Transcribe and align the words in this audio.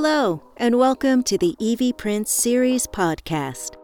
Hello, 0.00 0.40
and 0.58 0.78
welcome 0.78 1.24
to 1.24 1.36
the 1.36 1.56
Evie 1.58 1.92
Prince 1.92 2.30
Series 2.30 2.86
podcast. 2.86 3.74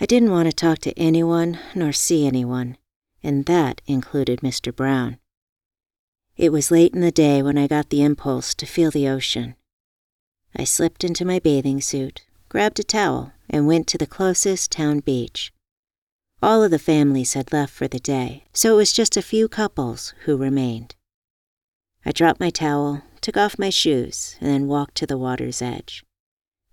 I 0.00 0.06
didn't 0.06 0.32
want 0.32 0.46
to 0.46 0.52
talk 0.52 0.80
to 0.80 0.98
anyone 0.98 1.60
nor 1.76 1.92
see 1.92 2.26
anyone, 2.26 2.76
and 3.22 3.46
that 3.46 3.82
included 3.86 4.40
Mr. 4.40 4.74
Brown. 4.74 5.18
It 6.36 6.50
was 6.50 6.72
late 6.72 6.92
in 6.92 7.00
the 7.00 7.12
day 7.12 7.40
when 7.40 7.56
I 7.56 7.68
got 7.68 7.90
the 7.90 8.02
impulse 8.02 8.52
to 8.56 8.66
feel 8.66 8.90
the 8.90 9.06
ocean. 9.06 9.54
I 10.56 10.64
slipped 10.64 11.04
into 11.04 11.24
my 11.24 11.38
bathing 11.38 11.80
suit, 11.80 12.22
grabbed 12.48 12.80
a 12.80 12.82
towel, 12.82 13.32
and 13.48 13.68
went 13.68 13.86
to 13.86 13.98
the 13.98 14.08
closest 14.08 14.72
town 14.72 14.98
beach. 14.98 15.52
All 16.44 16.62
of 16.62 16.70
the 16.70 16.78
families 16.78 17.32
had 17.32 17.54
left 17.54 17.72
for 17.72 17.88
the 17.88 17.98
day, 17.98 18.44
so 18.52 18.74
it 18.74 18.76
was 18.76 18.92
just 18.92 19.16
a 19.16 19.22
few 19.22 19.48
couples 19.48 20.12
who 20.24 20.36
remained. 20.36 20.94
I 22.04 22.12
dropped 22.12 22.38
my 22.38 22.50
towel, 22.50 23.00
took 23.22 23.38
off 23.38 23.58
my 23.58 23.70
shoes, 23.70 24.36
and 24.42 24.50
then 24.50 24.68
walked 24.68 24.94
to 24.96 25.06
the 25.06 25.16
water's 25.16 25.62
edge. 25.62 26.04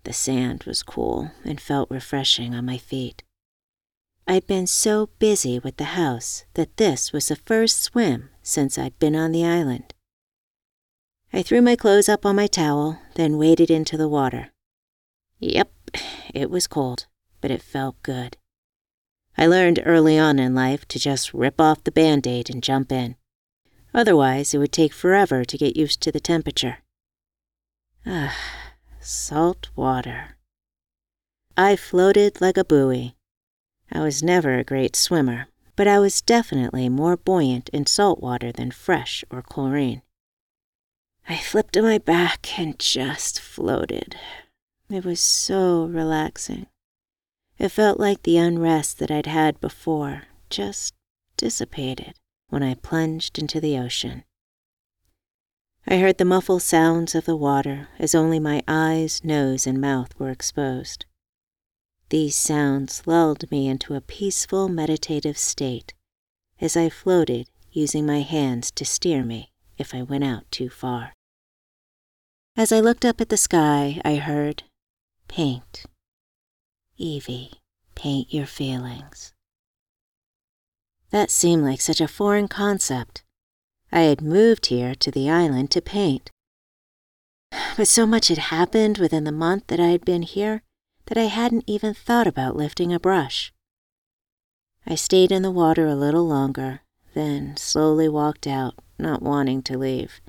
The 0.04 0.12
sand 0.12 0.64
was 0.64 0.82
cool 0.82 1.30
and 1.42 1.58
felt 1.58 1.90
refreshing 1.90 2.54
on 2.54 2.66
my 2.66 2.76
feet. 2.76 3.22
I'd 4.28 4.46
been 4.46 4.66
so 4.66 5.08
busy 5.18 5.58
with 5.58 5.78
the 5.78 5.96
house 5.96 6.44
that 6.52 6.76
this 6.76 7.14
was 7.14 7.28
the 7.28 7.36
first 7.36 7.80
swim 7.80 8.28
since 8.42 8.76
I'd 8.76 8.98
been 8.98 9.16
on 9.16 9.32
the 9.32 9.46
island. 9.46 9.94
I 11.32 11.40
threw 11.40 11.62
my 11.62 11.76
clothes 11.76 12.10
up 12.10 12.26
on 12.26 12.36
my 12.36 12.46
towel, 12.46 12.98
then 13.14 13.38
waded 13.38 13.70
into 13.70 13.96
the 13.96 14.06
water. 14.06 14.50
Yep, 15.38 15.72
it 16.34 16.50
was 16.50 16.66
cold, 16.66 17.06
but 17.40 17.50
it 17.50 17.62
felt 17.62 17.96
good. 18.02 18.36
I 19.36 19.46
learned 19.46 19.82
early 19.84 20.18
on 20.18 20.38
in 20.38 20.54
life 20.54 20.86
to 20.88 20.98
just 20.98 21.34
rip 21.34 21.60
off 21.60 21.84
the 21.84 21.92
band 21.92 22.26
aid 22.26 22.50
and 22.50 22.62
jump 22.62 22.92
in. 22.92 23.16
Otherwise, 23.94 24.54
it 24.54 24.58
would 24.58 24.72
take 24.72 24.92
forever 24.92 25.44
to 25.44 25.58
get 25.58 25.76
used 25.76 26.00
to 26.02 26.12
the 26.12 26.20
temperature. 26.20 26.78
Ah, 28.06 28.36
Salt 29.04 29.68
water. 29.74 30.36
I 31.56 31.74
floated 31.74 32.40
like 32.40 32.56
a 32.56 32.64
buoy. 32.64 33.16
I 33.90 33.98
was 33.98 34.22
never 34.22 34.56
a 34.56 34.64
great 34.64 34.94
swimmer, 34.94 35.48
but 35.74 35.88
I 35.88 35.98
was 35.98 36.22
definitely 36.22 36.88
more 36.88 37.16
buoyant 37.16 37.68
in 37.70 37.84
salt 37.86 38.20
water 38.20 38.52
than 38.52 38.70
fresh 38.70 39.24
or 39.28 39.42
chlorine. 39.42 40.02
I 41.28 41.36
flipped 41.36 41.76
on 41.76 41.82
my 41.82 41.98
back 41.98 42.60
and 42.60 42.78
just 42.78 43.40
floated. 43.40 44.14
It 44.88 45.04
was 45.04 45.20
so 45.20 45.86
relaxing. 45.86 46.66
It 47.62 47.70
felt 47.70 48.00
like 48.00 48.24
the 48.24 48.38
unrest 48.38 48.98
that 48.98 49.12
I'd 49.12 49.26
had 49.26 49.60
before 49.60 50.24
just 50.50 50.94
dissipated 51.36 52.14
when 52.48 52.60
I 52.60 52.74
plunged 52.74 53.38
into 53.38 53.60
the 53.60 53.78
ocean. 53.78 54.24
I 55.86 55.98
heard 55.98 56.18
the 56.18 56.24
muffled 56.24 56.62
sounds 56.62 57.14
of 57.14 57.24
the 57.24 57.36
water 57.36 57.86
as 58.00 58.16
only 58.16 58.40
my 58.40 58.64
eyes, 58.66 59.22
nose, 59.22 59.64
and 59.64 59.80
mouth 59.80 60.18
were 60.18 60.30
exposed. 60.30 61.06
These 62.08 62.34
sounds 62.34 63.06
lulled 63.06 63.48
me 63.52 63.68
into 63.68 63.94
a 63.94 64.00
peaceful 64.00 64.68
meditative 64.68 65.38
state 65.38 65.94
as 66.60 66.76
I 66.76 66.88
floated 66.88 67.48
using 67.70 68.04
my 68.04 68.22
hands 68.22 68.72
to 68.72 68.84
steer 68.84 69.22
me 69.22 69.52
if 69.78 69.94
I 69.94 70.02
went 70.02 70.24
out 70.24 70.50
too 70.50 70.68
far. 70.68 71.12
As 72.56 72.72
I 72.72 72.80
looked 72.80 73.04
up 73.04 73.20
at 73.20 73.28
the 73.28 73.36
sky, 73.36 74.00
I 74.04 74.16
heard, 74.16 74.64
Paint. 75.28 75.84
Evie, 77.02 77.50
paint 77.96 78.32
your 78.32 78.46
feelings. 78.46 79.32
That 81.10 81.32
seemed 81.32 81.64
like 81.64 81.80
such 81.80 82.00
a 82.00 82.06
foreign 82.06 82.46
concept 82.46 83.24
I 83.90 84.02
had 84.02 84.22
moved 84.22 84.66
here 84.66 84.94
to 84.94 85.10
the 85.10 85.28
island 85.28 85.72
to 85.72 85.82
paint. 85.82 86.30
But 87.76 87.88
so 87.88 88.06
much 88.06 88.28
had 88.28 88.38
happened 88.38 88.98
within 88.98 89.24
the 89.24 89.32
month 89.32 89.66
that 89.66 89.80
I 89.80 89.88
had 89.88 90.04
been 90.04 90.22
here 90.22 90.62
that 91.06 91.18
I 91.18 91.24
hadn't 91.24 91.64
even 91.66 91.92
thought 91.92 92.28
about 92.28 92.56
lifting 92.56 92.92
a 92.92 93.00
brush. 93.00 93.52
I 94.86 94.94
stayed 94.94 95.32
in 95.32 95.42
the 95.42 95.50
water 95.50 95.88
a 95.88 95.96
little 95.96 96.26
longer, 96.26 96.82
then 97.14 97.56
slowly 97.56 98.08
walked 98.08 98.46
out, 98.46 98.76
not 98.96 99.22
wanting 99.22 99.62
to 99.64 99.76
leave. 99.76 100.20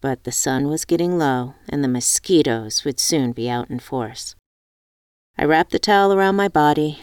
But 0.00 0.24
the 0.24 0.32
sun 0.32 0.68
was 0.68 0.86
getting 0.86 1.18
low, 1.18 1.54
and 1.68 1.84
the 1.84 1.88
mosquitoes 1.88 2.84
would 2.84 2.98
soon 2.98 3.32
be 3.32 3.50
out 3.50 3.68
in 3.68 3.78
force. 3.78 4.34
I 5.40 5.44
wrapped 5.44 5.70
the 5.70 5.78
towel 5.78 6.12
around 6.12 6.34
my 6.34 6.48
body, 6.48 6.98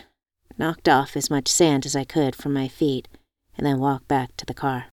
knocked 0.57 0.90
off 0.90 1.16
as 1.16 1.29
much 1.29 1.47
sand 1.47 1.85
as 1.85 1.96
I 1.96 2.03
could 2.03 2.35
from 2.35 2.51
my 2.51 2.68
feet, 2.68 3.07
and 3.57 3.66
then 3.66 3.79
walked 3.79 4.09
back 4.09 4.35
to 4.35 4.46
the 4.46 4.53
car. 4.53 4.88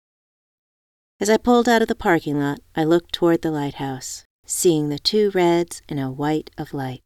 As 1.21 1.29
I 1.29 1.37
pulled 1.37 1.69
out 1.69 1.81
of 1.81 1.87
the 1.87 1.95
parking 1.95 2.37
lot, 2.37 2.59
I 2.75 2.83
looked 2.83 3.13
toward 3.13 3.41
the 3.41 3.51
lighthouse, 3.51 4.25
seeing 4.45 4.89
the 4.89 4.99
two 4.99 5.31
reds 5.31 5.81
and 5.87 6.01
a 6.01 6.09
white 6.09 6.49
of 6.57 6.73
light. 6.73 7.01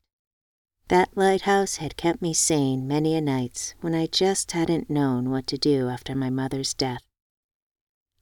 That 0.87 1.15
lighthouse 1.15 1.75
had 1.75 1.97
kept 1.97 2.21
me 2.21 2.33
sane 2.33 2.87
many 2.87 3.15
a 3.15 3.21
nights 3.21 3.75
when 3.81 3.93
I 3.93 4.07
just 4.07 4.53
hadn't 4.53 4.89
known 4.89 5.29
what 5.29 5.45
to 5.47 5.57
do 5.57 5.87
after 5.87 6.15
my 6.15 6.31
mother's 6.31 6.73
death. 6.73 7.03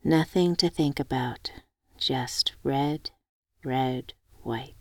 Nothing 0.04 0.58
to 0.58 0.70
think 0.70 1.00
about, 1.00 1.52
just 1.98 2.54
red, 2.62 3.12
red, 3.64 4.14
white. 4.44 4.81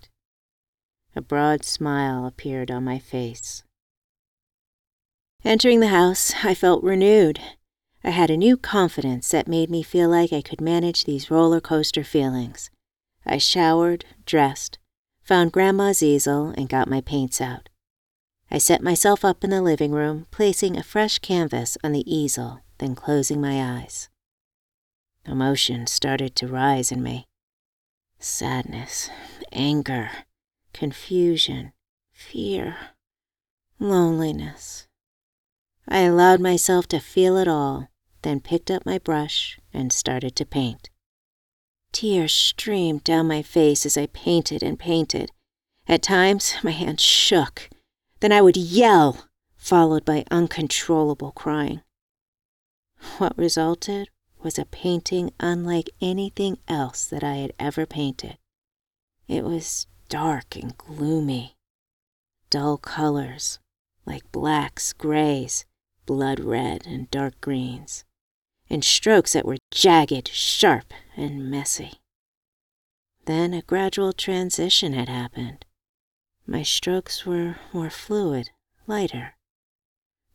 A 1.17 1.21
broad 1.21 1.65
smile 1.65 2.27
appeared 2.27 2.71
on 2.71 2.85
my 2.85 2.99
face. 2.99 3.65
Entering 5.45 5.81
the 5.81 5.89
house, 5.89 6.33
I 6.45 6.55
felt 6.55 6.83
renewed 6.83 7.41
I 8.03 8.11
had 8.11 8.31
a 8.31 8.37
new 8.37 8.57
confidence 8.57 9.29
that 9.29 9.47
made 9.47 9.69
me 9.69 9.83
feel 9.83 10.09
like 10.09 10.33
I 10.33 10.41
could 10.41 10.61
manage 10.61 11.05
these 11.05 11.31
roller 11.31 11.61
coaster 11.61 12.03
feelings. 12.03 12.71
I 13.27 13.37
showered, 13.37 14.07
dressed, 14.25 14.79
found 15.23 15.53
Grandma's 15.53 16.03
easel, 16.03 16.55
and 16.57 16.69
got 16.69 16.89
my 16.89 17.03
paints 17.03 17.43
out. 17.43 17.69
I 18.51 18.57
set 18.57 18.83
myself 18.83 19.23
up 19.23 19.45
in 19.45 19.51
the 19.51 19.61
living 19.61 19.93
room, 19.93 20.27
placing 20.31 20.79
a 20.79 20.83
fresh 20.83 21.19
canvas 21.19 21.77
on 21.85 21.93
the 21.93 22.11
easel, 22.11 22.61
then 22.79 22.95
closing 22.95 23.41
my 23.41 23.63
eyes. 23.81 24.09
Emotion 25.27 25.87
started 25.87 26.35
to 26.37 26.49
rise 26.49 26.91
in 26.91 27.03
me 27.03 27.27
sadness, 28.19 29.09
anger, 29.51 30.11
confusion, 30.73 31.73
fear, 32.13 32.77
loneliness. 33.79 34.87
I 35.89 36.01
allowed 36.01 36.41
myself 36.41 36.87
to 36.89 37.01
feel 37.01 37.37
it 37.37 37.49
all, 37.49 37.89
then 38.23 38.41
picked 38.41 38.71
up 38.71 38.87
my 38.87 38.99
brush 38.99 39.59
and 39.73 39.93
started 39.93 40.37
to 40.37 40.45
paint. 40.45 40.91
Tears 41.93 42.33
streamed 42.33 43.03
down 43.03 43.27
my 43.27 43.43
face 43.43 43.85
as 43.85 43.97
I 43.97 44.07
painted 44.07 44.63
and 44.63 44.79
painted. 44.79 45.33
At 45.89 46.03
times, 46.03 46.55
my 46.63 46.71
hands 46.71 47.03
shook. 47.03 47.69
Then 48.21 48.33
I 48.33 48.43
would 48.43 48.57
yell, 48.57 49.27
followed 49.57 50.05
by 50.05 50.25
uncontrollable 50.31 51.33
crying. 51.33 51.83
What 53.19 53.37
resulted 53.37 54.09
was 54.43 54.59
a 54.59 54.65
painting 54.65 55.33
unlike 55.41 55.91
anything 56.01 56.59
else 56.69 57.07
that 57.07 57.25
I 57.25 57.37
had 57.37 57.53
ever 57.59 57.87
painted. 57.87 58.39
It 59.27 59.45
was 59.45 59.87
dark 60.11 60.57
and 60.57 60.77
gloomy, 60.77 61.57
dull 62.51 62.77
colors 62.77 63.61
like 64.05 64.33
blacks, 64.33 64.93
grays, 64.93 65.65
blood 66.05 66.41
red, 66.41 66.85
and 66.85 67.09
dark 67.13 67.41
greens, 67.41 68.05
and 68.69 68.85
strokes 68.85 69.35
that 69.35 69.47
were 69.47 69.59
jagged, 69.71 70.27
sharp, 70.27 70.93
and 71.17 71.49
messy. 71.49 71.93
Then 73.27 73.55
a 73.55 73.63
gradual 73.63 74.13
transition 74.13 74.95
had 74.95 75.09
happened. 75.09 75.65
My 76.45 76.65
strokes 76.65 77.25
were 77.25 77.61
more 77.73 77.91
fluid, 77.91 78.51
lighter. 78.89 79.37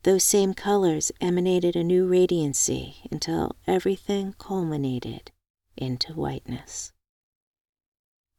Those 0.04 0.24
same 0.24 0.54
colors 0.54 1.12
emanated 1.20 1.76
a 1.76 1.84
new 1.84 2.08
radiancy 2.08 3.06
until 3.10 3.56
everything 3.66 4.34
culminated 4.38 5.32
into 5.76 6.14
whiteness. 6.14 6.92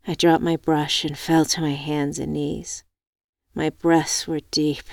I 0.10 0.14
dropped 0.14 0.42
my 0.42 0.56
brush 0.56 1.04
and 1.04 1.18
fell 1.18 1.44
to 1.44 1.60
my 1.60 1.74
hands 1.74 2.18
and 2.18 2.32
knees. 2.32 2.86
My 3.54 3.70
breaths 3.70 4.26
were 4.26 4.40
deep 4.52 4.86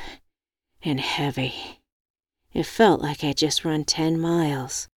and 0.82 0.98
heavy. 0.98 1.80
It 2.52 2.66
felt 2.66 3.00
like 3.00 3.22
I'd 3.22 3.36
just 3.36 3.64
run 3.64 3.84
10 3.84 4.18
miles, 4.18 4.88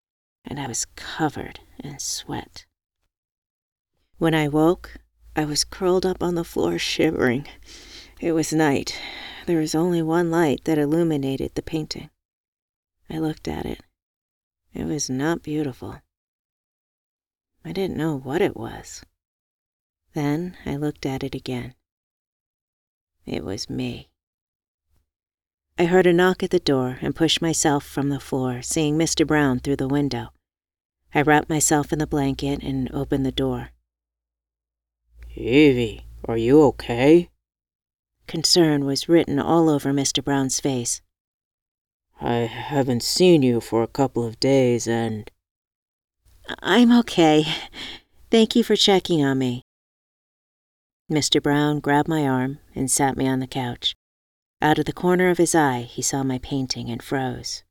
and 0.43 0.59
I 0.59 0.69
was 0.69 0.87
covered 0.97 1.61
in 1.79 1.99
sweat. 1.99 2.65
When 4.17 4.35
I 4.35 4.49
woke, 4.49 4.97
I 5.37 5.45
was 5.45 5.65
curled 5.65 6.07
up 6.07 6.23
on 6.23 6.35
the 6.35 6.45
floor 6.45 6.79
shivering. 6.79 7.47
It 8.19 8.33
was 8.33 8.55
night. 8.55 8.99
There 9.45 9.59
was 9.59 9.75
only 9.75 10.01
one 10.01 10.31
light 10.31 10.65
that 10.65 10.79
illuminated 10.79 11.55
the 11.55 11.63
painting. 11.63 12.09
I 13.11 13.19
looked 13.19 13.47
at 13.47 13.67
it. 13.67 13.83
It 14.73 14.87
was 14.87 15.11
not 15.11 15.43
beautiful. 15.43 16.01
I 17.67 17.73
didn't 17.73 17.99
know 17.99 18.17
what 18.17 18.41
it 18.41 18.57
was. 18.57 19.03
Then 20.17 20.57
I 20.65 20.77
looked 20.77 21.05
at 21.05 21.23
it 21.23 21.35
again. 21.35 21.75
It 23.27 23.45
was 23.45 23.69
me. 23.69 24.09
I 25.79 25.85
heard 25.85 26.07
a 26.07 26.13
knock 26.15 26.43
at 26.43 26.49
the 26.49 26.59
door 26.59 26.97
and 27.03 27.15
pushed 27.15 27.43
myself 27.43 27.85
from 27.85 28.09
the 28.09 28.19
floor, 28.19 28.63
seeing 28.63 28.97
Mr. 28.97 29.27
Brown 29.27 29.59
through 29.59 29.77
the 29.77 29.87
window. 29.87 30.29
I 31.15 31.21
wrapped 31.21 31.51
myself 31.51 31.93
in 31.93 31.99
the 31.99 32.07
blanket 32.07 32.63
and 32.63 32.91
opened 32.95 33.27
the 33.27 33.31
door. 33.31 33.73
Evie, 35.35 36.07
are 36.25 36.39
you 36.39 36.63
okay? 36.63 37.29
Concern 38.27 38.87
was 38.87 39.11
written 39.11 39.39
all 39.39 39.69
over 39.69 39.93
Mr. 39.93 40.25
Brown's 40.25 40.61
face. 40.61 41.03
I 42.23 42.49
haven't 42.49 43.03
seen 43.03 43.43
you 43.43 43.61
for 43.61 43.83
a 43.83 43.87
couple 43.87 44.25
of 44.25 44.41
days 44.41 44.89
and. 44.89 45.31
I'm 46.63 46.91
okay. 47.01 47.45
Thank 48.31 48.57
you 48.57 48.65
for 48.65 48.77
checking 48.77 49.23
on 49.23 49.39
me. 49.39 49.66
Mr. 51.11 51.41
Brown 51.41 51.79
grabbed 51.79 52.08
my 52.08 52.26
arm 52.26 52.58
and 52.75 52.91
sat 52.91 53.17
me 53.17 53.29
on 53.29 53.38
the 53.38 53.47
couch. 53.47 53.94
Out 54.61 54.79
of 54.79 54.87
the 54.87 54.93
corner 54.93 55.31
of 55.31 55.38
his 55.38 55.55
eye, 55.55 55.82
he 55.82 56.03
saw 56.03 56.25
my 56.25 56.38
painting 56.38 56.91
and 56.91 57.00
froze. 57.00 57.62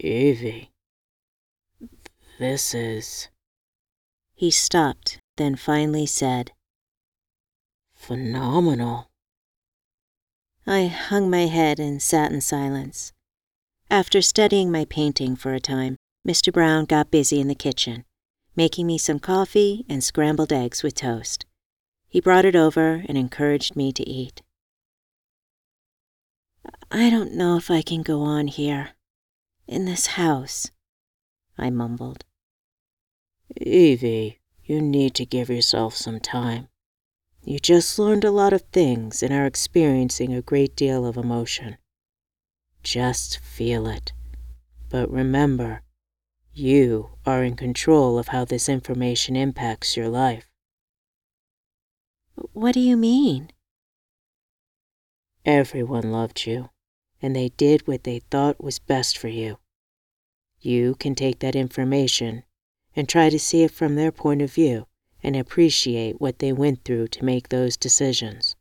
Evie, 0.00 0.70
this 2.40 2.74
is. 2.74 3.28
He 4.34 4.50
stopped, 4.50 5.20
then 5.36 5.54
finally 5.54 6.06
said, 6.06 6.50
Phenomenal. 7.94 9.10
I 10.66 10.86
hung 10.86 11.30
my 11.30 11.46
head 11.46 11.78
and 11.78 12.02
sat 12.02 12.32
in 12.32 12.40
silence. 12.40 13.12
After 13.88 14.20
studying 14.20 14.72
my 14.72 14.84
painting 14.86 15.36
for 15.36 15.54
a 15.54 15.60
time, 15.60 15.96
Mr. 16.26 16.52
Brown 16.52 16.86
got 16.86 17.12
busy 17.12 17.40
in 17.40 17.46
the 17.46 17.54
kitchen, 17.54 18.04
making 18.56 18.88
me 18.88 18.98
some 18.98 19.20
coffee 19.20 19.84
and 19.88 20.02
scrambled 20.02 20.52
eggs 20.52 20.82
with 20.82 20.94
toast. 20.94 21.46
He 22.12 22.20
brought 22.20 22.44
it 22.44 22.54
over 22.54 23.02
and 23.08 23.16
encouraged 23.16 23.74
me 23.74 23.90
to 23.90 24.06
eat. 24.06 24.42
I 26.90 27.08
don't 27.08 27.32
know 27.32 27.56
if 27.56 27.70
I 27.70 27.80
can 27.80 28.02
go 28.02 28.20
on 28.20 28.48
here, 28.48 28.90
in 29.66 29.86
this 29.86 30.08
house, 30.08 30.70
I 31.56 31.70
mumbled. 31.70 32.26
Evie, 33.56 34.40
you 34.62 34.82
need 34.82 35.14
to 35.14 35.24
give 35.24 35.48
yourself 35.48 35.96
some 35.96 36.20
time. 36.20 36.68
You 37.44 37.58
just 37.58 37.98
learned 37.98 38.24
a 38.24 38.30
lot 38.30 38.52
of 38.52 38.60
things 38.60 39.22
and 39.22 39.32
are 39.32 39.46
experiencing 39.46 40.34
a 40.34 40.42
great 40.42 40.76
deal 40.76 41.06
of 41.06 41.16
emotion. 41.16 41.78
Just 42.82 43.38
feel 43.38 43.86
it. 43.86 44.12
But 44.90 45.10
remember, 45.10 45.80
you 46.52 47.12
are 47.24 47.42
in 47.42 47.56
control 47.56 48.18
of 48.18 48.28
how 48.28 48.44
this 48.44 48.68
information 48.68 49.34
impacts 49.34 49.96
your 49.96 50.10
life. 50.10 50.51
What 52.34 52.72
do 52.72 52.80
you 52.80 52.96
mean? 52.96 53.50
Everyone 55.44 56.12
loved 56.12 56.46
you, 56.46 56.70
and 57.20 57.34
they 57.34 57.50
did 57.50 57.86
what 57.86 58.04
they 58.04 58.20
thought 58.20 58.62
was 58.62 58.78
best 58.78 59.18
for 59.18 59.28
you. 59.28 59.58
You 60.60 60.94
can 60.94 61.14
take 61.14 61.40
that 61.40 61.56
information 61.56 62.44
and 62.94 63.08
try 63.08 63.28
to 63.28 63.38
see 63.38 63.62
it 63.62 63.70
from 63.70 63.96
their 63.96 64.12
point 64.12 64.42
of 64.42 64.52
view 64.52 64.86
and 65.22 65.36
appreciate 65.36 66.20
what 66.20 66.38
they 66.38 66.52
went 66.52 66.84
through 66.84 67.08
to 67.08 67.24
make 67.24 67.48
those 67.48 67.76
decisions. 67.76 68.56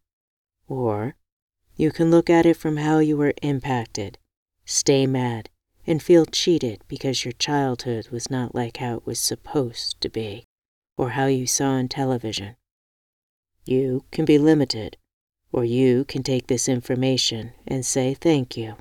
Or 0.67 1.15
you 1.75 1.91
can 1.91 2.12
look 2.12 2.29
at 2.29 2.45
it 2.45 2.57
from 2.57 2.77
how 2.77 3.00
you 3.00 3.17
were 3.17 3.33
impacted, 3.41 4.17
stay 4.65 5.06
mad, 5.07 5.50
and 5.88 6.01
feel 6.01 6.25
cheated 6.25 6.83
because 6.88 7.25
your 7.25 7.31
childhood 7.33 8.09
was 8.09 8.29
not 8.29 8.53
like 8.53 8.77
how 8.77 8.97
it 8.97 9.06
was 9.06 9.19
supposed 9.19 10.00
to 10.01 10.09
be, 10.09 10.45
or 10.97 11.12
how 11.12 11.25
you 11.25 11.47
saw 11.47 11.71
on 11.71 11.88
television. 11.88 12.56
You 13.66 14.06
can 14.12 14.25
be 14.25 14.38
limited, 14.38 14.98
or 15.52 15.63
you 15.63 16.06
can 16.06 16.24
take 16.24 16.48
this 16.48 16.68
information 16.68 17.54
and 17.68 17.86
say 17.86 18.13
thank 18.13 18.58
you. 18.58 18.75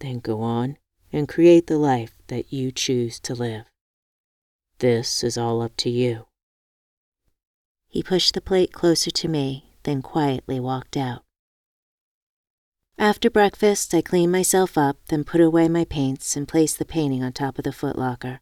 Then 0.00 0.18
go 0.18 0.40
on 0.40 0.76
and 1.12 1.28
create 1.28 1.66
the 1.68 1.78
life 1.78 2.12
that 2.26 2.52
you 2.52 2.72
choose 2.72 3.20
to 3.20 3.34
live. 3.34 3.66
This 4.78 5.22
is 5.22 5.38
all 5.38 5.62
up 5.62 5.76
to 5.78 5.90
you. 5.90 6.26
He 7.88 8.02
pushed 8.02 8.34
the 8.34 8.40
plate 8.40 8.72
closer 8.72 9.12
to 9.12 9.28
me, 9.28 9.76
then 9.84 10.02
quietly 10.02 10.58
walked 10.58 10.96
out. 10.96 11.22
After 12.98 13.30
breakfast, 13.30 13.94
I 13.94 14.02
cleaned 14.02 14.32
myself 14.32 14.76
up, 14.76 14.96
then 15.08 15.24
put 15.24 15.40
away 15.40 15.68
my 15.68 15.84
paints 15.84 16.36
and 16.36 16.48
placed 16.48 16.78
the 16.78 16.84
painting 16.84 17.22
on 17.22 17.32
top 17.32 17.58
of 17.58 17.64
the 17.64 17.70
footlocker. 17.70 18.40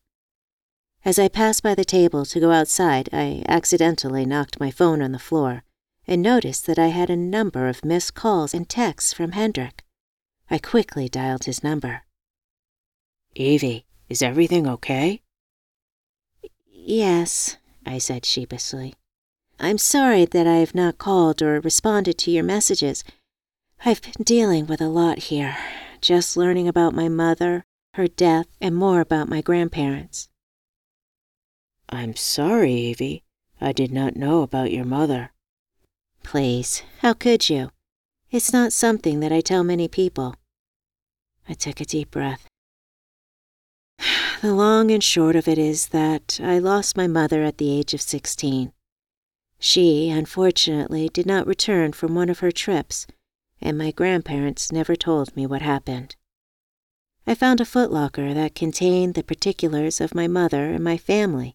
As 1.04 1.18
I 1.18 1.26
passed 1.26 1.64
by 1.64 1.74
the 1.74 1.84
table 1.84 2.24
to 2.24 2.38
go 2.38 2.52
outside, 2.52 3.08
I 3.12 3.42
accidentally 3.48 4.24
knocked 4.24 4.60
my 4.60 4.70
phone 4.70 5.02
on 5.02 5.10
the 5.10 5.18
floor 5.18 5.64
and 6.06 6.22
noticed 6.22 6.66
that 6.66 6.78
I 6.78 6.88
had 6.88 7.10
a 7.10 7.16
number 7.16 7.66
of 7.66 7.84
missed 7.84 8.14
calls 8.14 8.54
and 8.54 8.68
texts 8.68 9.12
from 9.12 9.32
Hendrik. 9.32 9.82
I 10.48 10.58
quickly 10.58 11.08
dialed 11.08 11.44
his 11.44 11.64
number. 11.64 12.02
Evie, 13.34 13.84
is 14.08 14.22
everything 14.22 14.68
okay? 14.68 15.22
Yes, 16.70 17.56
I 17.84 17.98
said 17.98 18.24
sheepishly. 18.24 18.94
I'm 19.58 19.78
sorry 19.78 20.24
that 20.26 20.46
I 20.46 20.56
have 20.56 20.74
not 20.74 20.98
called 20.98 21.42
or 21.42 21.60
responded 21.60 22.16
to 22.18 22.30
your 22.30 22.44
messages. 22.44 23.02
I've 23.84 24.02
been 24.02 24.22
dealing 24.22 24.66
with 24.66 24.80
a 24.80 24.88
lot 24.88 25.18
here, 25.18 25.56
just 26.00 26.36
learning 26.36 26.68
about 26.68 26.94
my 26.94 27.08
mother, 27.08 27.64
her 27.94 28.06
death, 28.06 28.46
and 28.60 28.76
more 28.76 29.00
about 29.00 29.28
my 29.28 29.40
grandparents. 29.40 30.28
I'm 31.92 32.16
sorry, 32.16 32.72
Evie. 32.72 33.22
I 33.60 33.72
did 33.72 33.92
not 33.92 34.16
know 34.16 34.40
about 34.40 34.72
your 34.72 34.86
mother. 34.86 35.30
Please, 36.22 36.82
how 37.00 37.12
could 37.12 37.50
you? 37.50 37.70
It's 38.30 38.50
not 38.50 38.72
something 38.72 39.20
that 39.20 39.30
I 39.30 39.42
tell 39.42 39.62
many 39.62 39.88
people. 39.88 40.34
I 41.46 41.52
took 41.52 41.80
a 41.80 41.84
deep 41.84 42.10
breath. 42.10 42.48
The 44.40 44.54
long 44.54 44.90
and 44.90 45.04
short 45.04 45.36
of 45.36 45.46
it 45.46 45.58
is 45.58 45.88
that 45.88 46.40
I 46.42 46.58
lost 46.58 46.96
my 46.96 47.06
mother 47.06 47.44
at 47.44 47.58
the 47.58 47.70
age 47.70 47.94
of 47.94 48.00
16. 48.00 48.72
She, 49.60 50.10
unfortunately, 50.10 51.10
did 51.10 51.26
not 51.26 51.46
return 51.46 51.92
from 51.92 52.16
one 52.16 52.28
of 52.28 52.40
her 52.40 52.50
trips, 52.50 53.06
and 53.60 53.78
my 53.78 53.92
grandparents 53.92 54.72
never 54.72 54.96
told 54.96 55.36
me 55.36 55.46
what 55.46 55.62
happened. 55.62 56.16
I 57.24 57.36
found 57.36 57.60
a 57.60 57.64
footlocker 57.64 58.34
that 58.34 58.56
contained 58.56 59.14
the 59.14 59.22
particulars 59.22 60.00
of 60.00 60.14
my 60.14 60.26
mother 60.26 60.70
and 60.70 60.82
my 60.82 60.96
family 60.96 61.54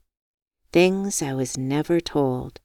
things 0.71 1.21
I 1.21 1.33
was 1.33 1.57
never 1.57 2.00
told. 2.00 2.59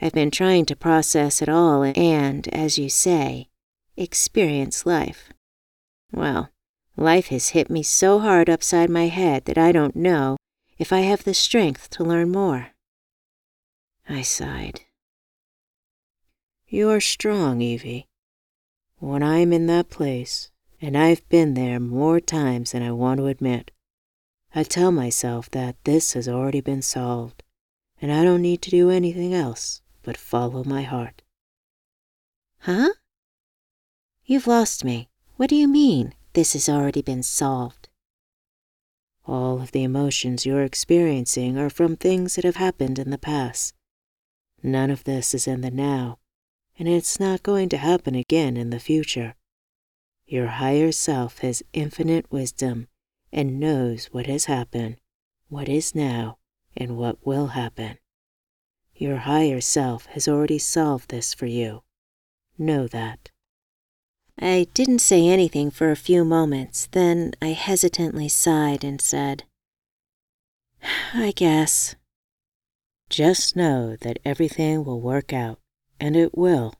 I've 0.00 0.12
been 0.12 0.30
trying 0.30 0.66
to 0.66 0.76
process 0.76 1.40
it 1.40 1.48
all 1.48 1.82
and, 1.82 2.48
as 2.48 2.78
you 2.78 2.88
say, 2.88 3.48
experience 3.96 4.84
life. 4.84 5.30
Well, 6.12 6.50
life 6.96 7.28
has 7.28 7.50
hit 7.50 7.70
me 7.70 7.82
so 7.82 8.18
hard 8.18 8.50
upside 8.50 8.90
my 8.90 9.06
head 9.06 9.46
that 9.46 9.58
I 9.58 9.72
don't 9.72 9.96
know 9.96 10.36
if 10.78 10.92
I 10.92 11.00
have 11.00 11.24
the 11.24 11.34
strength 11.34 11.88
to 11.90 12.04
learn 12.04 12.30
more. 12.30 12.68
I 14.08 14.22
sighed. 14.22 14.82
You 16.68 16.90
are 16.90 17.00
strong, 17.00 17.60
Evie. 17.60 18.06
When 18.98 19.22
I 19.22 19.38
am 19.38 19.52
in 19.52 19.66
that 19.66 19.88
place, 19.88 20.50
and 20.80 20.96
I've 20.96 21.26
been 21.28 21.54
there 21.54 21.80
more 21.80 22.20
times 22.20 22.72
than 22.72 22.82
I 22.82 22.92
want 22.92 23.18
to 23.18 23.26
admit, 23.26 23.70
I 24.56 24.62
tell 24.62 24.90
myself 24.90 25.50
that 25.50 25.76
this 25.84 26.14
has 26.14 26.26
already 26.26 26.62
been 26.62 26.80
solved, 26.80 27.42
and 28.00 28.10
I 28.10 28.24
don't 28.24 28.40
need 28.40 28.62
to 28.62 28.70
do 28.70 28.88
anything 28.88 29.34
else 29.34 29.82
but 30.02 30.16
follow 30.16 30.64
my 30.64 30.80
heart. 30.80 31.20
Huh? 32.60 32.94
You've 34.24 34.46
lost 34.46 34.82
me. 34.82 35.10
What 35.36 35.50
do 35.50 35.56
you 35.56 35.68
mean, 35.68 36.14
this 36.32 36.54
has 36.54 36.70
already 36.70 37.02
been 37.02 37.22
solved? 37.22 37.90
All 39.26 39.60
of 39.60 39.72
the 39.72 39.84
emotions 39.84 40.46
you're 40.46 40.64
experiencing 40.64 41.58
are 41.58 41.68
from 41.68 41.94
things 41.94 42.36
that 42.36 42.44
have 42.46 42.56
happened 42.56 42.98
in 42.98 43.10
the 43.10 43.18
past. 43.18 43.74
None 44.62 44.90
of 44.90 45.04
this 45.04 45.34
is 45.34 45.46
in 45.46 45.60
the 45.60 45.70
now, 45.70 46.18
and 46.78 46.88
it's 46.88 47.20
not 47.20 47.42
going 47.42 47.68
to 47.68 47.76
happen 47.76 48.14
again 48.14 48.56
in 48.56 48.70
the 48.70 48.80
future. 48.80 49.34
Your 50.24 50.46
higher 50.46 50.92
self 50.92 51.40
has 51.40 51.62
infinite 51.74 52.32
wisdom 52.32 52.88
and 53.36 53.60
knows 53.60 54.06
what 54.06 54.26
has 54.26 54.46
happened, 54.46 54.96
what 55.50 55.68
is 55.68 55.94
now, 55.94 56.38
and 56.74 56.96
what 56.96 57.24
will 57.24 57.48
happen. 57.48 57.98
Your 58.94 59.18
higher 59.18 59.60
self 59.60 60.06
has 60.06 60.26
already 60.26 60.58
solved 60.58 61.10
this 61.10 61.34
for 61.34 61.44
you. 61.44 61.82
Know 62.56 62.88
that. 62.88 63.30
I 64.38 64.66
didn't 64.72 65.00
say 65.00 65.28
anything 65.28 65.70
for 65.70 65.90
a 65.90 65.96
few 65.96 66.24
moments, 66.24 66.88
then 66.92 67.34
I 67.42 67.48
hesitantly 67.48 68.30
sighed 68.30 68.82
and 68.82 69.02
said, 69.02 69.44
I 71.12 71.32
guess. 71.36 71.94
Just 73.10 73.54
know 73.54 73.96
that 73.96 74.18
everything 74.24 74.82
will 74.82 75.00
work 75.00 75.34
out, 75.34 75.58
and 76.00 76.16
it 76.16 76.36
will, 76.36 76.74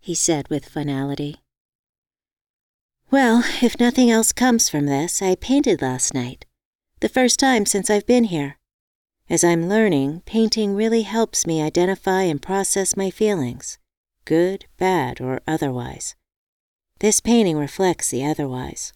he 0.00 0.14
said 0.14 0.48
with 0.50 0.68
finality. 0.68 1.36
Well, 3.10 3.42
if 3.60 3.80
nothing 3.80 4.08
else 4.08 4.30
comes 4.30 4.68
from 4.68 4.86
this, 4.86 5.20
I 5.20 5.34
painted 5.34 5.82
last 5.82 6.14
night, 6.14 6.46
the 7.00 7.08
first 7.08 7.40
time 7.40 7.66
since 7.66 7.90
I've 7.90 8.06
been 8.06 8.24
here. 8.24 8.56
As 9.28 9.42
I'm 9.42 9.68
learning, 9.68 10.22
painting 10.26 10.76
really 10.76 11.02
helps 11.02 11.44
me 11.44 11.60
identify 11.60 12.22
and 12.22 12.40
process 12.40 12.96
my 12.96 13.10
feelings, 13.10 13.78
good, 14.24 14.66
bad, 14.78 15.20
or 15.20 15.40
otherwise. 15.44 16.14
This 17.00 17.20
painting 17.20 17.56
reflects 17.56 18.10
the 18.10 18.24
otherwise. 18.24 18.92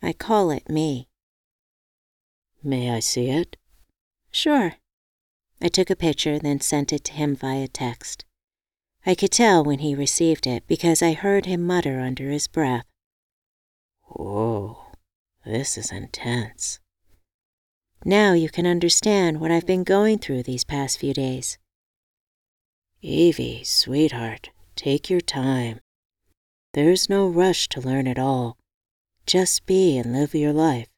I 0.00 0.12
call 0.12 0.52
it 0.52 0.68
me. 0.68 1.08
May 2.62 2.92
I 2.92 3.00
see 3.00 3.28
it? 3.28 3.56
Sure. 4.30 4.74
I 5.60 5.66
took 5.66 5.90
a 5.90 5.96
picture, 5.96 6.38
then 6.38 6.60
sent 6.60 6.92
it 6.92 7.02
to 7.04 7.12
him 7.12 7.34
via 7.34 7.66
text. 7.66 8.24
I 9.04 9.16
could 9.16 9.32
tell 9.32 9.64
when 9.64 9.80
he 9.80 9.96
received 9.96 10.46
it 10.46 10.62
because 10.68 11.02
I 11.02 11.12
heard 11.14 11.46
him 11.46 11.66
mutter 11.66 11.98
under 11.98 12.30
his 12.30 12.46
breath. 12.46 12.84
Whoa, 14.18 14.78
this 15.44 15.78
is 15.78 15.92
intense. 15.92 16.80
Now 18.04 18.32
you 18.32 18.48
can 18.48 18.66
understand 18.66 19.40
what 19.40 19.52
I've 19.52 19.64
been 19.64 19.84
going 19.84 20.18
through 20.18 20.42
these 20.42 20.64
past 20.64 20.98
few 20.98 21.14
days. 21.14 21.56
Evie, 23.00 23.62
sweetheart, 23.62 24.50
take 24.74 25.08
your 25.08 25.20
time. 25.20 25.78
There's 26.74 27.08
no 27.08 27.28
rush 27.28 27.68
to 27.68 27.80
learn 27.80 28.08
it 28.08 28.18
all. 28.18 28.58
Just 29.24 29.66
be 29.66 29.96
and 29.96 30.12
live 30.12 30.34
your 30.34 30.52
life. 30.52 30.88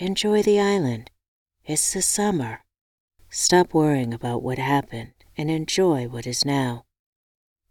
Enjoy 0.00 0.42
the 0.42 0.58
island. 0.58 1.12
It's 1.64 1.92
the 1.92 2.02
summer. 2.02 2.64
Stop 3.30 3.72
worrying 3.72 4.12
about 4.12 4.42
what 4.42 4.58
happened 4.58 5.12
and 5.38 5.48
enjoy 5.48 6.08
what 6.08 6.26
is 6.26 6.44
now. 6.44 6.86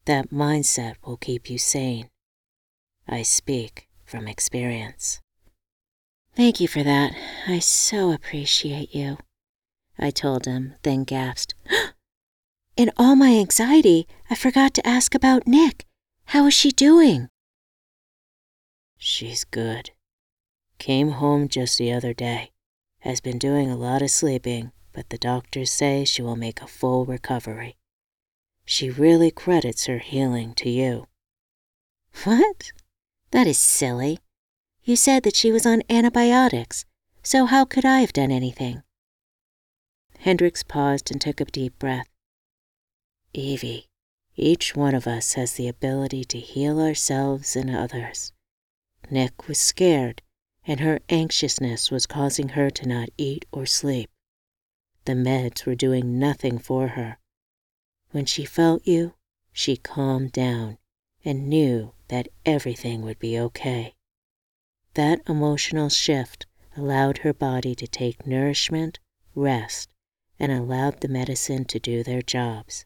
That 0.05 0.29
mindset 0.29 0.95
will 1.03 1.17
keep 1.17 1.49
you 1.49 1.57
sane. 1.57 2.09
I 3.05 3.23
speak 3.23 3.89
from 4.11 4.27
experience. 4.27 5.21
Thank 6.35 6.59
you 6.59 6.67
for 6.67 6.83
that. 6.83 7.13
I 7.47 7.59
so 7.59 8.11
appreciate 8.11 8.93
you. 8.93 9.17
I 9.97 10.11
told 10.11 10.45
him, 10.45 10.75
then 10.83 11.05
gasped. 11.05 11.55
In 12.75 12.91
all 12.97 13.15
my 13.15 13.29
anxiety, 13.29 14.07
I 14.29 14.35
forgot 14.35 14.73
to 14.73 14.87
ask 14.87 15.15
about 15.15 15.47
Nick. 15.47 15.85
How 16.25 16.45
is 16.47 16.53
she 16.53 16.71
doing? 16.71 17.29
She's 18.97 19.45
good. 19.45 19.91
Came 20.77 21.11
home 21.11 21.47
just 21.47 21.77
the 21.77 21.93
other 21.93 22.13
day. 22.13 22.51
Has 22.99 23.21
been 23.21 23.37
doing 23.37 23.71
a 23.71 23.77
lot 23.77 24.01
of 24.01 24.11
sleeping, 24.11 24.73
but 24.91 25.09
the 25.09 25.17
doctors 25.17 25.71
say 25.71 26.03
she 26.03 26.21
will 26.21 26.35
make 26.35 26.61
a 26.61 26.67
full 26.67 27.05
recovery. 27.05 27.77
She 28.65 28.89
really 28.89 29.31
credits 29.31 29.85
her 29.85 29.99
healing 29.99 30.53
to 30.55 30.69
you. 30.69 31.07
What? 32.25 32.73
That 33.31 33.47
is 33.47 33.57
silly. 33.57 34.19
You 34.83 34.95
said 34.95 35.23
that 35.23 35.35
she 35.35 35.51
was 35.51 35.65
on 35.65 35.83
antibiotics, 35.89 36.85
so 37.23 37.45
how 37.45 37.65
could 37.65 37.85
I 37.85 38.01
have 38.01 38.13
done 38.13 38.31
anything? 38.31 38.83
Hendricks 40.19 40.63
paused 40.63 41.11
and 41.11 41.19
took 41.19 41.39
a 41.41 41.45
deep 41.45 41.79
breath. 41.79 42.07
Evie, 43.33 43.87
each 44.35 44.75
one 44.75 44.93
of 44.93 45.07
us 45.07 45.33
has 45.33 45.53
the 45.53 45.67
ability 45.67 46.25
to 46.25 46.39
heal 46.39 46.79
ourselves 46.79 47.55
and 47.55 47.73
others. 47.73 48.33
Nick 49.09 49.47
was 49.47 49.59
scared, 49.59 50.21
and 50.65 50.79
her 50.79 50.99
anxiousness 51.09 51.89
was 51.89 52.05
causing 52.05 52.49
her 52.49 52.69
to 52.69 52.87
not 52.87 53.09
eat 53.17 53.45
or 53.51 53.65
sleep. 53.65 54.09
The 55.05 55.13
meds 55.13 55.65
were 55.65 55.75
doing 55.75 56.19
nothing 56.19 56.59
for 56.59 56.89
her. 56.89 57.17
When 58.11 58.25
she 58.25 58.45
felt 58.45 58.85
you, 58.85 59.13
she 59.53 59.77
calmed 59.77 60.33
down 60.33 60.77
and 61.23 61.47
knew 61.47 61.93
that 62.11 62.27
everything 62.45 63.01
would 63.01 63.17
be 63.19 63.39
okay. 63.39 63.95
That 64.95 65.21
emotional 65.29 65.87
shift 65.87 66.45
allowed 66.75 67.19
her 67.19 67.33
body 67.33 67.73
to 67.75 67.87
take 67.87 68.27
nourishment, 68.27 68.99
rest, 69.33 69.93
and 70.37 70.51
allowed 70.51 70.99
the 70.99 71.07
medicine 71.07 71.63
to 71.63 71.79
do 71.79 72.03
their 72.03 72.21
jobs. 72.21 72.85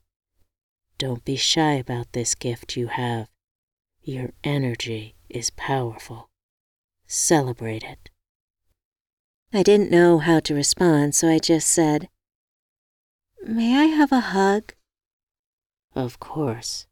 Don't 0.99 1.25
be 1.25 1.35
shy 1.35 1.73
about 1.73 2.13
this 2.13 2.35
gift 2.35 2.77
you 2.77 2.85
have. 2.85 3.27
Your 4.03 4.29
energy 4.43 5.15
is 5.27 5.49
powerful. 5.49 6.29
Celebrate 7.07 7.83
it. 7.83 8.11
I 9.51 9.63
didn't 9.63 9.89
know 9.89 10.19
how 10.19 10.39
to 10.41 10.53
respond, 10.53 11.15
so 11.15 11.27
I 11.29 11.39
just 11.39 11.67
said, 11.67 12.09
May 13.43 13.75
I 13.75 13.85
have 13.85 14.11
a 14.11 14.19
hug? 14.19 14.75
Of 15.95 16.19
course. 16.19 16.85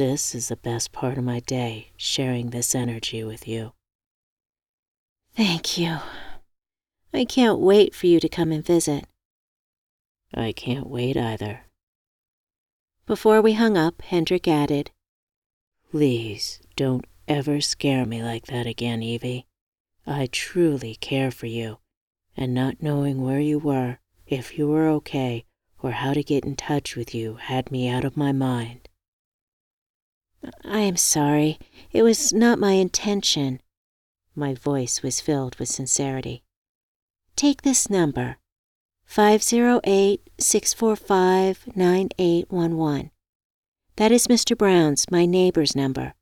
This 0.00 0.34
is 0.34 0.48
the 0.48 0.56
best 0.56 0.92
part 0.92 1.18
of 1.18 1.24
my 1.24 1.40
day, 1.40 1.90
sharing 1.94 2.48
this 2.48 2.74
energy 2.74 3.22
with 3.22 3.46
you. 3.46 3.74
Thank 5.36 5.76
you. 5.76 5.98
I 7.12 7.26
can't 7.26 7.58
wait 7.58 7.94
for 7.94 8.06
you 8.06 8.18
to 8.18 8.26
come 8.26 8.50
and 8.50 8.64
visit. 8.64 9.04
I 10.32 10.52
can't 10.52 10.86
wait 10.86 11.18
either. 11.18 11.66
Before 13.04 13.42
we 13.42 13.52
hung 13.52 13.76
up, 13.76 14.00
Hendrik 14.00 14.48
added, 14.48 14.90
Please 15.90 16.62
don't 16.76 17.04
ever 17.28 17.60
scare 17.60 18.06
me 18.06 18.22
like 18.22 18.46
that 18.46 18.66
again, 18.66 19.02
Evie. 19.02 19.44
I 20.06 20.30
truly 20.32 20.94
care 20.94 21.30
for 21.30 21.44
you, 21.44 21.76
and 22.34 22.54
not 22.54 22.82
knowing 22.82 23.20
where 23.20 23.40
you 23.40 23.58
were, 23.58 23.98
if 24.26 24.56
you 24.56 24.66
were 24.66 24.88
okay, 24.88 25.44
or 25.82 25.90
how 25.90 26.14
to 26.14 26.22
get 26.22 26.46
in 26.46 26.56
touch 26.56 26.96
with 26.96 27.14
you 27.14 27.34
had 27.34 27.70
me 27.70 27.86
out 27.86 28.06
of 28.06 28.16
my 28.16 28.32
mind. 28.32 28.88
I 30.64 30.80
am 30.80 30.96
sorry. 30.96 31.58
It 31.92 32.02
was 32.02 32.32
not 32.32 32.58
my 32.58 32.72
intention. 32.72 33.60
My 34.34 34.54
voice 34.54 35.02
was 35.02 35.20
filled 35.20 35.56
with 35.56 35.68
sincerity. 35.68 36.42
Take 37.36 37.62
this 37.62 37.90
number 37.90 38.38
508 39.04 40.30
645 40.38 41.76
9811. 41.76 43.10
That 43.96 44.12
is 44.12 44.28
Mr. 44.28 44.56
Brown's, 44.56 45.10
my 45.10 45.26
neighbor's 45.26 45.76
number. 45.76 46.14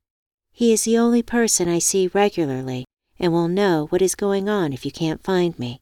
He 0.51 0.73
is 0.73 0.85
the 0.85 0.99
only 0.99 1.23
person 1.23 1.69
I 1.69 1.79
see 1.79 2.09
regularly 2.09 2.87
and 3.19 3.33
will 3.33 3.49
know 3.49 3.87
what 3.91 4.03
is 4.03 4.15
going 4.15 4.49
on 4.49 4.73
if 4.73 4.85
you 4.85 4.91
can't 4.91 5.23
find 5.23 5.57
me. 5.59 5.81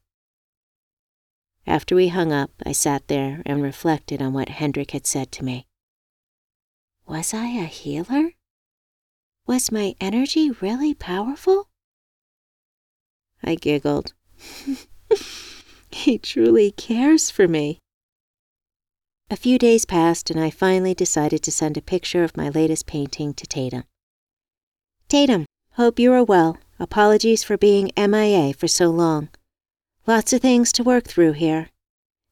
After 1.66 1.95
we 1.95 2.09
hung 2.09 2.33
up, 2.33 2.50
I 2.64 2.73
sat 2.73 3.09
there 3.09 3.43
and 3.47 3.62
reflected 3.62 4.21
on 4.21 4.33
what 4.33 4.49
Hendrik 4.49 4.90
had 4.90 5.07
said 5.07 5.33
to 5.33 5.45
me. 5.45 5.66
Was 7.07 7.33
I 7.33 7.47
a 7.47 7.67
healer? 7.67 8.33
Was 9.47 9.71
my 9.71 9.95
energy 10.01 10.51
really 10.51 10.93
powerful? 10.93 11.69
I 13.45 13.55
giggled. 13.55 14.13
he 15.93 16.19
truly 16.19 16.73
cares 16.73 17.31
for 17.31 17.47
me. 17.47 17.79
A 19.31 19.37
few 19.37 19.57
days 19.57 19.85
passed, 19.85 20.31
and 20.31 20.41
I 20.41 20.51
finally 20.51 20.95
decided 20.95 21.45
to 21.45 21.53
send 21.53 21.77
a 21.77 21.81
picture 21.81 22.25
of 22.25 22.37
my 22.37 22.49
latest 22.49 22.87
painting 22.87 23.35
to 23.35 23.47
Tatum. 23.47 23.85
Tatum, 25.09 25.47
hope 25.75 26.01
you 26.01 26.13
are 26.13 26.25
well. 26.25 26.59
Apologies 26.81 27.45
for 27.45 27.57
being 27.57 27.93
MIA 27.97 28.53
for 28.53 28.67
so 28.67 28.91
long. 28.91 29.29
Lots 30.09 30.33
of 30.33 30.41
things 30.43 30.73
to 30.73 30.83
work 30.83 31.05
through 31.05 31.33
here. 31.33 31.71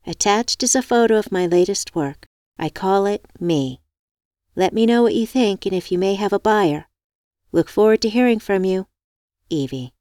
Attached 0.05 0.65
is 0.65 0.75
a 0.75 0.83
photo 0.83 1.17
of 1.17 1.31
my 1.31 1.47
latest 1.47 1.95
work. 1.95 2.27
I 2.59 2.71
call 2.71 3.07
it 3.07 3.25
Me. 3.39 3.81
Let 4.57 4.73
me 4.73 4.87
know 4.87 5.03
what 5.03 5.15
you 5.15 5.27
think 5.27 5.67
and 5.67 5.75
if 5.75 5.91
you 5.91 5.99
may 5.99 6.15
have 6.15 6.33
a 6.33 6.39
buyer. 6.39 6.87
Look 7.51 7.69
forward 7.69 8.01
to 8.03 8.09
hearing 8.09 8.39
from 8.39 8.65
you. 8.65 8.87
Evie. 9.51 9.93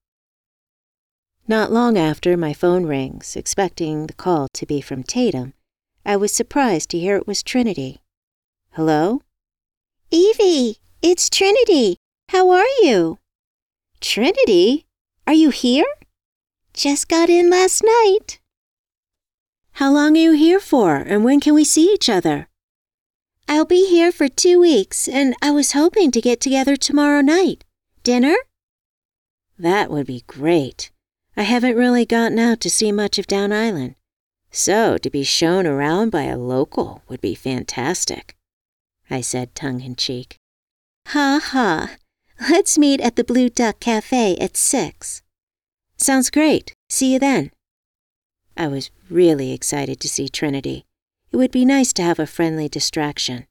Not 1.48 1.72
long 1.72 1.98
after 1.98 2.38
my 2.38 2.54
phone 2.54 2.86
rings, 2.86 3.36
expecting 3.36 4.08
the 4.08 4.14
call 4.14 4.48
to 4.54 4.66
be 4.66 4.80
from 4.80 5.04
Tatum, 5.04 5.54
I 6.06 6.16
was 6.16 6.32
surprised 6.32 6.90
to 6.90 7.00
hear 7.00 7.18
it 7.18 7.28
was 7.28 7.44
Trinity. 7.44 8.02
Hello? 8.72 9.22
Evie, 10.12 10.78
it's 11.02 11.30
Trinity. 11.30 11.98
How 12.30 12.50
are 12.52 12.68
you? 12.82 13.20
Trinity? 14.00 14.86
Are 15.26 15.34
you 15.34 15.50
here? 15.50 15.86
Just 16.74 17.08
got 17.08 17.30
in 17.30 17.50
last 17.50 17.84
night. 17.84 18.40
How 19.74 19.92
long 19.92 20.16
are 20.16 20.22
you 20.22 20.32
here 20.34 20.60
for, 20.60 20.98
and 20.98 21.24
when 21.24 21.40
can 21.40 21.54
we 21.54 21.64
see 21.64 21.94
each 21.94 22.10
other? 22.10 22.48
I'll 23.54 23.66
be 23.66 23.88
here 23.88 24.12
for 24.12 24.28
two 24.28 24.60
weeks, 24.60 25.08
and 25.08 25.36
I 25.40 25.52
was 25.52 25.74
hoping 25.74 26.10
to 26.10 26.20
get 26.20 26.42
together 26.42 26.76
tomorrow 26.76 27.22
night. 27.22 27.64
Dinner? 28.02 28.34
That 29.60 29.92
would 29.92 30.08
be 30.08 30.24
great. 30.26 30.90
I 31.38 31.44
haven't 31.44 31.76
really 31.78 32.04
gotten 32.04 32.40
out 32.40 32.60
to 32.62 32.72
see 32.72 32.92
much 32.92 33.20
of 33.20 33.28
Down 33.28 33.52
Island, 33.52 33.94
so 34.50 34.98
to 34.98 35.08
be 35.08 35.24
shown 35.24 35.68
around 35.68 36.10
by 36.10 36.24
a 36.24 36.36
local 36.36 37.04
would 37.08 37.22
be 37.22 37.36
fantastic. 37.36 38.36
I 39.08 39.22
said 39.22 39.54
tongue 39.54 39.82
in 39.82 39.98
cheek. 39.98 40.38
Ha 41.10 41.40
ha. 41.40 41.98
Let's 42.50 42.80
meet 42.80 43.02
at 43.02 43.18
the 43.18 43.24
Blue 43.24 43.50
Duck 43.50 43.80
Cafe 43.80 44.36
at 44.38 44.58
six. 44.58 45.22
Sounds 45.96 46.32
great. 46.32 46.74
See 46.90 47.14
you 47.14 47.20
then. 47.20 47.52
I 48.58 48.68
was 48.68 48.90
really 49.12 49.52
excited 49.52 50.00
to 50.00 50.10
see 50.10 50.28
Trinity. 50.28 50.86
It 51.34 51.38
would 51.38 51.52
be 51.52 51.66
nice 51.66 51.94
to 51.94 52.04
have 52.04 52.20
a 52.20 52.28
friendly 52.28 52.70
distraction. 52.70 53.48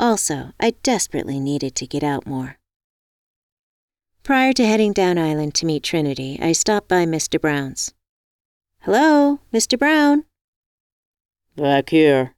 Also, 0.00 0.52
I 0.58 0.70
desperately 0.82 1.38
needed 1.38 1.74
to 1.74 1.86
get 1.86 2.02
out 2.02 2.26
more. 2.26 2.56
Prior 4.22 4.54
to 4.54 4.64
heading 4.64 4.94
down 4.94 5.18
island 5.18 5.54
to 5.56 5.66
meet 5.66 5.82
Trinity, 5.82 6.38
I 6.40 6.52
stopped 6.52 6.88
by 6.88 7.04
Mr. 7.04 7.38
Brown's. 7.38 7.92
Hello, 8.80 9.40
Mr. 9.52 9.78
Brown. 9.78 10.24
Back 11.54 11.90
here, 11.90 12.34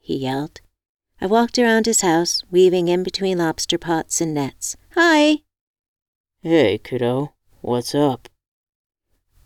he 0.00 0.16
yelled. 0.16 0.60
I 1.20 1.26
walked 1.26 1.56
around 1.56 1.86
his 1.86 2.00
house, 2.00 2.42
weaving 2.50 2.88
in 2.88 3.04
between 3.04 3.38
lobster 3.38 3.78
pots 3.78 4.20
and 4.20 4.34
nets. 4.34 4.76
Hi. 4.96 5.36
Hey, 6.42 6.78
kiddo. 6.78 7.34
What's 7.60 7.94
up? 7.94 8.28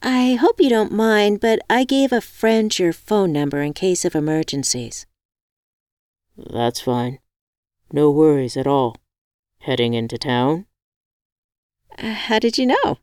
I 0.02 0.34
hope 0.34 0.60
you 0.60 0.70
don't 0.70 0.92
mind, 0.92 1.40
but 1.40 1.60
I 1.68 1.84
gave 1.84 2.10
a 2.10 2.22
friend 2.22 2.76
your 2.78 2.92
phone 2.92 3.32
number 3.32 3.60
in 3.60 3.74
case 3.74 4.06
of 4.06 4.14
emergencies. 4.14 5.06
That's 6.38 6.80
fine. 6.80 7.18
No 7.92 8.10
worries 8.10 8.56
at 8.56 8.66
all. 8.66 8.96
Heading 9.60 9.92
into 9.92 10.16
town? 10.16 10.64
Uh, 11.98 12.14
how 12.14 12.38
did 12.38 12.56
you 12.56 12.66
know? 12.66 12.98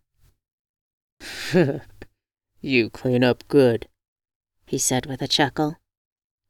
you 2.61 2.89
clean 2.89 3.23
up 3.23 3.47
good, 3.47 3.87
he 4.65 4.79
said 4.79 5.05
with 5.05 5.21
a 5.21 5.27
chuckle. 5.27 5.77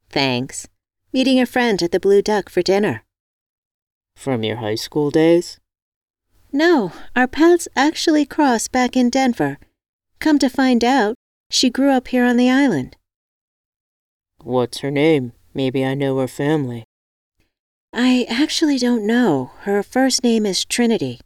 Thanks. 0.08 0.66
Meeting 1.12 1.38
a 1.38 1.46
friend 1.46 1.82
at 1.82 1.92
the 1.92 2.00
Blue 2.00 2.22
Duck 2.22 2.48
for 2.48 2.62
dinner. 2.62 3.04
From 4.16 4.42
your 4.42 4.56
high 4.56 4.76
school 4.76 5.10
days? 5.10 5.60
No, 6.50 6.92
our 7.14 7.26
paths 7.26 7.68
actually 7.76 8.24
crossed 8.24 8.72
back 8.72 8.96
in 8.96 9.10
Denver 9.10 9.58
Come 10.20 10.38
to 10.40 10.48
find 10.48 10.82
out, 10.82 11.14
she 11.50 11.70
grew 11.70 11.90
up 11.90 12.08
here 12.08 12.24
on 12.24 12.36
the 12.36 12.50
island. 12.50 12.96
What's 14.42 14.78
her 14.78 14.90
name? 14.90 15.32
Maybe 15.54 15.84
I 15.84 15.94
know 15.94 16.18
her 16.18 16.28
family. 16.28 16.84
I 17.92 18.26
actually 18.28 18.78
don't 18.78 19.06
know. 19.06 19.52
Her 19.60 19.82
first 19.82 20.22
name 20.22 20.44
is 20.44 20.64
Trinity. 20.64 21.20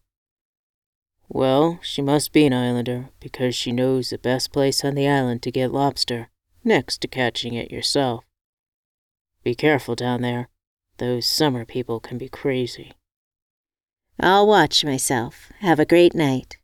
Well, 1.29 1.81
she 1.83 2.03
must 2.03 2.33
be 2.33 2.47
an 2.47 2.53
islander 2.53 3.09
because 3.19 3.55
she 3.55 3.73
knows 3.73 4.11
the 4.11 4.19
best 4.19 4.53
place 4.53 4.85
on 4.85 4.95
the 4.95 5.09
island 5.09 5.43
to 5.43 5.51
get 5.51 5.73
lobster, 5.73 6.29
next 6.63 7.01
to 7.01 7.09
catching 7.09 7.55
it 7.55 7.71
yourself. 7.71 8.25
Be 9.43 9.55
careful 9.55 9.95
down 9.95 10.23
there. 10.23 10.49
Those 10.99 11.27
summer 11.27 11.65
people 11.65 11.99
can 12.01 12.19
be 12.19 12.29
crazy. 12.29 12.93
I'll 14.21 14.47
watch 14.47 14.85
myself. 14.85 15.51
Have 15.61 15.81
a 15.81 15.87
great 15.87 16.15
night. 16.15 16.59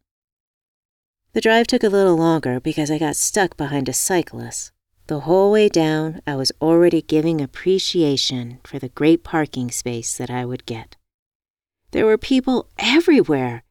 The 1.38 1.42
drive 1.42 1.68
took 1.68 1.84
a 1.84 1.88
little 1.88 2.16
longer 2.16 2.58
because 2.58 2.90
I 2.90 2.98
got 2.98 3.14
stuck 3.14 3.56
behind 3.56 3.88
a 3.88 3.92
cyclist. 3.92 4.72
The 5.06 5.20
whole 5.20 5.52
way 5.52 5.68
down, 5.68 6.20
I 6.26 6.34
was 6.34 6.50
already 6.60 7.00
giving 7.00 7.40
appreciation 7.40 8.58
for 8.64 8.80
the 8.80 8.88
great 8.88 9.22
parking 9.22 9.70
space 9.70 10.16
that 10.16 10.30
I 10.30 10.44
would 10.44 10.66
get. 10.66 10.96
There 11.92 12.06
were 12.06 12.18
people 12.18 12.68
everywhere. 12.76 13.62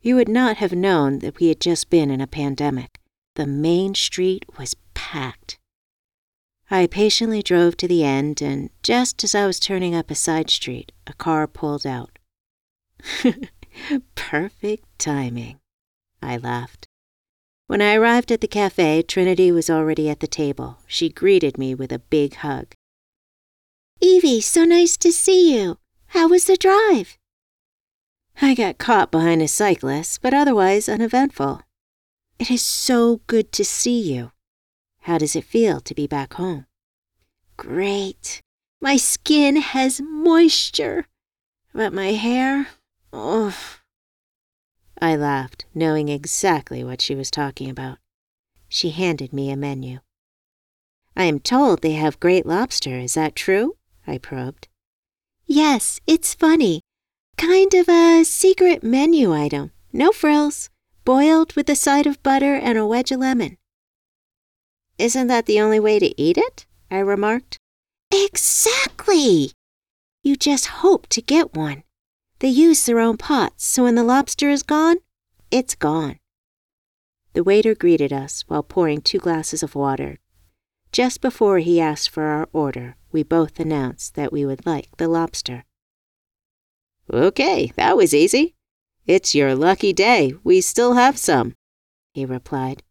You 0.00 0.16
would 0.16 0.28
not 0.28 0.56
have 0.56 0.72
known 0.72 1.20
that 1.20 1.38
we 1.38 1.46
had 1.46 1.60
just 1.60 1.90
been 1.90 2.10
in 2.10 2.20
a 2.20 2.26
pandemic. 2.26 2.98
The 3.36 3.46
main 3.46 3.94
street 3.94 4.44
was 4.58 4.74
packed. 4.92 5.60
I 6.72 6.88
patiently 6.88 7.40
drove 7.40 7.76
to 7.76 7.86
the 7.86 8.02
end, 8.02 8.42
and 8.42 8.70
just 8.82 9.22
as 9.22 9.36
I 9.36 9.46
was 9.46 9.60
turning 9.60 9.94
up 9.94 10.10
a 10.10 10.16
side 10.16 10.50
street, 10.50 10.90
a 11.06 11.12
car 11.12 11.46
pulled 11.46 11.86
out. 11.86 12.18
Perfect 14.16 14.98
timing, 14.98 15.60
I 16.20 16.36
laughed. 16.36 16.88
When 17.72 17.80
I 17.80 17.94
arrived 17.94 18.30
at 18.30 18.42
the 18.42 18.48
cafe, 18.48 19.00
Trinity 19.00 19.50
was 19.50 19.70
already 19.70 20.10
at 20.10 20.20
the 20.20 20.26
table. 20.26 20.80
She 20.86 21.08
greeted 21.08 21.56
me 21.56 21.74
with 21.74 21.90
a 21.90 22.00
big 22.00 22.34
hug. 22.34 22.74
Evie, 23.98 24.42
so 24.42 24.66
nice 24.66 24.98
to 24.98 25.10
see 25.10 25.56
you. 25.56 25.78
How 26.08 26.28
was 26.28 26.44
the 26.44 26.58
drive? 26.58 27.16
I 28.42 28.54
got 28.54 28.76
caught 28.76 29.10
behind 29.10 29.40
a 29.40 29.48
cyclist, 29.48 30.20
but 30.20 30.34
otherwise 30.34 30.86
uneventful. 30.86 31.62
It 32.38 32.50
is 32.50 32.62
so 32.62 33.22
good 33.26 33.52
to 33.52 33.64
see 33.64 34.02
you. 34.02 34.32
How 35.04 35.16
does 35.16 35.34
it 35.34 35.44
feel 35.44 35.80
to 35.80 35.94
be 35.94 36.06
back 36.06 36.34
home? 36.34 36.66
Great. 37.56 38.42
My 38.82 38.98
skin 38.98 39.56
has 39.56 39.98
moisture, 39.98 41.06
but 41.72 41.94
my 41.94 42.12
hair, 42.12 42.68
oh, 43.14 43.56
I 45.02 45.16
laughed, 45.16 45.64
knowing 45.74 46.08
exactly 46.08 46.84
what 46.84 47.00
she 47.00 47.16
was 47.16 47.28
talking 47.28 47.68
about. 47.68 47.98
She 48.68 48.90
handed 48.90 49.32
me 49.32 49.50
a 49.50 49.56
menu. 49.56 49.98
I 51.16 51.24
am 51.24 51.40
told 51.40 51.82
they 51.82 51.94
have 51.94 52.20
great 52.20 52.46
lobster, 52.46 53.00
is 53.00 53.14
that 53.14 53.34
true? 53.34 53.76
I 54.06 54.18
probed. 54.18 54.68
Yes, 55.44 55.98
it's 56.06 56.34
funny. 56.34 56.82
Kind 57.36 57.74
of 57.74 57.88
a 57.88 58.22
secret 58.22 58.84
menu 58.84 59.32
item. 59.34 59.72
No 59.92 60.12
frills. 60.12 60.70
Boiled 61.04 61.56
with 61.56 61.68
a 61.68 61.74
side 61.74 62.06
of 62.06 62.22
butter 62.22 62.54
and 62.54 62.78
a 62.78 62.86
wedge 62.86 63.10
of 63.10 63.18
lemon. 63.18 63.58
Isn't 64.98 65.26
that 65.26 65.46
the 65.46 65.60
only 65.60 65.80
way 65.80 65.98
to 65.98 66.14
eat 66.16 66.38
it? 66.38 66.64
I 66.92 66.98
remarked. 66.98 67.58
Exactly! 68.12 69.50
You 70.22 70.36
just 70.36 70.66
hope 70.66 71.08
to 71.08 71.20
get 71.20 71.54
one. 71.56 71.82
They 72.42 72.48
use 72.48 72.84
their 72.84 72.98
own 72.98 73.18
pots, 73.18 73.64
so 73.64 73.84
when 73.84 73.94
the 73.94 74.02
lobster 74.02 74.50
is 74.50 74.64
gone, 74.64 74.96
it's 75.52 75.76
gone. 75.76 76.18
The 77.34 77.44
waiter 77.44 77.72
greeted 77.72 78.12
us 78.12 78.42
while 78.48 78.64
pouring 78.64 79.00
two 79.00 79.20
glasses 79.20 79.62
of 79.62 79.76
water. 79.76 80.18
Just 80.90 81.20
before 81.20 81.60
he 81.60 81.80
asked 81.80 82.10
for 82.10 82.24
our 82.24 82.48
order, 82.52 82.96
we 83.12 83.22
both 83.22 83.60
announced 83.60 84.16
that 84.16 84.32
we 84.32 84.44
would 84.44 84.66
like 84.66 84.88
the 84.96 85.06
lobster. 85.06 85.66
Okay, 87.12 87.70
that 87.76 87.96
was 87.96 88.12
easy. 88.12 88.56
It's 89.06 89.36
your 89.36 89.54
lucky 89.54 89.92
day. 89.92 90.34
We 90.42 90.60
still 90.62 90.94
have 90.94 91.18
some, 91.18 91.54
he 92.12 92.26
replied. 92.26 92.82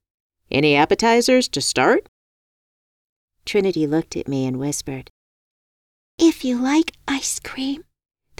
Any 0.49 0.77
appetizers 0.77 1.49
to 1.49 1.59
start? 1.59 2.07
Trinity 3.43 3.85
looked 3.85 4.15
at 4.15 4.29
me 4.29 4.45
and 4.45 4.57
whispered, 4.57 5.11
If 6.17 6.45
you 6.45 6.57
like 6.57 6.93
ice 7.05 7.37
cream, 7.37 7.83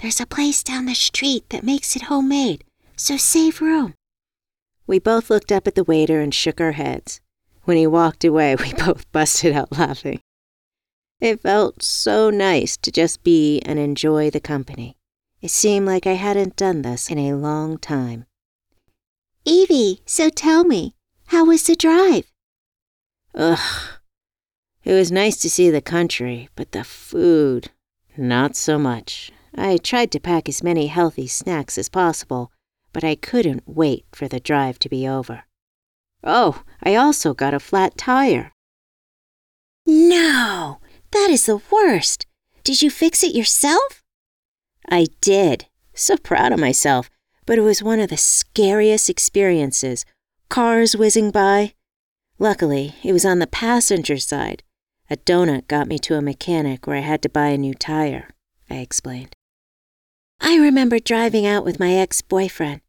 there's 0.02 0.20
a 0.20 0.26
place 0.26 0.64
down 0.64 0.86
the 0.86 0.94
street 0.94 1.48
that 1.50 1.62
makes 1.62 1.94
it 1.94 2.02
homemade, 2.02 2.64
so 2.96 3.16
save 3.16 3.60
room. 3.60 3.94
We 4.84 4.98
both 4.98 5.30
looked 5.30 5.52
up 5.52 5.68
at 5.68 5.76
the 5.76 5.84
waiter 5.84 6.20
and 6.20 6.34
shook 6.34 6.60
our 6.60 6.72
heads. 6.72 7.20
When 7.62 7.76
he 7.76 7.86
walked 7.86 8.24
away, 8.24 8.56
we 8.56 8.72
both 8.84 9.10
busted 9.12 9.52
out 9.52 9.70
laughing. 9.78 10.20
It 11.20 11.40
felt 11.40 11.84
so 11.84 12.30
nice 12.30 12.76
to 12.78 12.90
just 12.90 13.22
be 13.22 13.60
and 13.60 13.78
enjoy 13.78 14.28
the 14.28 14.40
company. 14.40 14.96
It 15.40 15.52
seemed 15.52 15.86
like 15.86 16.04
I 16.04 16.14
hadn't 16.14 16.56
done 16.56 16.82
this 16.82 17.08
in 17.08 17.18
a 17.18 17.34
long 17.34 17.78
time. 17.78 18.26
Evie, 19.44 20.02
so 20.04 20.30
tell 20.30 20.64
me, 20.64 20.96
how 21.26 21.44
was 21.44 21.62
the 21.62 21.76
drive? 21.76 22.26
Ugh. 23.36 23.98
It 24.82 24.94
was 24.94 25.12
nice 25.12 25.36
to 25.42 25.48
see 25.48 25.70
the 25.70 25.80
country, 25.80 26.48
but 26.56 26.72
the 26.72 26.82
food, 26.82 27.70
not 28.16 28.56
so 28.56 28.80
much. 28.80 29.30
I 29.54 29.76
tried 29.76 30.10
to 30.12 30.20
pack 30.20 30.48
as 30.48 30.62
many 30.62 30.86
healthy 30.86 31.26
snacks 31.26 31.76
as 31.76 31.88
possible, 31.88 32.50
but 32.92 33.04
I 33.04 33.14
couldn't 33.14 33.62
wait 33.66 34.06
for 34.12 34.28
the 34.28 34.40
drive 34.40 34.78
to 34.80 34.88
be 34.88 35.06
over. 35.06 35.44
Oh, 36.24 36.62
I 36.82 36.94
also 36.94 37.34
got 37.34 37.54
a 37.54 37.60
flat 37.60 37.96
tire. 37.96 38.52
No, 39.86 40.78
that 41.10 41.28
is 41.30 41.46
the 41.46 41.60
worst. 41.70 42.26
Did 42.64 42.80
you 42.80 42.90
fix 42.90 43.22
it 43.22 43.34
yourself? 43.34 44.02
I 44.88 45.06
did. 45.20 45.66
So 45.94 46.16
proud 46.16 46.52
of 46.52 46.60
myself, 46.60 47.10
but 47.44 47.58
it 47.58 47.62
was 47.62 47.82
one 47.82 48.00
of 48.00 48.08
the 48.08 48.16
scariest 48.16 49.10
experiences. 49.10 50.04
Cars 50.48 50.96
whizzing 50.96 51.30
by. 51.30 51.74
Luckily, 52.38 52.94
it 53.02 53.12
was 53.12 53.24
on 53.24 53.40
the 53.40 53.46
passenger 53.46 54.16
side. 54.16 54.62
A 55.10 55.16
donut 55.16 55.68
got 55.68 55.88
me 55.88 55.98
to 55.98 56.16
a 56.16 56.22
mechanic 56.22 56.86
where 56.86 56.96
I 56.96 57.00
had 57.00 57.20
to 57.22 57.28
buy 57.28 57.48
a 57.48 57.58
new 57.58 57.74
tire, 57.74 58.30
I 58.70 58.76
explained. 58.76 59.36
I 60.42 60.56
remember 60.56 60.98
driving 60.98 61.46
out 61.46 61.64
with 61.64 61.78
my 61.78 61.94
ex 61.94 62.20
boyfriend. 62.20 62.80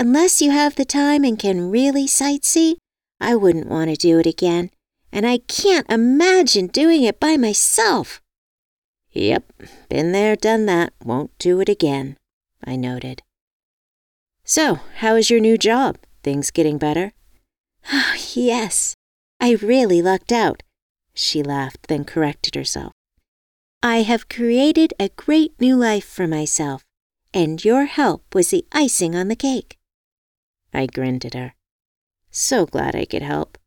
Unless 0.00 0.42
you 0.42 0.50
have 0.50 0.74
the 0.74 0.84
time 0.84 1.24
and 1.24 1.38
can 1.38 1.70
really 1.70 2.06
sightsee, 2.06 2.76
I 3.20 3.36
wouldn't 3.36 3.68
want 3.68 3.90
to 3.90 3.96
do 3.96 4.18
it 4.18 4.26
again, 4.26 4.70
and 5.12 5.26
I 5.26 5.38
can't 5.38 5.90
imagine 5.90 6.66
doing 6.66 7.04
it 7.04 7.20
by 7.20 7.36
myself. 7.36 8.20
Yep, 9.12 9.52
been 9.88 10.12
there, 10.12 10.36
done 10.36 10.66
that, 10.66 10.92
won't 11.02 11.36
do 11.38 11.60
it 11.60 11.68
again, 11.68 12.16
I 12.64 12.76
noted. 12.76 13.22
So, 14.44 14.80
how 14.96 15.14
is 15.14 15.30
your 15.30 15.40
new 15.40 15.56
job? 15.56 15.98
Things 16.22 16.50
getting 16.50 16.78
better? 16.78 17.12
Oh, 17.92 18.14
yes. 18.34 18.94
I 19.40 19.52
really 19.62 20.02
lucked 20.02 20.32
out. 20.32 20.62
She 21.14 21.42
laughed, 21.42 21.86
then 21.88 22.04
corrected 22.04 22.54
herself. 22.54 22.92
I 23.82 24.02
have 24.02 24.28
created 24.28 24.94
a 24.98 25.10
great 25.10 25.52
new 25.60 25.76
life 25.76 26.04
for 26.04 26.26
myself, 26.26 26.82
and 27.32 27.64
your 27.64 27.86
help 27.86 28.34
was 28.34 28.50
the 28.50 28.64
icing 28.72 29.14
on 29.14 29.28
the 29.28 29.36
cake. 29.36 29.76
I 30.72 30.86
grinned 30.86 31.24
at 31.24 31.34
her. 31.34 31.54
So 32.30 32.66
glad 32.66 32.94
I 32.94 33.04
could 33.04 33.22
help. 33.22 33.58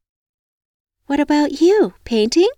What 1.08 1.19
about 1.19 1.62
you, 1.62 1.93
painting? 2.06 2.50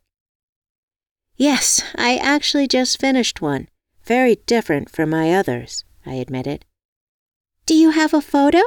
Yes, 1.35 1.81
I 1.95 2.17
actually 2.17 2.67
just 2.67 2.99
finished 2.99 3.41
one. 3.41 3.67
Very 4.05 4.35
different 4.45 4.89
from 4.89 5.09
my 5.09 5.33
others, 5.33 5.85
I 6.05 6.15
admitted. 6.15 6.65
Do 7.65 7.73
you 7.73 7.91
have 7.91 8.13
a 8.13 8.21
photo? 8.21 8.61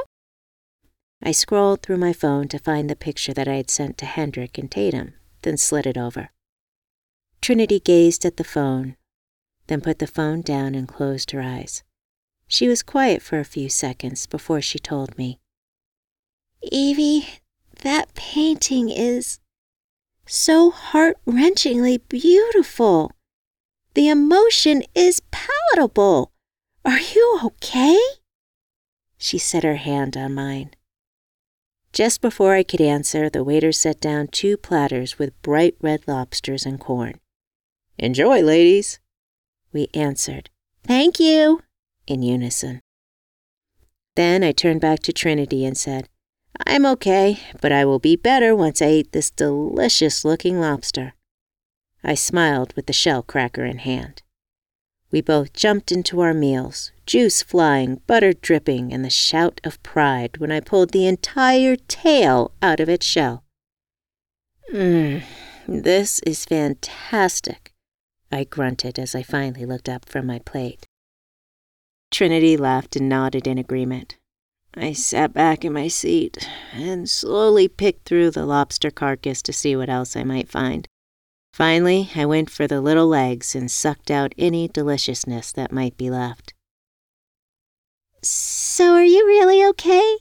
I 1.21 1.31
scrolled 1.31 1.81
through 1.81 1.97
my 1.97 2.13
phone 2.13 2.47
to 2.49 2.59
find 2.59 2.89
the 2.89 2.95
picture 2.95 3.33
that 3.33 3.47
I 3.47 3.55
had 3.55 3.69
sent 3.69 3.97
to 3.99 4.05
Hendrik 4.05 4.57
and 4.57 4.69
Tatum, 4.69 5.13
then 5.43 5.57
slid 5.57 5.85
it 5.85 5.97
over. 5.97 6.29
Trinity 7.41 7.79
gazed 7.79 8.25
at 8.25 8.37
the 8.37 8.43
phone, 8.43 8.97
then 9.67 9.81
put 9.81 9.99
the 9.99 10.07
phone 10.07 10.41
down 10.41 10.75
and 10.75 10.87
closed 10.87 11.31
her 11.31 11.41
eyes. 11.41 11.83
She 12.47 12.67
was 12.67 12.83
quiet 12.83 13.21
for 13.21 13.39
a 13.39 13.45
few 13.45 13.69
seconds 13.69 14.25
before 14.25 14.61
she 14.61 14.79
told 14.79 15.17
me. 15.17 15.39
Evie, 16.61 17.27
that 17.83 18.13
painting 18.15 18.89
is 18.89 19.39
so 20.25 20.71
heart 20.71 21.17
wrenchingly 21.25 22.01
beautiful. 22.09 23.11
The 23.93 24.09
emotion 24.09 24.83
is 24.95 25.21
palatable. 25.31 26.31
Are 26.85 26.99
you 26.99 27.39
okay? 27.43 27.99
She 29.17 29.37
set 29.37 29.63
her 29.63 29.75
hand 29.75 30.15
on 30.15 30.33
mine. 30.33 30.71
Just 31.91 32.21
before 32.21 32.53
I 32.53 32.63
could 32.63 32.81
answer, 32.81 33.29
the 33.29 33.43
waiter 33.43 33.71
set 33.71 33.99
down 33.99 34.27
two 34.27 34.55
platters 34.55 35.17
with 35.17 35.41
bright 35.41 35.75
red 35.81 36.07
lobsters 36.07 36.65
and 36.65 36.79
corn. 36.79 37.19
Enjoy, 37.97 38.41
ladies, 38.41 38.99
we 39.73 39.87
answered. 39.93 40.49
Thank 40.83 41.19
you, 41.19 41.61
in 42.07 42.23
unison. 42.23 42.81
Then 44.15 44.43
I 44.43 44.51
turned 44.51 44.81
back 44.81 44.99
to 45.01 45.13
Trinity 45.13 45.63
and 45.63 45.77
said, 45.77 46.09
I'm 46.65 46.85
okay, 46.87 47.39
but 47.61 47.71
I 47.71 47.85
will 47.85 47.99
be 47.99 48.15
better 48.15 48.55
once 48.55 48.81
I 48.81 48.89
eat 48.89 49.11
this 49.11 49.29
delicious 49.29 50.25
looking 50.25 50.59
lobster. 50.59 51.13
I 52.03 52.15
smiled 52.15 52.73
with 52.75 52.87
the 52.87 52.93
shell 52.93 53.21
cracker 53.21 53.63
in 53.63 53.79
hand. 53.79 54.23
We 55.11 55.21
both 55.21 55.53
jumped 55.53 55.91
into 55.91 56.19
our 56.19 56.33
meals, 56.33 56.91
juice 57.05 57.41
flying, 57.41 58.01
butter 58.07 58.33
dripping, 58.33 58.91
and 58.91 59.05
the 59.05 59.09
shout 59.09 59.61
of 59.63 59.81
pride 59.83 60.37
when 60.37 60.51
I 60.51 60.59
pulled 60.59 60.91
the 60.91 61.05
entire 61.05 61.75
tail 61.75 62.51
out 62.61 62.79
of 62.79 62.89
its 62.89 63.05
shell. 63.05 63.43
Mmm, 64.73 65.23
this 65.67 66.19
is 66.21 66.43
fantastic, 66.43 67.73
I 68.31 68.43
grunted 68.43 68.99
as 68.99 69.15
I 69.15 69.23
finally 69.23 69.65
looked 69.65 69.87
up 69.87 70.09
from 70.09 70.25
my 70.25 70.39
plate. 70.39 70.87
Trinity 72.11 72.57
laughed 72.57 72.95
and 72.95 73.09
nodded 73.09 73.47
in 73.47 73.57
agreement. 73.57 74.17
I 74.75 74.93
sat 74.93 75.33
back 75.33 75.65
in 75.65 75.73
my 75.73 75.87
seat 75.87 76.47
and 76.71 77.09
slowly 77.09 77.67
picked 77.67 78.05
through 78.07 78.31
the 78.31 78.45
lobster 78.45 78.91
carcass 78.91 79.41
to 79.43 79.53
see 79.53 79.75
what 79.75 79.89
else 79.89 80.15
I 80.15 80.23
might 80.23 80.49
find. 80.49 80.87
Finally, 81.53 82.11
I 82.15 82.25
went 82.25 82.51
for 82.51 82.67
the 82.67 82.81
little 82.81 83.07
legs 83.07 83.55
and 83.55 83.71
sucked 83.71 84.11
out 84.11 84.35
any 84.37 84.67
deliciousness 84.67 85.51
that 85.53 85.71
might 85.71 85.97
be 85.97 86.11
left. 86.11 86.53
So, 88.21 88.93
are 88.93 89.03
you 89.03 89.25
really 89.25 89.65
okay? 89.69 90.17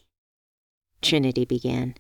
Trinity 1.03 1.45
began. 1.45 1.95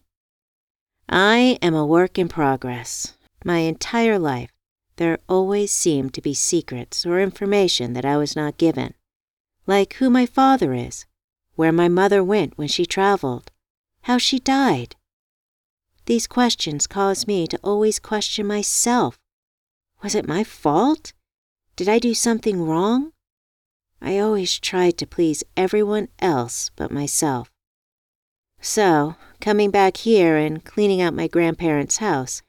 I 1.08 1.58
am 1.60 1.74
a 1.74 1.86
work 1.86 2.18
in 2.18 2.28
progress. 2.28 3.14
My 3.44 3.58
entire 3.58 4.18
life, 4.18 4.50
there 4.96 5.18
always 5.28 5.70
seemed 5.70 6.14
to 6.14 6.22
be 6.22 6.32
secrets 6.32 7.04
or 7.04 7.20
information 7.20 7.92
that 7.92 8.06
I 8.06 8.16
was 8.16 8.34
not 8.34 8.56
given, 8.56 8.94
like 9.66 9.94
who 9.94 10.08
my 10.08 10.26
father 10.26 10.72
is, 10.72 11.04
where 11.54 11.72
my 11.72 11.88
mother 11.88 12.22
went 12.22 12.56
when 12.56 12.68
she 12.68 12.86
traveled, 12.86 13.50
how 14.02 14.18
she 14.18 14.38
died. 14.38 14.96
These 16.06 16.26
questions 16.26 16.86
caused 16.86 17.26
me 17.26 17.46
to 17.48 17.58
always 17.64 17.98
question 17.98 18.46
myself. 18.46 19.18
Was 20.02 20.14
it 20.14 20.28
my 20.28 20.44
fault? 20.44 21.12
Did 21.74 21.88
I 21.88 21.98
do 21.98 22.14
something 22.14 22.62
wrong? 22.62 23.12
I 24.00 24.18
always 24.18 24.58
tried 24.58 24.98
to 24.98 25.06
please 25.06 25.42
everyone 25.56 26.08
else 26.20 26.70
but 26.76 26.92
myself. 26.92 27.50
So, 28.60 29.16
coming 29.40 29.70
back 29.70 29.98
here 29.98 30.36
and 30.36 30.64
cleaning 30.64 31.00
out 31.00 31.14
my 31.14 31.28
grandparents' 31.28 31.98
house, 31.98 32.42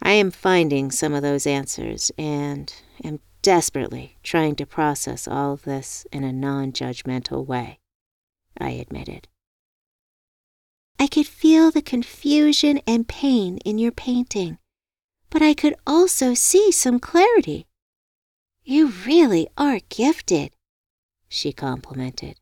I 0.00 0.12
am 0.12 0.30
finding 0.30 0.90
some 0.90 1.12
of 1.12 1.22
those 1.22 1.46
answers 1.46 2.10
and 2.18 2.72
am 3.04 3.20
desperately 3.42 4.16
trying 4.22 4.54
to 4.56 4.64
process 4.64 5.28
all 5.28 5.52
of 5.52 5.62
this 5.62 6.06
in 6.12 6.24
a 6.24 6.32
non 6.32 6.72
judgmental 6.72 7.44
way. 7.44 7.80
I 8.58 8.70
admitted. 8.70 9.28
I 10.98 11.08
could 11.08 11.26
feel 11.26 11.70
the 11.70 11.82
confusion 11.82 12.80
and 12.86 13.08
pain 13.08 13.58
in 13.58 13.78
your 13.78 13.90
painting, 13.92 14.58
but 15.30 15.42
I 15.42 15.52
could 15.52 15.74
also 15.86 16.34
see 16.34 16.70
some 16.70 17.00
clarity. 17.00 17.66
You 18.62 18.92
really 19.04 19.48
are 19.58 19.80
gifted, 19.88 20.52
she 21.28 21.52
complimented. 21.52 22.36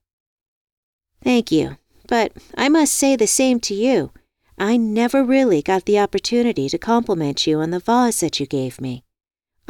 Thank 1.23 1.51
you, 1.51 1.79
but 2.07 2.33
I 2.57 2.69
must 2.69 2.93
say 2.93 3.17
the 3.17 3.27
same 3.27 3.61
to 3.61 3.75
you. 3.75 4.11
I 4.59 4.77
never 4.77 5.25
really 5.25 5.63
got 5.63 5.87
the 5.87 5.99
opportunity 5.99 6.69
to 6.69 6.77
compliment 6.77 7.47
you 7.47 7.61
on 7.61 7.71
the 7.71 7.81
vase 7.81 8.21
that 8.21 8.39
you 8.41 8.47
gave 8.47 8.79
me. 8.79 9.05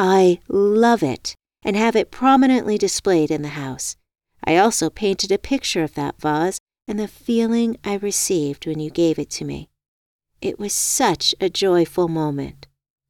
I 0.02 0.40
love 0.48 1.02
it 1.02 1.34
and 1.62 1.76
have 1.76 1.94
it 1.94 2.10
prominently 2.10 2.78
displayed 2.78 3.30
in 3.30 3.42
the 3.42 3.48
house. 3.48 3.96
I 4.42 4.56
also 4.56 4.88
painted 4.88 5.30
a 5.30 5.36
picture 5.36 5.82
of 5.82 5.92
that 5.92 6.18
vase 6.18 6.58
and 6.88 6.98
the 6.98 7.06
feeling 7.06 7.76
I 7.84 7.96
received 7.96 8.66
when 8.66 8.80
you 8.80 8.88
gave 8.88 9.18
it 9.18 9.28
to 9.32 9.44
me. 9.44 9.68
It 10.40 10.58
was 10.58 10.72
such 10.72 11.34
a 11.38 11.50
joyful 11.50 12.08
moment. 12.08 12.66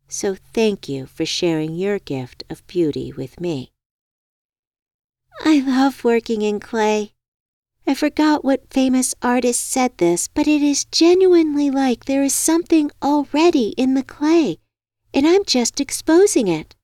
So 0.08 0.34
thank 0.34 0.88
you 0.88 1.06
for 1.06 1.24
sharing 1.24 1.76
your 1.76 2.00
gift 2.00 2.42
of 2.50 2.66
beauty 2.66 3.12
with 3.12 3.40
me. 3.40 3.70
I 5.44 5.60
love 5.60 6.02
working 6.02 6.42
in 6.42 6.58
clay. 6.58 7.12
I 7.86 7.94
forgot 7.94 8.44
what 8.44 8.68
famous 8.68 9.14
artist 9.22 9.64
said 9.64 9.96
this, 9.98 10.26
but 10.26 10.48
it 10.48 10.60
is 10.60 10.86
genuinely 10.86 11.70
like 11.70 12.06
there 12.06 12.24
is 12.24 12.34
something 12.34 12.90
already 13.00 13.68
in 13.76 13.94
the 13.94 14.02
clay, 14.02 14.58
and 15.14 15.24
I'm 15.24 15.44
just 15.44 15.80
exposing 15.80 16.48
it. 16.48 16.74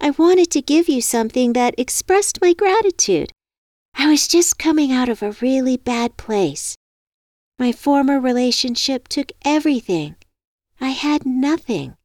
I 0.00 0.10
wanted 0.10 0.50
to 0.52 0.62
give 0.62 0.88
you 0.88 1.00
something 1.00 1.52
that 1.54 1.74
expressed 1.76 2.40
my 2.40 2.52
gratitude. 2.52 3.32
I 3.94 4.08
was 4.08 4.28
just 4.28 4.58
coming 4.58 4.92
out 4.92 5.08
of 5.08 5.22
a 5.22 5.32
really 5.40 5.76
bad 5.76 6.16
place. 6.16 6.76
My 7.58 7.72
former 7.72 8.20
relationship 8.20 9.08
took 9.08 9.32
everything. 9.44 10.14
I 10.80 10.90
had 10.90 11.26
nothing, 11.26 11.96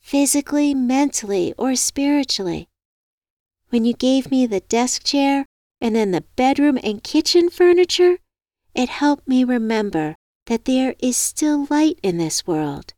physically, 0.00 0.74
mentally, 0.74 1.52
or 1.58 1.76
spiritually. 1.76 2.68
When 3.68 3.84
you 3.84 3.92
gave 3.92 4.30
me 4.30 4.46
the 4.46 4.60
desk 4.60 5.04
chair 5.04 5.44
and 5.80 5.94
then 5.94 6.12
the 6.12 6.24
bedroom 6.36 6.78
and 6.82 7.04
kitchen 7.04 7.50
furniture, 7.50 8.16
it 8.74 8.88
helped 8.88 9.28
me 9.28 9.44
remember 9.44 10.16
that 10.46 10.64
there 10.64 10.94
is 10.98 11.16
still 11.16 11.66
light 11.68 11.98
in 12.02 12.16
this 12.16 12.46
world. 12.46 12.94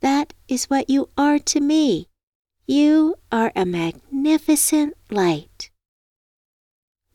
That 0.00 0.34
is 0.46 0.66
what 0.66 0.88
you 0.88 1.08
are 1.18 1.40
to 1.40 1.60
me. 1.60 2.08
You 2.68 3.14
are 3.30 3.52
a 3.54 3.64
magnificent 3.64 4.94
light. 5.08 5.70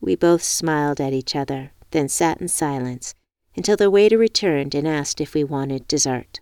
We 0.00 0.16
both 0.16 0.42
smiled 0.42 0.98
at 0.98 1.12
each 1.12 1.36
other, 1.36 1.72
then 1.90 2.08
sat 2.08 2.40
in 2.40 2.48
silence, 2.48 3.14
until 3.54 3.76
the 3.76 3.90
waiter 3.90 4.16
returned 4.16 4.74
and 4.74 4.88
asked 4.88 5.20
if 5.20 5.34
we 5.34 5.44
wanted 5.44 5.86
dessert. 5.86 6.40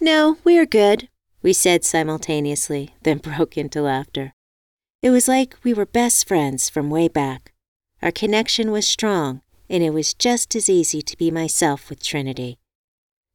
No, 0.00 0.38
we're 0.42 0.64
good, 0.64 1.10
we 1.42 1.52
said 1.52 1.84
simultaneously, 1.84 2.94
then 3.02 3.18
broke 3.22 3.58
into 3.58 3.82
laughter. 3.82 4.32
It 5.02 5.10
was 5.10 5.28
like 5.28 5.56
we 5.62 5.74
were 5.74 5.84
best 5.84 6.26
friends 6.26 6.70
from 6.70 6.88
way 6.88 7.08
back. 7.08 7.52
Our 8.00 8.10
connection 8.10 8.70
was 8.70 8.88
strong, 8.88 9.42
and 9.68 9.82
it 9.82 9.90
was 9.90 10.14
just 10.14 10.56
as 10.56 10.70
easy 10.70 11.02
to 11.02 11.16
be 11.18 11.30
myself 11.30 11.90
with 11.90 12.02
Trinity. 12.02 12.58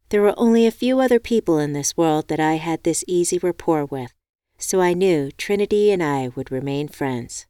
There 0.10 0.24
were 0.24 0.34
only 0.36 0.66
a 0.66 0.72
few 0.72 1.00
other 1.00 1.20
people 1.20 1.60
in 1.60 1.74
this 1.74 1.96
world 1.96 2.28
that 2.30 2.40
I 2.40 2.56
had 2.56 2.84
this 2.84 3.04
easy 3.08 3.38
rapport 3.38 3.86
with, 3.86 4.12
so 4.64 4.80
I 4.80 4.94
knew 4.94 5.30
Trinity 5.32 5.92
and 5.92 6.02
I 6.02 6.30
would 6.30 6.50
remain 6.50 6.88
friends. 6.88 7.46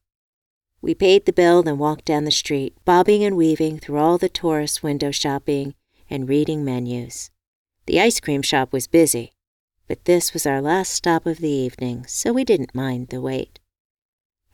We 0.81 0.95
paid 0.95 1.25
the 1.25 1.31
bill, 1.31 1.61
then 1.61 1.77
walked 1.77 2.05
down 2.05 2.25
the 2.25 2.31
street, 2.31 2.75
bobbing 2.85 3.23
and 3.23 3.37
weaving 3.37 3.77
through 3.77 3.99
all 3.99 4.17
the 4.17 4.27
tourist 4.27 4.81
window 4.81 5.11
shopping 5.11 5.75
and 6.09 6.27
reading 6.27 6.65
menus. 6.65 7.29
The 7.85 8.01
ice 8.01 8.19
cream 8.19 8.41
shop 8.41 8.73
was 8.73 8.87
busy, 8.87 9.31
but 9.87 10.05
this 10.05 10.33
was 10.33 10.47
our 10.47 10.59
last 10.59 10.91
stop 10.91 11.27
of 11.27 11.37
the 11.37 11.51
evening, 11.51 12.05
so 12.07 12.33
we 12.33 12.43
didn't 12.43 12.73
mind 12.73 13.09
the 13.09 13.21
wait. 13.21 13.59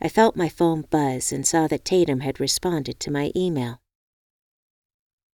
I 0.01 0.09
felt 0.09 0.35
my 0.35 0.49
phone 0.49 0.83
buzz 0.89 1.31
and 1.31 1.47
saw 1.47 1.65
that 1.67 1.85
Tatum 1.85 2.19
had 2.19 2.41
responded 2.41 2.99
to 2.99 3.11
my 3.11 3.31
email. 3.35 3.79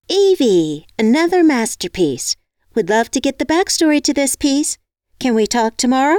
Evie, 0.09 0.87
another 0.99 1.41
masterpiece. 1.41 2.35
Would 2.75 2.89
love 2.89 3.09
to 3.11 3.21
get 3.21 3.39
the 3.39 3.45
backstory 3.45 4.03
to 4.03 4.13
this 4.13 4.35
piece. 4.35 4.77
Can 5.19 5.35
we 5.35 5.47
talk 5.47 5.77
tomorrow? 5.77 6.17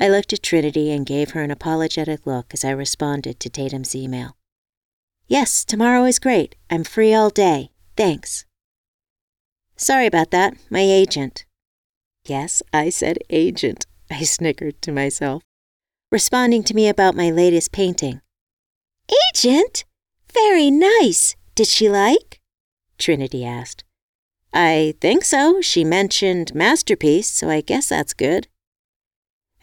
I 0.00 0.08
looked 0.08 0.32
at 0.32 0.42
Trinity 0.42 0.92
and 0.92 1.04
gave 1.04 1.30
her 1.30 1.42
an 1.42 1.50
apologetic 1.50 2.26
look 2.26 2.54
as 2.54 2.64
I 2.64 2.70
responded 2.70 3.40
to 3.40 3.50
Tatum's 3.50 3.94
email. 3.94 4.36
Yes, 5.26 5.64
tomorrow 5.64 6.04
is 6.04 6.18
great. 6.18 6.54
I'm 6.70 6.84
free 6.84 7.12
all 7.12 7.30
day. 7.30 7.70
Thanks. 7.96 8.44
Sorry 9.76 10.06
about 10.06 10.30
that, 10.30 10.54
my 10.70 10.80
agent. 10.80 11.44
Yes, 12.24 12.62
I 12.72 12.90
said 12.90 13.18
agent, 13.28 13.86
I 14.10 14.22
snickered 14.22 14.80
to 14.82 14.92
myself, 14.92 15.42
responding 16.12 16.62
to 16.64 16.74
me 16.74 16.88
about 16.88 17.14
my 17.14 17.30
latest 17.30 17.72
painting. 17.72 18.20
Agent? 19.34 19.84
Very 20.32 20.70
nice. 20.70 21.34
Did 21.54 21.66
she 21.66 21.88
like? 21.88 22.40
Trinity 22.98 23.44
asked. 23.44 23.84
I 24.52 24.94
think 25.00 25.24
so. 25.24 25.60
She 25.60 25.84
mentioned 25.84 26.54
masterpiece, 26.54 27.28
so 27.28 27.50
I 27.50 27.60
guess 27.60 27.88
that's 27.88 28.14
good. 28.14 28.48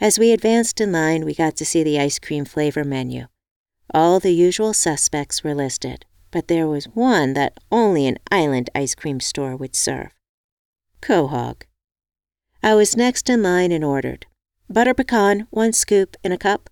As 0.01 0.19
we 0.19 0.33
advanced 0.33 0.81
in 0.81 0.91
line, 0.91 1.23
we 1.23 1.33
got 1.33 1.55
to 1.55 1.65
see 1.65 1.81
the 1.81 1.99
ice 1.99 2.19
cream 2.19 2.43
flavor 2.43 2.83
menu. 2.83 3.27
All 3.93 4.19
the 4.19 4.33
usual 4.33 4.73
suspects 4.73 5.41
were 5.41 5.55
listed, 5.55 6.05
but 6.31 6.49
there 6.49 6.67
was 6.67 6.85
one 6.85 7.33
that 7.33 7.57
only 7.71 8.05
an 8.05 8.17
island 8.29 8.69
ice 8.75 8.93
cream 8.93 9.21
store 9.21 9.55
would 9.55 9.73
serve 9.73 10.09
Quahog. 11.01 11.63
I 12.61 12.75
was 12.75 12.97
next 12.97 13.29
in 13.29 13.41
line 13.41 13.71
and 13.71 13.85
ordered 13.85 14.25
butter 14.69 14.93
pecan, 14.93 15.47
one 15.49 15.71
scoop 15.71 16.17
in 16.23 16.31
a 16.31 16.37
cup. 16.37 16.69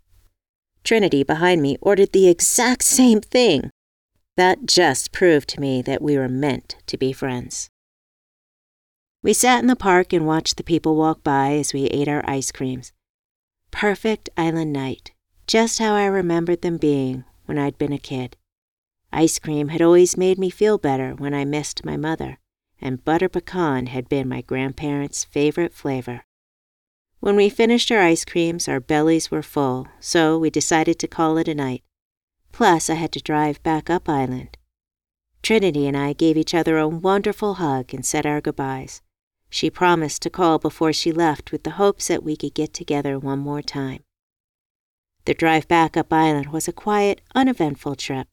Trinity 0.83 1.23
behind 1.23 1.61
me 1.61 1.77
ordered 1.79 2.11
the 2.11 2.27
exact 2.27 2.83
same 2.83 3.21
thing. 3.21 3.69
That 4.35 4.65
just 4.65 5.11
proved 5.13 5.47
to 5.49 5.61
me 5.61 5.81
that 5.83 6.01
we 6.01 6.17
were 6.17 6.27
meant 6.27 6.75
to 6.87 6.97
be 6.97 7.13
friends. 7.13 7.69
We 9.21 9.31
sat 9.31 9.59
in 9.61 9.67
the 9.67 9.75
park 9.75 10.11
and 10.11 10.25
watched 10.25 10.57
the 10.57 10.63
people 10.63 10.97
walk 10.97 11.23
by 11.23 11.53
as 11.53 11.71
we 11.71 11.85
ate 11.85 12.09
our 12.09 12.27
ice 12.27 12.51
creams 12.51 12.91
perfect 13.73 14.29
island 14.37 14.71
night, 14.71 15.11
just 15.47 15.79
how 15.79 15.95
I 15.95 16.05
remembered 16.05 16.61
them 16.61 16.77
being 16.77 17.25
when 17.45 17.57
I'd 17.57 17.77
been 17.77 17.91
a 17.91 17.97
kid. 17.97 18.37
Ice 19.11 19.39
cream 19.39 19.69
had 19.69 19.81
always 19.81 20.15
made 20.15 20.39
me 20.39 20.49
feel 20.49 20.77
better 20.77 21.13
when 21.15 21.33
I 21.33 21.43
missed 21.43 21.83
my 21.83 21.97
mother, 21.97 22.37
and 22.79 23.03
butter 23.03 23.27
pecan 23.27 23.87
had 23.87 24.07
been 24.07 24.29
my 24.29 24.41
grandparents' 24.41 25.25
favorite 25.25 25.73
flavor. 25.73 26.23
When 27.19 27.35
we 27.35 27.49
finished 27.49 27.91
our 27.91 27.99
ice 27.99 28.23
creams, 28.23 28.67
our 28.67 28.79
bellies 28.79 29.31
were 29.31 29.43
full, 29.43 29.87
so 29.99 30.37
we 30.37 30.49
decided 30.49 30.99
to 30.99 31.07
call 31.07 31.37
it 31.37 31.47
a 31.47 31.55
night. 31.55 31.83
Plus, 32.51 32.89
I 32.89 32.95
had 32.95 33.11
to 33.13 33.21
drive 33.21 33.61
back 33.63 33.89
up 33.89 34.07
island. 34.07 34.57
Trinity 35.41 35.87
and 35.87 35.97
I 35.97 36.13
gave 36.13 36.37
each 36.37 36.53
other 36.53 36.77
a 36.77 36.87
wonderful 36.87 37.55
hug 37.55 37.93
and 37.93 38.05
said 38.05 38.25
our 38.25 38.39
goodbyes. 38.39 39.01
She 39.53 39.69
promised 39.69 40.23
to 40.23 40.31
call 40.31 40.57
before 40.57 40.91
she 40.93 41.11
left 41.11 41.51
with 41.51 41.61
the 41.61 41.77
hopes 41.77 42.07
that 42.07 42.23
we 42.23 42.35
could 42.35 42.55
get 42.55 42.73
together 42.73 43.19
one 43.19 43.37
more 43.37 43.61
time. 43.61 44.01
The 45.25 45.35
drive 45.35 45.67
back 45.67 45.95
up 45.95 46.11
island 46.11 46.47
was 46.47 46.67
a 46.67 46.73
quiet, 46.73 47.21
uneventful 47.35 47.93
trip. 47.97 48.27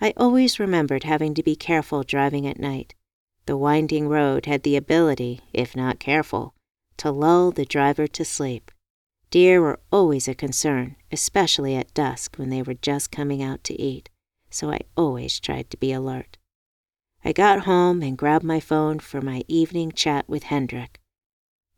I 0.00 0.14
always 0.16 0.60
remembered 0.60 1.02
having 1.02 1.34
to 1.34 1.42
be 1.42 1.56
careful 1.56 2.04
driving 2.04 2.46
at 2.46 2.60
night. 2.60 2.94
The 3.46 3.56
winding 3.56 4.06
road 4.08 4.46
had 4.46 4.62
the 4.62 4.76
ability, 4.76 5.40
if 5.52 5.74
not 5.74 5.98
careful, 5.98 6.54
to 6.98 7.10
lull 7.10 7.50
the 7.50 7.64
driver 7.64 8.06
to 8.06 8.24
sleep. 8.24 8.70
Deer 9.32 9.60
were 9.60 9.80
always 9.90 10.28
a 10.28 10.34
concern, 10.36 10.94
especially 11.10 11.74
at 11.74 11.92
dusk 11.92 12.36
when 12.36 12.50
they 12.50 12.62
were 12.62 12.74
just 12.74 13.10
coming 13.10 13.42
out 13.42 13.64
to 13.64 13.74
eat, 13.74 14.10
so 14.48 14.70
I 14.70 14.78
always 14.96 15.40
tried 15.40 15.70
to 15.70 15.76
be 15.76 15.90
alert. 15.90 16.38
I 17.26 17.32
got 17.32 17.64
home 17.64 18.02
and 18.02 18.16
grabbed 18.16 18.44
my 18.44 18.60
phone 18.60 19.00
for 19.00 19.20
my 19.20 19.42
evening 19.48 19.90
chat 19.90 20.28
with 20.28 20.44
Hendrik. 20.44 21.00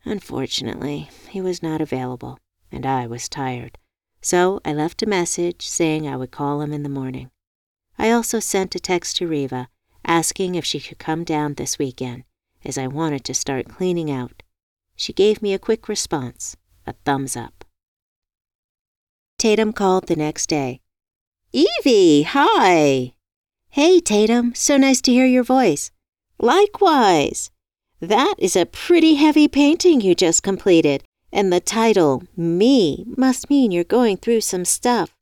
Unfortunately, 0.04 1.08
he 1.30 1.40
was 1.40 1.62
not 1.62 1.80
available, 1.80 2.38
and 2.70 2.84
I 2.84 3.06
was 3.06 3.30
tired, 3.30 3.78
so 4.20 4.60
I 4.62 4.74
left 4.74 5.02
a 5.02 5.06
message 5.06 5.66
saying 5.66 6.06
I 6.06 6.18
would 6.18 6.32
call 6.32 6.60
him 6.60 6.70
in 6.70 6.82
the 6.82 6.90
morning. 6.90 7.30
I 7.98 8.10
also 8.10 8.40
sent 8.40 8.74
a 8.74 8.78
text 8.78 9.16
to 9.16 9.26
Riva 9.26 9.70
asking 10.04 10.54
if 10.54 10.66
she 10.66 10.80
could 10.80 10.98
come 10.98 11.24
down 11.24 11.54
this 11.54 11.78
weekend, 11.78 12.24
as 12.62 12.76
I 12.76 12.86
wanted 12.86 13.24
to 13.24 13.32
start 13.32 13.70
cleaning 13.70 14.10
out. 14.10 14.42
She 14.96 15.14
gave 15.14 15.40
me 15.40 15.54
a 15.54 15.58
quick 15.58 15.88
response, 15.88 16.58
a 16.86 16.92
thumbs 17.06 17.38
up. 17.38 17.64
Tatum 19.38 19.72
called 19.72 20.08
the 20.08 20.16
next 20.16 20.50
day. 20.50 20.82
Evie, 21.54 22.24
hi! 22.24 23.14
Hey, 23.70 24.00
Tatum, 24.00 24.54
so 24.54 24.76
nice 24.78 25.02
to 25.02 25.12
hear 25.12 25.26
your 25.26 25.44
voice. 25.44 25.90
Likewise. 26.38 27.50
That 28.00 28.34
is 28.38 28.56
a 28.56 28.64
pretty 28.64 29.16
heavy 29.16 29.46
painting 29.46 30.00
you 30.00 30.14
just 30.14 30.42
completed, 30.42 31.04
and 31.32 31.52
the 31.52 31.60
title, 31.60 32.22
Me, 32.36 33.04
must 33.16 33.50
mean 33.50 33.70
you're 33.70 33.84
going 33.84 34.16
through 34.16 34.40
some 34.40 34.64
stuff. 34.64 35.14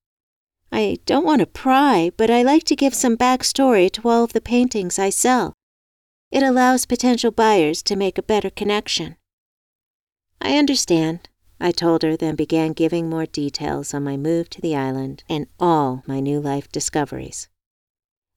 I 0.70 0.98
don't 1.06 1.24
want 1.24 1.40
to 1.40 1.46
pry, 1.46 2.12
but 2.16 2.30
I 2.30 2.42
like 2.42 2.64
to 2.64 2.76
give 2.76 2.94
some 2.94 3.16
backstory 3.16 3.90
to 3.92 4.08
all 4.08 4.24
of 4.24 4.32
the 4.32 4.40
paintings 4.40 4.98
I 4.98 5.10
sell. 5.10 5.54
It 6.30 6.42
allows 6.42 6.86
potential 6.86 7.32
buyers 7.32 7.82
to 7.82 7.96
make 7.96 8.16
a 8.16 8.22
better 8.22 8.50
connection. 8.50 9.16
I 10.40 10.56
understand, 10.56 11.28
I 11.58 11.72
told 11.72 12.02
her, 12.02 12.16
then 12.16 12.36
began 12.36 12.72
giving 12.72 13.08
more 13.10 13.26
details 13.26 13.92
on 13.92 14.04
my 14.04 14.16
move 14.16 14.50
to 14.50 14.60
the 14.60 14.76
island 14.76 15.24
and 15.28 15.46
all 15.58 16.04
my 16.06 16.20
new 16.20 16.40
life 16.40 16.70
discoveries. 16.70 17.48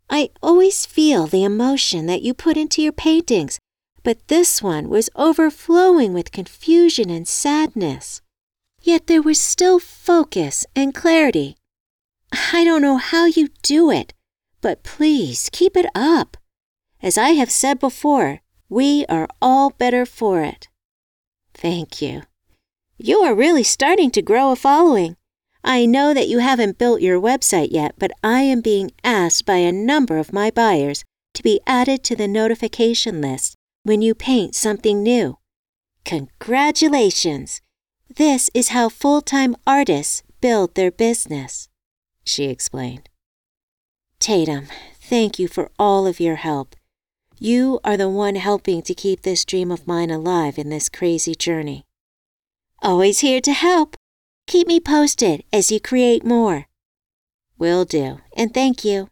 I 0.09 0.29
always 0.41 0.85
feel 0.85 1.27
the 1.27 1.43
emotion 1.43 2.07
that 2.07 2.21
you 2.21 2.33
put 2.33 2.57
into 2.57 2.81
your 2.81 2.91
paintings, 2.91 3.59
but 4.03 4.27
this 4.27 4.61
one 4.61 4.89
was 4.89 5.09
overflowing 5.15 6.13
with 6.13 6.31
confusion 6.31 7.09
and 7.09 7.27
sadness. 7.27 8.21
Yet 8.81 9.07
there 9.07 9.21
was 9.21 9.39
still 9.39 9.77
focus 9.79 10.65
and 10.75 10.95
clarity. 10.95 11.57
I 12.53 12.63
don't 12.63 12.81
know 12.81 12.97
how 12.97 13.25
you 13.25 13.49
do 13.61 13.91
it, 13.91 14.13
but 14.61 14.83
please 14.83 15.49
keep 15.51 15.77
it 15.77 15.85
up. 15.93 16.37
As 17.01 17.17
I 17.17 17.29
have 17.29 17.51
said 17.51 17.79
before, 17.79 18.41
we 18.67 19.05
are 19.07 19.27
all 19.41 19.69
better 19.71 20.05
for 20.05 20.41
it. 20.41 20.67
Thank 21.53 22.01
you. 22.01 22.23
You 22.97 23.19
are 23.19 23.35
really 23.35 23.63
starting 23.63 24.11
to 24.11 24.21
grow 24.21 24.51
a 24.51 24.55
following. 24.55 25.15
I 25.63 25.85
know 25.85 26.13
that 26.13 26.27
you 26.27 26.39
haven't 26.39 26.77
built 26.77 27.01
your 27.01 27.19
website 27.19 27.69
yet, 27.71 27.95
but 27.97 28.11
I 28.23 28.41
am 28.41 28.61
being 28.61 28.91
asked 29.03 29.45
by 29.45 29.57
a 29.57 29.71
number 29.71 30.17
of 30.17 30.33
my 30.33 30.51
buyers 30.51 31.03
to 31.33 31.43
be 31.43 31.59
added 31.67 32.03
to 32.05 32.15
the 32.15 32.27
notification 32.27 33.21
list 33.21 33.55
when 33.83 34.01
you 34.01 34.15
paint 34.15 34.55
something 34.55 35.03
new. 35.03 35.37
Congratulations! 36.05 37.61
This 38.15 38.49
is 38.53 38.69
how 38.69 38.89
full 38.89 39.21
time 39.21 39.55
artists 39.67 40.23
build 40.41 40.75
their 40.75 40.91
business, 40.91 41.69
she 42.23 42.45
explained. 42.45 43.09
Tatum, 44.19 44.67
thank 44.99 45.39
you 45.39 45.47
for 45.47 45.69
all 45.77 46.07
of 46.07 46.19
your 46.19 46.37
help. 46.37 46.75
You 47.37 47.79
are 47.83 47.95
the 47.95 48.09
one 48.09 48.35
helping 48.35 48.81
to 48.81 48.93
keep 48.93 49.21
this 49.21 49.45
dream 49.45 49.71
of 49.71 49.87
mine 49.87 50.11
alive 50.11 50.57
in 50.57 50.69
this 50.69 50.89
crazy 50.89 51.35
journey. 51.35 51.85
Always 52.81 53.19
here 53.19 53.39
to 53.41 53.53
help. 53.53 53.95
Keep 54.49 54.65
me 54.65 54.79
posted 54.79 55.43
as 55.53 55.71
you 55.71 55.79
create 55.79 56.25
more. 56.25 56.65
Will 57.59 57.85
do, 57.85 58.21
and 58.35 58.51
thank 58.51 58.83
you. 58.83 59.09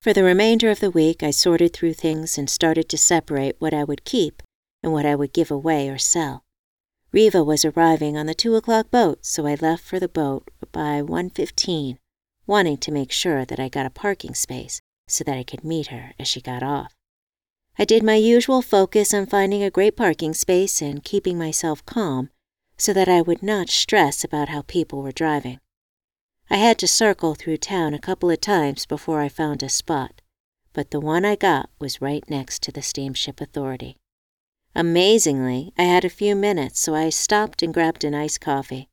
For 0.00 0.12
the 0.12 0.24
remainder 0.24 0.68
of 0.68 0.80
the 0.80 0.90
week, 0.90 1.22
I 1.22 1.30
sorted 1.30 1.72
through 1.72 1.94
things 1.94 2.36
and 2.36 2.50
started 2.50 2.88
to 2.88 2.98
separate 2.98 3.54
what 3.60 3.72
I 3.72 3.84
would 3.84 4.04
keep 4.04 4.42
and 4.82 4.92
what 4.92 5.06
I 5.06 5.14
would 5.14 5.32
give 5.32 5.48
away 5.48 5.88
or 5.88 5.96
sell. 5.96 6.42
Riva 7.12 7.44
was 7.44 7.64
arriving 7.64 8.16
on 8.16 8.26
the 8.26 8.34
two 8.34 8.56
o'clock 8.56 8.90
boat, 8.90 9.24
so 9.24 9.46
I 9.46 9.54
left 9.54 9.84
for 9.84 10.00
the 10.00 10.08
boat 10.08 10.50
by 10.72 11.00
one 11.00 11.30
fifteen, 11.30 12.00
wanting 12.48 12.78
to 12.78 12.90
make 12.90 13.12
sure 13.12 13.44
that 13.44 13.60
I 13.60 13.68
got 13.68 13.86
a 13.86 13.90
parking 13.90 14.34
space 14.34 14.80
so 15.06 15.22
that 15.22 15.38
I 15.38 15.44
could 15.44 15.62
meet 15.62 15.86
her 15.86 16.14
as 16.18 16.26
she 16.26 16.40
got 16.40 16.64
off. 16.64 16.96
I 17.78 17.84
did 17.84 18.02
my 18.02 18.16
usual 18.16 18.60
focus 18.60 19.14
on 19.14 19.26
finding 19.26 19.62
a 19.62 19.70
great 19.70 19.96
parking 19.96 20.34
space 20.34 20.82
and 20.82 21.04
keeping 21.04 21.38
myself 21.38 21.86
calm 21.86 22.30
so 22.76 22.92
that 22.92 23.08
I 23.08 23.22
would 23.22 23.42
not 23.42 23.68
stress 23.68 24.24
about 24.24 24.48
how 24.48 24.62
people 24.62 25.02
were 25.02 25.12
driving. 25.12 25.60
I 26.50 26.56
had 26.56 26.78
to 26.78 26.88
circle 26.88 27.34
through 27.34 27.56
town 27.58 27.94
a 27.94 27.98
couple 27.98 28.30
of 28.30 28.40
times 28.40 28.86
before 28.86 29.20
I 29.20 29.28
found 29.28 29.62
a 29.62 29.68
spot, 29.68 30.20
but 30.72 30.90
the 30.90 31.00
one 31.00 31.24
I 31.24 31.36
got 31.36 31.70
was 31.78 32.02
right 32.02 32.24
next 32.28 32.62
to 32.64 32.72
the 32.72 32.82
Steamship 32.82 33.40
Authority. 33.40 33.96
Amazingly, 34.74 35.72
I 35.78 35.84
had 35.84 36.04
a 36.04 36.10
few 36.10 36.34
minutes, 36.34 36.80
so 36.80 36.94
I 36.94 37.10
stopped 37.10 37.62
and 37.62 37.72
grabbed 37.72 38.04
an 38.04 38.14
iced 38.14 38.40
coffee. 38.40 38.88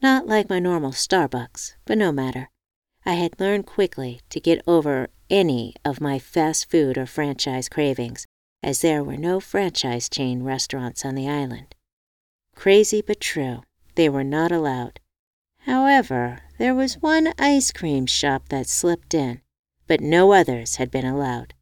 Not 0.00 0.28
like 0.28 0.48
my 0.48 0.60
normal 0.60 0.92
Starbucks, 0.92 1.74
but 1.84 1.98
no 1.98 2.12
matter. 2.12 2.50
I 3.04 3.14
had 3.14 3.40
learned 3.40 3.66
quickly 3.66 4.20
to 4.30 4.38
get 4.38 4.62
over 4.66 5.08
any 5.28 5.74
of 5.84 6.00
my 6.00 6.18
fast 6.18 6.70
food 6.70 6.96
or 6.96 7.06
franchise 7.06 7.68
cravings, 7.68 8.26
as 8.62 8.80
there 8.80 9.02
were 9.02 9.16
no 9.16 9.40
franchise 9.40 10.08
chain 10.08 10.42
restaurants 10.42 11.04
on 11.04 11.14
the 11.14 11.28
island. 11.28 11.74
Crazy 12.58 13.00
but 13.00 13.20
true, 13.20 13.62
they 13.94 14.08
were 14.08 14.24
not 14.24 14.50
allowed. 14.50 14.98
However, 15.58 16.40
there 16.58 16.74
was 16.74 17.00
one 17.00 17.32
ice 17.38 17.70
cream 17.70 18.04
shop 18.04 18.48
that 18.48 18.66
slipped 18.66 19.14
in, 19.14 19.42
but 19.86 20.00
no 20.00 20.32
others 20.32 20.74
had 20.74 20.90
been 20.90 21.06
allowed. 21.06 21.54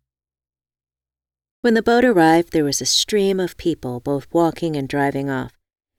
When 1.61 1.75
the 1.75 1.83
boat 1.83 2.03
arrived, 2.03 2.53
there 2.53 2.65
was 2.65 2.81
a 2.81 2.87
stream 2.87 3.39
of 3.39 3.59
people 3.59 4.01
both 4.01 4.27
walking 4.33 4.75
and 4.75 4.89
driving 4.89 5.29
off. 5.29 5.53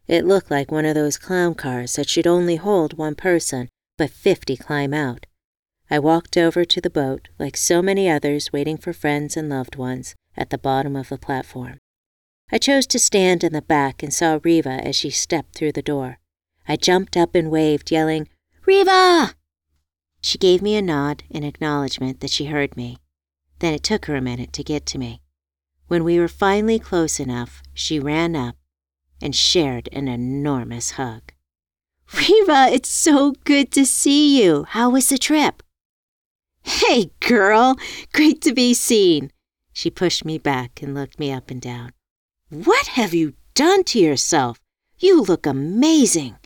It 0.07 0.25
looked 0.25 0.49
like 0.49 0.71
one 0.71 0.86
of 0.86 0.95
those 0.95 1.19
clown 1.19 1.53
cars 1.53 1.95
that 1.95 2.10
should 2.10 2.25
only 2.25 2.55
hold 2.55 2.97
one 2.97 3.13
person, 3.13 3.69
but 3.99 4.10
fifty 4.10 4.57
climb 4.57 4.95
out. 4.95 5.27
I 5.91 5.99
walked 5.99 6.38
over 6.38 6.65
to 6.65 6.81
the 6.81 6.89
boat, 6.89 7.27
like 7.38 7.55
so 7.55 7.83
many 7.83 8.10
others 8.10 8.51
waiting 8.51 8.77
for 8.77 8.93
friends 8.93 9.38
and 9.38 9.47
loved 9.47 9.75
ones, 9.75 10.15
at 10.36 10.49
the 10.49 10.57
bottom 10.57 10.95
of 10.95 11.10
the 11.10 11.19
platform. 11.19 11.77
I 12.49 12.57
chose 12.57 12.88
to 12.88 12.99
stand 12.99 13.43
in 13.43 13.51
the 13.51 13.62
back 13.62 14.01
and 14.01 14.13
saw 14.13 14.39
Riva 14.41 14.69
as 14.69 14.95
she 14.95 15.10
stepped 15.10 15.55
through 15.55 15.73
the 15.73 15.81
door. 15.81 16.19
I 16.67 16.77
jumped 16.77 17.17
up 17.17 17.36
and 17.36 17.51
waved, 17.51 17.91
yelling, 17.91 18.29
Riva! 18.65 19.33
She 20.21 20.38
gave 20.38 20.62
me 20.62 20.75
a 20.75 20.81
nod 20.81 21.23
in 21.29 21.43
acknowledgement 21.43 22.21
that 22.21 22.29
she 22.29 22.45
heard 22.45 22.77
me. 22.77 22.97
Then 23.60 23.73
it 23.73 23.83
took 23.83 24.05
her 24.05 24.15
a 24.15 24.21
minute 24.21 24.53
to 24.53 24.63
get 24.63 24.86
to 24.88 24.97
me. 24.97 25.21
When 25.88 26.03
we 26.03 26.19
were 26.19 26.27
finally 26.27 26.79
close 26.79 27.19
enough, 27.19 27.62
she 27.73 27.99
ran 27.99 28.36
up 28.36 28.55
and 29.21 29.36
shared 29.36 29.89
an 29.91 30.07
enormous 30.07 30.91
hug. 30.91 31.33
Riva, 32.13 32.69
it's 32.71 32.89
so 32.89 33.33
good 33.43 33.71
to 33.73 33.86
see 33.86 34.41
you. 34.41 34.65
How 34.69 34.89
was 34.89 35.10
the 35.10 35.17
trip? 35.17 35.63
Hey, 36.63 37.12
girl, 37.19 37.75
great 38.13 38.41
to 38.43 38.53
be 38.53 38.73
seen. 38.73 39.31
She 39.73 39.89
pushed 39.89 40.23
me 40.23 40.38
back 40.38 40.81
and 40.81 40.93
looked 40.93 41.19
me 41.19 41.31
up 41.31 41.51
and 41.51 41.62
down. 41.62 41.91
What 42.49 42.88
have 42.88 43.13
you 43.13 43.33
done 43.53 43.83
to 43.86 43.99
yourself? 43.99 44.60
You 44.97 45.21
look 45.21 45.45
amazing. 45.45 46.38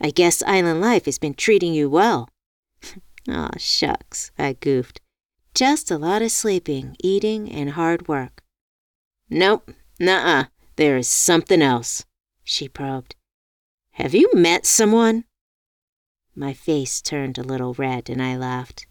I 0.00 0.10
guess 0.10 0.42
island 0.42 0.80
life 0.80 1.04
has 1.04 1.18
been 1.18 1.34
treating 1.34 1.72
you 1.72 1.88
well. 1.88 2.28
Aw, 3.28 3.48
oh, 3.54 3.58
shucks, 3.58 4.32
I 4.38 4.54
goofed. 4.54 5.00
Just 5.54 5.90
a 5.90 5.98
lot 5.98 6.20
of 6.20 6.32
sleeping, 6.32 6.96
eating, 6.98 7.50
and 7.50 7.70
hard 7.70 8.08
work. 8.08 8.42
Nope, 9.30 9.70
nuh-uh, 10.00 10.44
there 10.74 10.96
is 10.96 11.08
something 11.08 11.62
else, 11.62 12.04
she 12.42 12.68
probed. 12.68 13.14
Have 13.92 14.14
you 14.14 14.30
met 14.34 14.66
someone? 14.66 15.24
My 16.34 16.52
face 16.52 17.00
turned 17.00 17.38
a 17.38 17.42
little 17.42 17.72
red 17.74 18.10
and 18.10 18.20
I 18.22 18.36
laughed. 18.36 18.86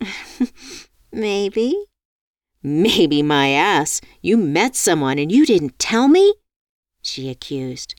Maybe. 1.12 1.84
Maybe 2.62 3.22
my 3.22 3.50
ass. 3.50 4.00
You 4.20 4.36
met 4.36 4.74
someone 4.74 5.18
and 5.18 5.30
you 5.30 5.46
didn't 5.46 5.78
tell 5.78 6.08
me? 6.08 6.34
She 7.02 7.28
accused. 7.30 7.94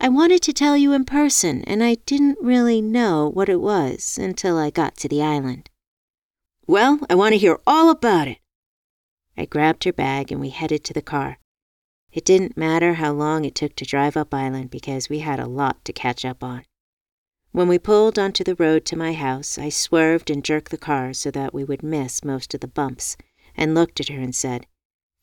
I 0.00 0.08
wanted 0.08 0.42
to 0.42 0.52
tell 0.52 0.76
you 0.76 0.92
in 0.92 1.04
person, 1.04 1.62
and 1.62 1.82
I 1.82 1.94
didn't 2.06 2.38
really 2.40 2.80
know 2.80 3.28
what 3.28 3.48
it 3.48 3.60
was 3.60 4.18
until 4.18 4.58
I 4.58 4.70
got 4.70 4.96
to 4.98 5.08
the 5.08 5.22
island. 5.22 5.70
Well, 6.66 7.00
I 7.10 7.14
want 7.14 7.32
to 7.32 7.38
hear 7.38 7.60
all 7.66 7.90
about 7.90 8.28
it. 8.28 8.38
I 9.36 9.44
grabbed 9.44 9.84
her 9.84 9.92
bag 9.92 10.30
and 10.30 10.40
we 10.40 10.50
headed 10.50 10.84
to 10.84 10.92
the 10.92 11.02
car. 11.02 11.38
It 12.12 12.24
didn't 12.24 12.56
matter 12.56 12.94
how 12.94 13.12
long 13.12 13.44
it 13.44 13.54
took 13.54 13.74
to 13.76 13.84
drive 13.84 14.16
up 14.16 14.34
island 14.34 14.70
because 14.70 15.08
we 15.08 15.20
had 15.20 15.40
a 15.40 15.48
lot 15.48 15.84
to 15.86 15.92
catch 15.92 16.24
up 16.24 16.44
on. 16.44 16.64
When 17.52 17.68
we 17.68 17.78
pulled 17.78 18.18
onto 18.18 18.44
the 18.44 18.54
road 18.54 18.84
to 18.86 18.96
my 18.96 19.12
house, 19.12 19.58
I 19.58 19.68
swerved 19.70 20.30
and 20.30 20.44
jerked 20.44 20.70
the 20.70 20.78
car 20.78 21.12
so 21.12 21.30
that 21.30 21.52
we 21.52 21.64
would 21.64 21.82
miss 21.82 22.24
most 22.24 22.54
of 22.54 22.60
the 22.60 22.68
bumps, 22.68 23.16
and 23.56 23.74
looked 23.74 24.00
at 24.00 24.08
her 24.08 24.18
and 24.18 24.34
said, 24.34 24.66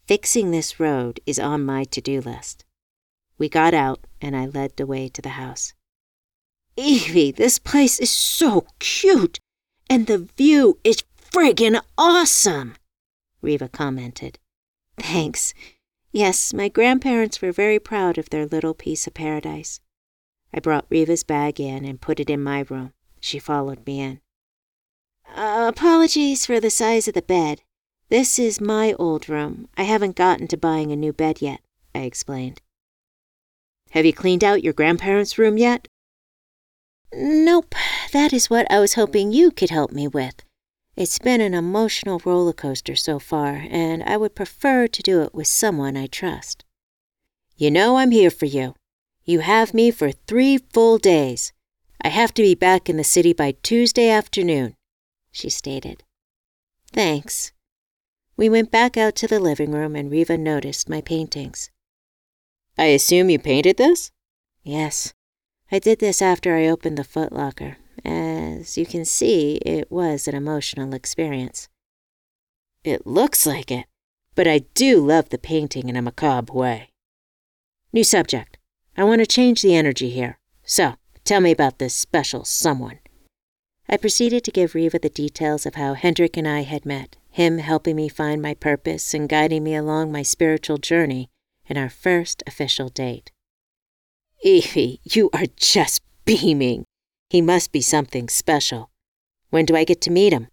Fixing 0.08 0.52
this 0.52 0.80
road 0.80 1.20
is 1.26 1.38
on 1.39 1.65
my 1.65 1.84
to 1.86 2.02
do 2.02 2.22
list. 2.22 2.65
We 3.38 3.48
got 3.48 3.74
out, 3.74 4.06
and 4.22 4.36
I 4.36 4.46
led 4.46 4.76
the 4.76 4.86
way 4.86 5.08
to 5.10 5.22
the 5.22 5.30
house. 5.30 5.74
Evie, 6.76 7.32
this 7.32 7.60
place 7.60 8.00
is 8.00 8.10
so 8.10 8.65
cute, 8.80 9.39
and 9.89 10.08
the 10.08 10.30
view 10.38 10.80
is 10.84 11.04
friggin' 11.32 11.82
awesome, 11.98 12.76
Riva 13.42 13.70
commented. 13.70 14.39
Thanks. 14.98 15.54
Yes, 16.12 16.54
my 16.54 16.70
grandparents 16.70 17.42
were 17.42 17.52
very 17.52 17.80
proud 17.80 18.18
of 18.18 18.30
their 18.30 18.46
little 18.46 18.74
piece 18.74 19.06
of 19.08 19.13
paradise. 19.13 19.80
I 20.54 20.60
brought 20.60 20.88
Riva's 20.89 21.24
bag 21.24 21.60
in 21.60 21.86
and 21.86 22.02
put 22.02 22.20
it 22.20 22.30
in 22.30 22.42
my 22.42 22.65
room. 22.68 22.94
She 23.20 23.39
followed 23.39 23.86
me 23.86 24.00
in. 24.00 24.22
Uh, 25.36 25.68
apologies 25.70 26.46
for 26.46 26.60
the 26.60 26.72
size 26.72 27.08
of 27.08 27.13
the 27.13 27.22
bed. 27.22 27.62
This 28.10 28.39
is 28.39 28.60
my 28.60 28.93
old 28.93 29.30
room. 29.30 29.67
I 29.78 29.84
haven't 29.84 30.15
gotten 30.15 30.48
to 30.48 30.58
buying 30.58 30.91
a 30.91 30.95
new 30.95 31.13
bed 31.13 31.43
yet, 31.43 31.62
I 31.93 32.00
explained. 32.00 32.60
Have 33.91 34.04
you 34.04 34.13
cleaned 34.13 34.43
out 34.43 34.63
your 34.63 34.74
grandparents' 34.74 35.38
room 35.38 35.60
yet? 35.60 35.88
Nope. 37.13 37.76
That 38.12 38.34
is 38.34 38.50
what 38.50 38.65
I 38.72 38.80
was 38.80 38.95
hoping 38.95 39.32
you 39.32 39.52
could 39.52 39.69
help 39.69 39.91
me 39.91 40.08
with. 40.08 40.43
It's 40.95 41.19
been 41.19 41.39
an 41.39 41.54
emotional 41.54 42.19
roller 42.26 42.54
coaster 42.54 42.95
so 42.95 43.19
far, 43.19 43.63
and 43.69 44.02
I 44.04 44.17
would 44.17 44.36
prefer 44.36 44.88
to 44.88 45.04
do 45.04 45.22
it 45.22 45.34
with 45.36 45.48
someone 45.48 45.95
I 45.95 46.08
trust. 46.08 46.65
You 47.58 47.69
know 47.69 47.98
I'm 47.98 48.12
here 48.12 48.32
for 48.32 48.45
you. 48.45 48.74
You 49.24 49.41
have 49.41 49.74
me 49.74 49.91
for 49.91 50.12
three 50.12 50.58
full 50.58 50.98
days. 50.98 51.54
I 52.02 52.08
have 52.08 52.34
to 52.34 52.41
be 52.41 52.56
back 52.56 52.89
in 52.89 52.98
the 52.98 53.04
city 53.04 53.34
by 53.34 53.54
Tuesday 53.62 54.10
afternoon, 54.10 54.76
she 55.32 55.50
stated. 55.50 56.04
Thanks. 56.91 57.52
We 58.39 58.47
went 58.47 58.71
back 58.71 58.95
out 58.95 59.17
to 59.17 59.28
the 59.28 59.38
living 59.38 59.73
room 59.73 59.97
and 59.97 60.10
Riva 60.10 60.38
noticed 60.38 60.88
my 60.88 61.02
paintings. 61.02 61.71
I 62.78 62.86
assume 62.86 63.30
you 63.30 63.38
painted 63.38 63.75
this? 63.75 64.12
Yes. 64.63 65.13
I 65.73 65.80
did 65.80 65.99
this 65.99 66.21
after 66.21 66.56
I 66.56 66.69
opened 66.69 66.97
the 66.97 67.04
footlocker. 67.04 67.75
As 68.06 68.78
you 68.78 68.86
can 68.86 69.04
see, 69.04 69.56
it 69.65 69.91
was 69.91 70.25
an 70.25 70.36
emotional 70.36 70.93
experience. 70.93 71.67
It 72.86 73.06
looks 73.06 73.45
like 73.45 73.71
it, 73.71 73.88
but 74.36 74.47
I 74.47 74.60
do 74.73 75.06
love 75.06 75.28
the 75.28 75.38
painting 75.38 75.89
in 75.89 75.97
a 75.97 76.02
macabre 76.02 76.54
way. 76.54 76.91
New 77.91 78.06
subject. 78.06 78.58
I 78.95 79.04
want 79.04 79.19
to 79.19 79.28
change 79.28 79.62
the 79.62 79.75
energy 79.75 80.12
here. 80.12 80.39
So, 80.63 80.93
tell 81.25 81.41
me 81.41 81.52
about 81.52 81.80
this 81.80 81.93
special 81.93 82.45
someone. 82.45 82.99
I 83.89 83.97
proceeded 83.97 84.45
to 84.45 84.52
give 84.52 84.75
Riva 84.75 84.97
the 84.97 85.10
details 85.10 85.65
of 85.65 85.75
how 85.75 85.93
Hendrik 85.93 86.38
and 86.38 86.47
I 86.47 86.62
had 86.62 86.86
met, 86.86 87.17
him 87.39 87.60
helping 87.60 87.95
me 87.95 88.10
find 88.10 88.41
my 88.41 88.54
purpose 88.54 89.13
and 89.13 89.30
guiding 89.30 89.63
me 89.63 89.73
along 89.73 90.12
my 90.12 90.21
spiritual 90.21 90.78
journey 90.78 91.30
in 91.67 91.78
our 91.78 91.89
first 91.89 92.43
official 92.45 92.89
date. 92.89 93.32
Evie, 94.43 94.99
you 95.06 95.30
are 95.32 95.45
just 95.56 96.02
beaming. 96.25 96.84
He 97.30 97.41
must 97.41 97.71
be 97.71 97.80
something 97.80 98.28
special. 98.28 98.89
When 99.52 99.63
do 99.63 99.73
I 99.73 99.86
get 99.86 100.02
to 100.02 100.12
meet 100.12 100.34
him? 100.34 100.49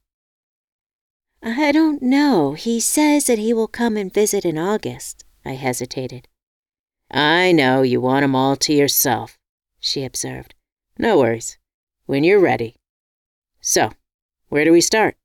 I 1.43 1.73
don't 1.73 2.03
know. 2.03 2.53
He 2.53 2.79
says 2.79 3.27
that 3.27 3.39
he 3.41 3.53
will 3.53 3.69
come 3.69 3.97
and 3.97 4.15
visit 4.15 4.45
in 4.45 4.57
August. 4.57 5.25
I 5.45 5.55
hesitated. 5.55 6.29
I 7.11 7.51
know 7.51 7.83
you 7.83 8.01
want 8.01 8.23
'em 8.23 8.37
all 8.37 8.55
to 8.57 8.73
yourself, 8.73 9.39
she 9.81 10.05
observed. 10.05 10.55
No 10.99 11.19
worries. 11.19 11.59
When 12.07 12.23
you're 12.23 12.41
ready. 12.41 12.77
So, 13.61 13.91
where 14.49 14.65
do 14.65 14.71
we 14.71 14.81
start? 14.81 15.17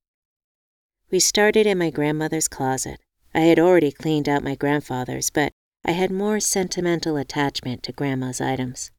We 1.12 1.20
started 1.20 1.68
in 1.68 1.78
my 1.78 1.90
grandmother's 1.90 2.48
closet. 2.48 3.02
I 3.34 3.42
had 3.42 3.60
already 3.60 3.92
cleaned 3.92 4.30
out 4.30 4.46
my 4.46 4.56
grandfather's, 4.56 5.30
but 5.30 5.52
I 5.84 5.92
had 5.92 6.10
more 6.10 6.40
sentimental 6.40 7.18
attachment 7.18 7.84
to 7.84 7.92
Grandma's 7.92 8.40
items. 8.40 8.92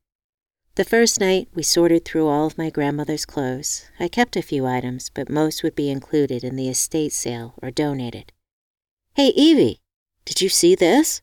The 0.75 0.85
first 0.85 1.21
night, 1.21 1.49
we 1.55 1.63
sorted 1.63 2.05
through 2.05 2.29
all 2.29 2.47
of 2.47 2.59
my 2.59 2.69
grandmother's 2.69 3.25
clothes. 3.25 3.87
I 3.99 4.09
kept 4.09 4.37
a 4.37 4.43
few 4.43 4.67
items, 4.67 5.11
but 5.11 5.31
most 5.31 5.63
would 5.63 5.75
be 5.75 5.91
included 5.91 6.45
in 6.45 6.57
the 6.57 6.69
estate 6.69 7.13
sale 7.13 7.55
or 7.63 7.71
donated. 7.71 8.33
Hey, 9.15 9.29
Evie, 9.29 9.81
did 10.27 10.43
you 10.43 10.51
see 10.51 10.75
this? 10.75 11.23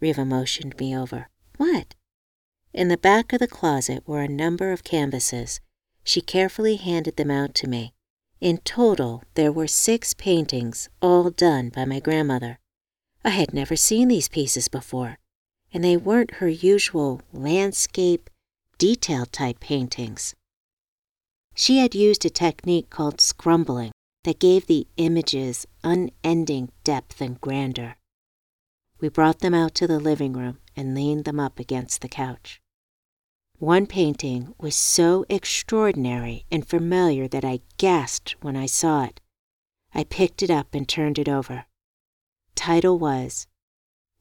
Riva 0.00 0.24
motioned 0.24 0.78
me 0.78 0.96
over. 0.96 1.28
What? 1.58 1.94
In 2.72 2.88
the 2.88 2.96
back 2.96 3.32
of 3.32 3.38
the 3.38 3.48
closet 3.48 4.02
were 4.06 4.22
a 4.22 4.28
number 4.28 4.72
of 4.72 4.84
canvases. 4.84 5.60
She 6.02 6.20
carefully 6.20 6.76
handed 6.76 7.16
them 7.16 7.30
out 7.30 7.54
to 7.56 7.68
me. 7.68 7.94
In 8.40 8.58
total, 8.58 9.24
there 9.34 9.50
were 9.50 9.66
six 9.66 10.14
paintings, 10.14 10.88
all 11.02 11.30
done 11.30 11.70
by 11.70 11.84
my 11.84 11.98
grandmother. 11.98 12.58
I 13.24 13.30
had 13.30 13.52
never 13.52 13.74
seen 13.74 14.08
these 14.08 14.28
pieces 14.28 14.68
before, 14.68 15.18
and 15.72 15.82
they 15.82 15.96
weren't 15.96 16.34
her 16.34 16.48
usual 16.48 17.20
landscape, 17.32 18.30
detail 18.78 19.26
type 19.26 19.58
paintings. 19.58 20.36
She 21.54 21.78
had 21.78 21.96
used 21.96 22.24
a 22.24 22.30
technique 22.30 22.90
called 22.90 23.20
scumbling 23.20 23.90
that 24.22 24.38
gave 24.38 24.66
the 24.66 24.86
images 24.96 25.66
unending 25.82 26.70
depth 26.84 27.20
and 27.20 27.40
grandeur. 27.40 27.96
We 29.00 29.08
brought 29.08 29.40
them 29.40 29.54
out 29.54 29.74
to 29.76 29.88
the 29.88 29.98
living 29.98 30.32
room 30.34 30.58
and 30.76 30.94
leaned 30.94 31.24
them 31.24 31.40
up 31.40 31.58
against 31.58 32.02
the 32.02 32.08
couch. 32.08 32.60
One 33.60 33.86
painting 33.86 34.54
was 34.60 34.76
so 34.76 35.24
extraordinary 35.28 36.46
and 36.48 36.64
familiar 36.64 37.26
that 37.26 37.44
I 37.44 37.58
gasped 37.76 38.36
when 38.40 38.54
I 38.54 38.66
saw 38.66 39.02
it. 39.02 39.20
I 39.92 40.04
picked 40.04 40.44
it 40.44 40.50
up 40.50 40.76
and 40.76 40.88
turned 40.88 41.18
it 41.18 41.28
over. 41.28 41.66
Title 42.54 43.00
was 43.00 43.48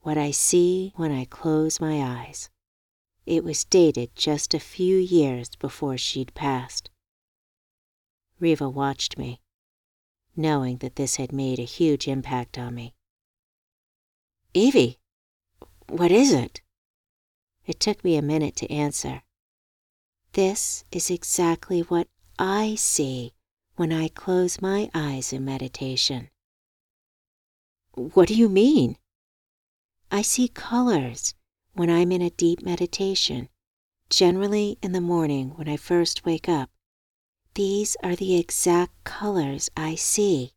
What 0.01 0.17
I 0.17 0.31
See 0.31 0.91
When 0.95 1.11
I 1.11 1.25
Close 1.25 1.79
My 1.79 2.01
Eyes. 2.01 2.49
It 3.27 3.43
was 3.43 3.63
dated 3.63 4.15
just 4.15 4.55
a 4.55 4.59
few 4.59 4.97
years 4.97 5.55
before 5.55 5.99
she'd 5.99 6.33
passed. 6.33 6.89
Riva 8.39 8.67
watched 8.67 9.19
me, 9.19 9.39
knowing 10.35 10.77
that 10.77 10.95
this 10.95 11.17
had 11.17 11.31
made 11.31 11.59
a 11.59 11.63
huge 11.63 12.07
impact 12.07 12.57
on 12.57 12.73
me. 12.73 12.95
Evie, 14.55 14.97
what 15.89 16.09
is 16.09 16.33
it? 16.33 16.61
It 17.67 17.79
took 17.79 18.03
me 18.03 18.17
a 18.17 18.23
minute 18.23 18.55
to 18.55 18.71
answer. 18.71 19.21
This 20.33 20.83
is 20.91 21.09
exactly 21.09 21.81
what 21.81 22.07
I 22.37 22.75
see 22.75 23.33
when 23.75 23.91
I 23.91 24.07
close 24.07 24.61
my 24.61 24.89
eyes 24.93 25.33
in 25.33 25.43
meditation. 25.45 26.29
What 27.93 28.27
do 28.27 28.35
you 28.35 28.47
mean? 28.49 28.97
I 30.11 30.21
see 30.21 30.47
colors 30.47 31.33
when 31.73 31.89
I'm 31.89 32.11
in 32.11 32.21
a 32.21 32.29
deep 32.29 32.61
meditation, 32.63 33.49
generally 34.09 34.77
in 34.81 34.93
the 34.93 35.01
morning 35.01 35.49
when 35.55 35.67
I 35.67 35.77
first 35.77 36.25
wake 36.25 36.47
up. 36.47 36.69
These 37.55 37.97
are 38.03 38.15
the 38.15 38.37
exact 38.37 39.03
colors 39.03 39.69
I 39.75 39.95
see 39.95 40.53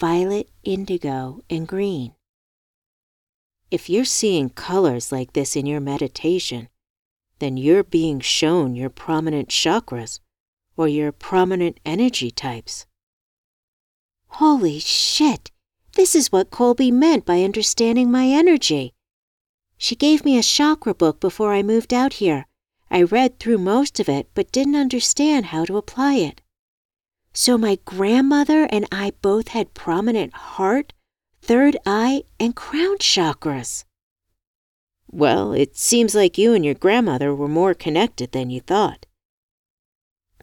violet, 0.00 0.48
indigo, 0.64 1.42
and 1.50 1.68
green. 1.68 2.14
If 3.70 3.90
you're 3.90 4.06
seeing 4.06 4.48
colors 4.48 5.12
like 5.12 5.34
this 5.34 5.56
in 5.56 5.66
your 5.66 5.80
meditation, 5.80 6.69
then 7.40 7.56
you're 7.56 7.84
being 7.84 8.20
shown 8.20 8.74
your 8.74 8.90
prominent 8.90 9.48
chakras 9.48 10.20
or 10.76 10.88
your 10.88 11.12
prominent 11.12 11.80
energy 11.84 12.30
types. 12.30 12.86
Holy 14.28 14.78
shit! 14.78 15.50
This 15.94 16.14
is 16.14 16.30
what 16.30 16.50
Colby 16.50 16.90
meant 16.90 17.26
by 17.26 17.42
understanding 17.42 18.10
my 18.10 18.28
energy. 18.28 18.94
She 19.76 19.96
gave 19.96 20.24
me 20.24 20.38
a 20.38 20.42
chakra 20.42 20.94
book 20.94 21.20
before 21.20 21.52
I 21.52 21.62
moved 21.62 21.92
out 21.92 22.14
here, 22.14 22.46
I 22.90 23.02
read 23.02 23.38
through 23.38 23.58
most 23.58 24.00
of 24.00 24.08
it 24.08 24.28
but 24.34 24.50
didn't 24.50 24.74
understand 24.74 25.46
how 25.46 25.64
to 25.64 25.76
apply 25.76 26.14
it. 26.14 26.40
So 27.32 27.56
my 27.56 27.78
grandmother 27.84 28.64
and 28.64 28.86
I 28.90 29.12
both 29.22 29.48
had 29.48 29.74
prominent 29.74 30.34
heart, 30.34 30.92
third 31.40 31.76
eye, 31.86 32.24
and 32.40 32.56
crown 32.56 32.98
chakras. 32.98 33.84
Well, 35.10 35.52
it 35.52 35.76
seems 35.76 36.14
like 36.14 36.38
you 36.38 36.54
and 36.54 36.64
your 36.64 36.74
grandmother 36.74 37.34
were 37.34 37.48
more 37.48 37.74
connected 37.74 38.32
than 38.32 38.50
you 38.50 38.60
thought. 38.60 39.06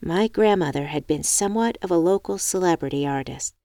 My 0.02 0.28
grandmother 0.28 0.88
had 0.88 1.08
been 1.08 1.24
somewhat 1.24 1.78
of 1.82 1.90
a 1.90 1.98
local 1.98 2.38
celebrity 2.38 3.08
artist, 3.08 3.56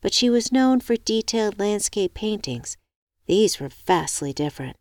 but 0.00 0.14
she 0.14 0.30
was 0.30 0.52
known 0.52 0.80
for 0.80 0.96
detailed 0.96 1.58
landscape 1.58 2.14
paintings. 2.14 2.76
These 3.26 3.60
were 3.60 3.68
vastly 3.68 4.32
different 4.32 4.76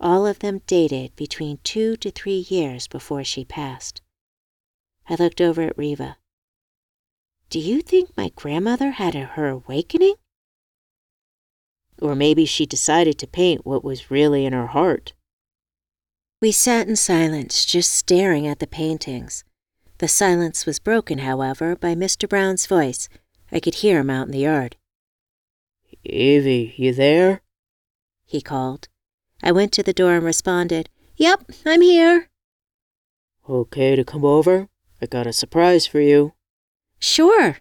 all 0.00 0.26
of 0.26 0.38
them 0.38 0.60
dated 0.66 1.14
between 1.16 1.58
two 1.64 1.96
to 1.96 2.10
three 2.10 2.46
years 2.48 2.86
before 2.86 3.24
she 3.24 3.44
passed. 3.44 4.00
I 5.08 5.16
looked 5.16 5.40
over 5.40 5.62
at 5.62 5.78
Riva. 5.78 6.18
Do 7.50 7.58
you 7.58 7.82
think 7.82 8.16
my 8.16 8.30
grandmother 8.36 8.92
had 8.92 9.14
a, 9.14 9.24
her 9.24 9.48
awakening? 9.48 10.14
Or 12.00 12.14
maybe 12.14 12.44
she 12.44 12.66
decided 12.66 13.18
to 13.18 13.26
paint 13.26 13.66
what 13.66 13.82
was 13.82 14.10
really 14.10 14.44
in 14.44 14.52
her 14.52 14.68
heart. 14.68 15.14
We 16.40 16.52
sat 16.52 16.86
in 16.86 16.94
silence, 16.94 17.64
just 17.64 17.92
staring 17.92 18.46
at 18.46 18.60
the 18.60 18.68
paintings. 18.68 19.42
The 19.98 20.06
silence 20.06 20.66
was 20.66 20.78
broken, 20.78 21.18
however, 21.18 21.74
by 21.74 21.96
Mr. 21.96 22.28
Brown's 22.28 22.66
voice. 22.66 23.08
I 23.50 23.58
could 23.58 23.76
hear 23.76 23.98
him 23.98 24.08
out 24.08 24.26
in 24.26 24.32
the 24.32 24.38
yard. 24.38 24.76
Evie, 26.04 26.74
you 26.76 26.94
there? 26.94 27.40
He 28.24 28.40
called. 28.40 28.86
I 29.42 29.50
went 29.50 29.72
to 29.72 29.82
the 29.82 29.92
door 29.92 30.14
and 30.14 30.24
responded, 30.24 30.88
Yep, 31.16 31.50
I'm 31.66 31.80
here. 31.80 32.28
Okay 33.48 33.96
to 33.96 34.04
come 34.04 34.24
over? 34.24 34.68
I 35.02 35.06
got 35.06 35.26
a 35.26 35.32
surprise 35.32 35.86
for 35.88 36.00
you. 36.00 36.34
Sure. 37.00 37.58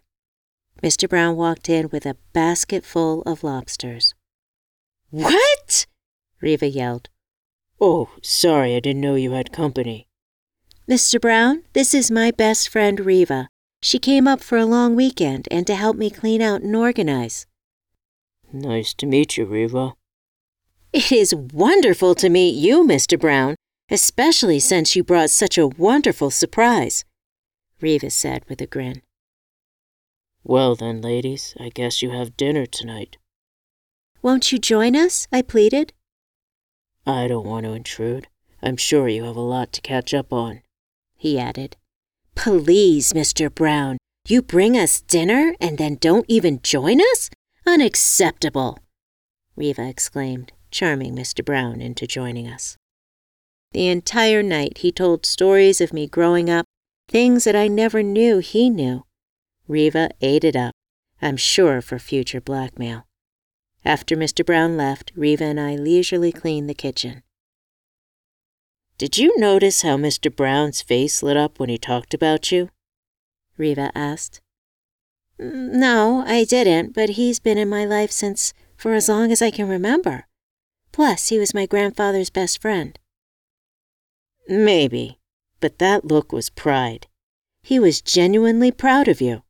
Mr. 0.84 1.10
Brown 1.10 1.36
walked 1.36 1.68
in 1.68 1.90
with 1.90 2.06
a 2.06 2.18
basket 2.32 2.86
full 2.86 3.24
of 3.24 3.44
lobsters. 3.44 4.14
What? 5.10 5.88
Riva 6.42 6.68
yelled. 6.68 7.10
Oh, 7.80 8.10
sorry, 8.24 8.76
I 8.76 8.80
didn't 8.80 9.02
know 9.02 9.16
you 9.16 9.32
had 9.32 9.52
company. 9.52 10.08
Mr. 10.90 11.20
Brown, 11.22 11.64
this 11.74 11.94
is 11.94 12.10
my 12.10 12.32
best 12.32 12.70
friend 12.70 13.00
Riva. 13.00 13.50
She 13.82 14.00
came 14.00 14.28
up 14.28 14.42
for 14.42 14.58
a 14.58 14.66
long 14.66 14.96
weekend 14.96 15.48
and 15.52 15.68
to 15.68 15.76
help 15.76 15.98
me 15.98 16.10
clean 16.10 16.42
out 16.42 16.62
and 16.62 16.76
organize. 16.76 17.46
Nice 18.52 18.94
to 18.96 19.06
meet 19.06 19.38
you, 19.38 19.46
Riva. 19.46 19.94
It 20.94 21.12
is 21.12 21.36
wonderful 21.36 22.16
to 22.16 22.30
meet 22.30 22.56
you, 22.56 22.84
Mr. 22.84 23.20
Brown, 23.20 23.56
especially 23.92 24.60
since 24.60 24.96
you 24.96 25.04
brought 25.04 25.30
such 25.30 25.58
a 25.58 25.68
wonderful 25.68 26.32
surprise, 26.32 27.06
Riva 27.80 28.10
said 28.10 28.44
with 28.50 28.62
a 28.62 28.68
grin. 28.68 29.02
Well 30.44 30.76
then, 30.76 31.02
ladies, 31.02 31.54
I 31.60 31.70
guess 31.70 32.02
you 32.02 32.12
have 32.12 32.38
dinner 32.38 32.66
tonight. 32.66 33.18
Won't 34.22 34.52
you 34.52 34.58
join 34.58 34.96
us? 34.96 35.28
I 35.32 35.42
pleaded. 35.42 35.94
I 37.08 37.30
don't 37.30 37.48
want 37.48 37.66
to 37.66 37.72
intrude. 37.72 38.28
I'm 38.62 38.76
sure 38.76 39.08
you 39.08 39.24
have 39.24 39.38
a 39.38 39.42
lot 39.42 39.72
to 39.74 39.82
catch 39.82 40.14
up 40.14 40.34
on, 40.34 40.62
he 41.16 41.40
added. 41.40 41.78
Please, 42.36 43.14
Mr. 43.14 43.54
Brown, 43.54 43.98
you 44.28 44.42
bring 44.42 44.78
us 44.78 45.00
dinner 45.00 45.56
and 45.62 45.78
then 45.78 45.96
don't 45.96 46.26
even 46.28 46.60
join 46.62 47.00
us? 47.00 47.30
Unacceptable, 47.66 48.80
Riva 49.56 49.88
exclaimed 49.88 50.52
charming 50.70 51.16
Mr. 51.16 51.44
Brown 51.46 51.80
into 51.80 52.06
joining 52.06 52.46
us. 52.48 52.76
The 53.72 53.88
entire 53.88 54.44
night 54.44 54.80
he 54.80 54.92
told 54.92 55.26
stories 55.26 55.80
of 55.80 55.94
me 55.94 56.08
growing 56.08 56.50
up, 56.50 56.66
things 57.08 57.46
that 57.46 57.56
I 57.56 57.70
never 57.70 58.04
knew 58.04 58.40
he 58.40 58.70
knew. 58.70 59.04
Riva 59.66 60.10
ate 60.22 60.44
it 60.44 60.58
up, 60.58 60.74
I'm 61.22 61.38
sure 61.38 61.82
for 61.82 62.00
future 62.00 62.42
blackmail. 62.42 63.06
After 63.88 64.18
Mr. 64.18 64.46
Brown 64.46 64.76
left, 64.76 65.14
Riva 65.16 65.46
and 65.46 65.58
I 65.58 65.78
leisurely 65.78 66.34
cleaned 66.34 66.70
the 66.70 66.74
kitchen. 66.74 67.24
Did 68.98 69.18
you 69.18 69.34
notice 69.40 69.82
how 69.82 69.96
Mr. 69.96 70.30
Brown's 70.36 70.82
face 70.82 71.24
lit 71.24 71.38
up 71.38 71.58
when 71.58 71.70
he 71.70 71.78
talked 71.78 72.14
about 72.14 72.52
you? 72.52 72.70
Riva 73.56 73.94
asked. 73.96 74.42
No, 75.40 76.22
I 76.28 76.44
didn't, 76.44 76.94
but 76.94 77.12
he's 77.12 77.40
been 77.40 77.58
in 77.58 77.70
my 77.70 77.86
life 77.86 78.12
since 78.12 78.54
for 78.76 78.94
as 78.94 79.08
long 79.08 79.32
as 79.32 79.42
I 79.42 79.52
can 79.52 79.70
remember. 79.70 80.28
Plus, 80.92 81.30
he 81.30 81.40
was 81.40 81.54
my 81.54 81.66
grandfather's 81.66 82.30
best 82.30 82.62
friend. 82.62 83.00
Maybe, 84.50 85.18
but 85.62 85.80
that 85.80 86.04
look 86.04 86.34
was 86.34 86.50
pride. 86.50 87.08
He 87.64 87.80
was 87.80 88.02
genuinely 88.02 88.70
proud 88.70 89.08
of 89.08 89.22
you. 89.22 89.44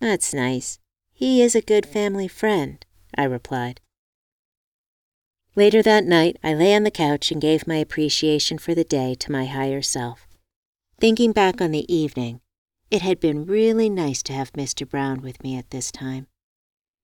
That's 0.00 0.34
nice. 0.34 0.80
He 1.12 1.42
is 1.42 1.54
a 1.54 1.60
good 1.60 1.86
family 1.86 2.26
friend, 2.26 2.83
I 3.16 3.24
replied. 3.24 3.80
Later 5.56 5.82
that 5.82 6.04
night, 6.04 6.36
I 6.42 6.54
lay 6.54 6.74
on 6.74 6.82
the 6.82 6.90
couch 6.90 7.30
and 7.30 7.40
gave 7.40 7.66
my 7.66 7.76
appreciation 7.76 8.58
for 8.58 8.74
the 8.74 8.84
day 8.84 9.14
to 9.14 9.30
my 9.30 9.46
higher 9.46 9.82
self. 9.82 10.26
Thinking 10.98 11.32
back 11.32 11.60
on 11.60 11.70
the 11.70 11.92
evening, 11.92 12.40
it 12.90 13.02
had 13.02 13.20
been 13.20 13.46
really 13.46 13.88
nice 13.88 14.22
to 14.24 14.32
have 14.32 14.52
Mr. 14.52 14.88
Brown 14.88 15.20
with 15.22 15.42
me 15.42 15.56
at 15.56 15.70
this 15.70 15.92
time. 15.92 16.26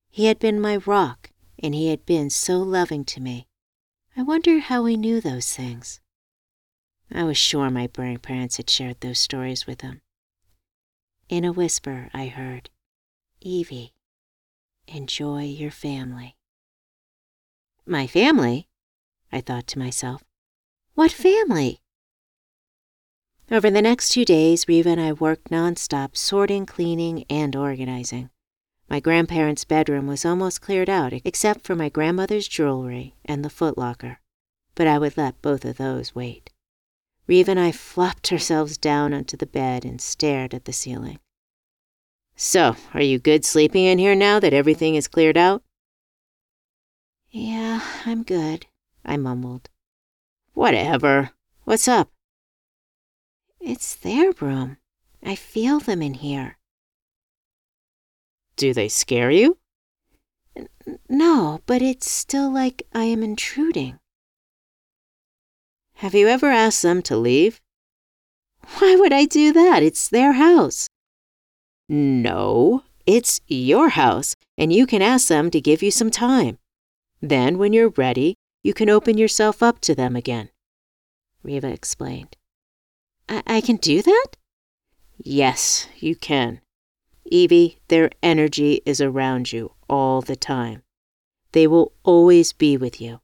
He 0.09 0.25
had 0.25 0.39
been 0.39 0.59
my 0.59 0.77
rock 0.77 1.31
and 1.61 1.73
he 1.73 1.89
had 1.89 2.05
been 2.05 2.29
so 2.29 2.59
loving 2.59 3.05
to 3.05 3.21
me. 3.21 3.47
I 4.17 4.23
wonder 4.23 4.59
how 4.59 4.85
he 4.85 4.97
knew 4.97 5.21
those 5.21 5.53
things. 5.53 6.01
I 7.11 7.23
was 7.23 7.37
sure 7.37 7.69
my 7.69 7.87
grandparents 7.87 8.57
had 8.57 8.69
shared 8.69 8.99
those 8.99 9.19
stories 9.19 9.67
with 9.67 9.81
him. 9.81 10.01
In 11.29 11.45
a 11.45 11.53
whisper, 11.53 12.09
I 12.13 12.27
heard, 12.27 12.69
Evie, 13.39 13.93
enjoy 14.87 15.43
your 15.43 15.71
family. 15.71 16.35
My 17.85 18.07
family? 18.07 18.67
I 19.31 19.41
thought 19.41 19.67
to 19.67 19.79
myself. 19.79 20.23
What 20.93 21.11
family? 21.11 21.81
Over 23.49 23.69
the 23.69 23.81
next 23.81 24.09
two 24.09 24.23
days, 24.23 24.67
Riva 24.67 24.89
and 24.89 25.01
I 25.01 25.11
worked 25.11 25.49
nonstop, 25.49 26.15
sorting, 26.15 26.65
cleaning, 26.65 27.25
and 27.29 27.55
organizing. 27.55 28.29
My 28.89 28.99
grandparents' 28.99 29.65
bedroom 29.65 30.07
was 30.07 30.25
almost 30.25 30.61
cleared 30.61 30.89
out, 30.89 31.13
except 31.25 31.65
for 31.65 31.75
my 31.75 31.89
grandmother's 31.89 32.47
jewelry 32.47 33.15
and 33.23 33.43
the 33.43 33.49
footlocker, 33.49 34.17
but 34.75 34.87
I 34.87 34.97
would 34.97 35.17
let 35.17 35.41
both 35.41 35.65
of 35.65 35.77
those 35.77 36.13
wait. 36.13 36.49
Riva 37.27 37.51
and 37.51 37.59
I 37.59 37.71
flopped 37.71 38.31
ourselves 38.31 38.77
down 38.77 39.13
onto 39.13 39.37
the 39.37 39.45
bed 39.45 39.85
and 39.85 40.01
stared 40.01 40.53
at 40.53 40.65
the 40.65 40.73
ceiling. 40.73 41.19
So, 42.43 42.75
are 42.95 43.03
you 43.03 43.19
good 43.19 43.45
sleeping 43.45 43.85
in 43.85 43.99
here 43.99 44.15
now 44.15 44.39
that 44.39 44.51
everything 44.51 44.95
is 44.95 45.07
cleared 45.07 45.37
out? 45.37 45.61
Yeah, 47.29 47.81
I'm 48.03 48.23
good, 48.23 48.65
I 49.05 49.15
mumbled. 49.17 49.69
Whatever. 50.55 51.29
What's 51.65 51.87
up? 51.87 52.09
It's 53.59 53.93
their 53.93 54.31
room. 54.41 54.77
I 55.23 55.35
feel 55.35 55.79
them 55.79 56.01
in 56.01 56.15
here. 56.15 56.57
Do 58.55 58.73
they 58.73 58.89
scare 58.89 59.29
you? 59.29 59.59
N- 60.55 60.67
no, 61.07 61.61
but 61.67 61.83
it's 61.83 62.09
still 62.09 62.51
like 62.51 62.81
I 62.91 63.03
am 63.03 63.21
intruding. 63.21 63.99
Have 65.97 66.15
you 66.15 66.27
ever 66.27 66.47
asked 66.47 66.81
them 66.81 67.03
to 67.03 67.15
leave? 67.15 67.61
Why 68.79 68.95
would 68.95 69.13
I 69.13 69.25
do 69.25 69.53
that? 69.53 69.83
It's 69.83 70.09
their 70.09 70.33
house. 70.33 70.89
No, 71.93 72.83
it's 73.05 73.41
your 73.49 73.89
house, 73.89 74.37
and 74.57 74.71
you 74.71 74.87
can 74.87 75.01
ask 75.01 75.27
them 75.27 75.51
to 75.51 75.59
give 75.59 75.83
you 75.83 75.91
some 75.91 76.09
time. 76.09 76.57
Then, 77.21 77.57
when 77.57 77.73
you're 77.73 77.89
ready, 77.89 78.35
you 78.63 78.73
can 78.73 78.89
open 78.89 79.17
yourself 79.17 79.61
up 79.61 79.81
to 79.81 79.93
them 79.93 80.15
again. 80.15 80.51
Riva 81.43 81.67
explained. 81.67 82.37
I, 83.27 83.43
I 83.45 83.59
can 83.59 83.75
do 83.75 84.01
that? 84.03 84.27
Yes, 85.17 85.89
you 85.97 86.15
can. 86.15 86.61
Evie, 87.25 87.79
their 87.89 88.09
energy 88.23 88.81
is 88.85 89.01
around 89.01 89.51
you 89.51 89.73
all 89.89 90.21
the 90.21 90.37
time. 90.37 90.83
They 91.51 91.67
will 91.67 91.91
always 92.03 92.53
be 92.53 92.77
with 92.77 93.01
you. 93.01 93.19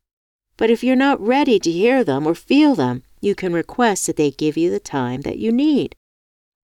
But 0.58 0.70
if 0.70 0.84
you're 0.84 0.98
not 0.98 1.22
ready 1.22 1.58
to 1.58 1.72
hear 1.72 2.04
them 2.04 2.28
or 2.28 2.36
feel 2.36 2.76
them, 2.76 3.04
you 3.22 3.34
can 3.34 3.54
request 3.54 4.08
that 4.08 4.18
they 4.18 4.30
give 4.30 4.58
you 4.58 4.70
the 4.70 4.82
time 4.82 5.22
that 5.22 5.38
you 5.38 5.54
need. 5.54 5.96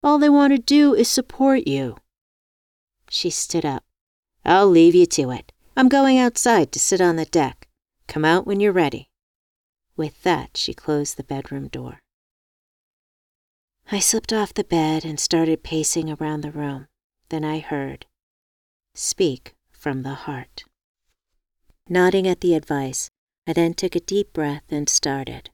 All 0.04 0.20
they 0.20 0.30
want 0.30 0.52
to 0.52 0.60
do 0.60 0.94
is 0.94 1.08
support 1.08 1.68
you. 1.68 1.98
She 3.10 3.30
stood 3.30 3.66
up. 3.66 3.84
I'll 4.44 4.68
leave 4.68 4.96
you 4.96 5.06
to 5.06 5.32
it. 5.32 5.52
I'm 5.78 5.88
going 5.88 6.18
outside 6.18 6.72
to 6.74 6.80
sit 6.80 7.00
on 7.00 7.16
the 7.16 7.26
deck. 7.26 7.68
Come 8.08 8.26
out 8.26 8.46
when 8.46 8.60
you're 8.60 8.74
ready. 8.74 9.10
With 9.96 10.24
that, 10.24 10.58
she 10.58 10.74
closed 10.74 11.16
the 11.18 11.24
bedroom 11.24 11.68
door. 11.68 12.00
I 13.92 14.00
slipped 14.00 14.34
off 14.34 14.54
the 14.54 14.64
bed 14.64 15.06
and 15.06 15.20
started 15.20 15.64
pacing 15.64 16.10
around 16.10 16.42
the 16.42 16.52
room. 16.52 16.88
Then 17.30 17.46
I 17.46 17.60
heard, 17.60 18.06
Speak 18.96 19.56
from 19.72 20.04
the 20.04 20.14
heart. 20.14 20.64
Nodding 21.90 22.28
at 22.28 22.42
the 22.42 22.54
advice, 22.54 23.10
I 23.48 23.54
then 23.54 23.74
took 23.74 23.96
a 23.96 24.00
deep 24.00 24.34
breath 24.34 24.64
and 24.70 24.88
started. 24.88 25.50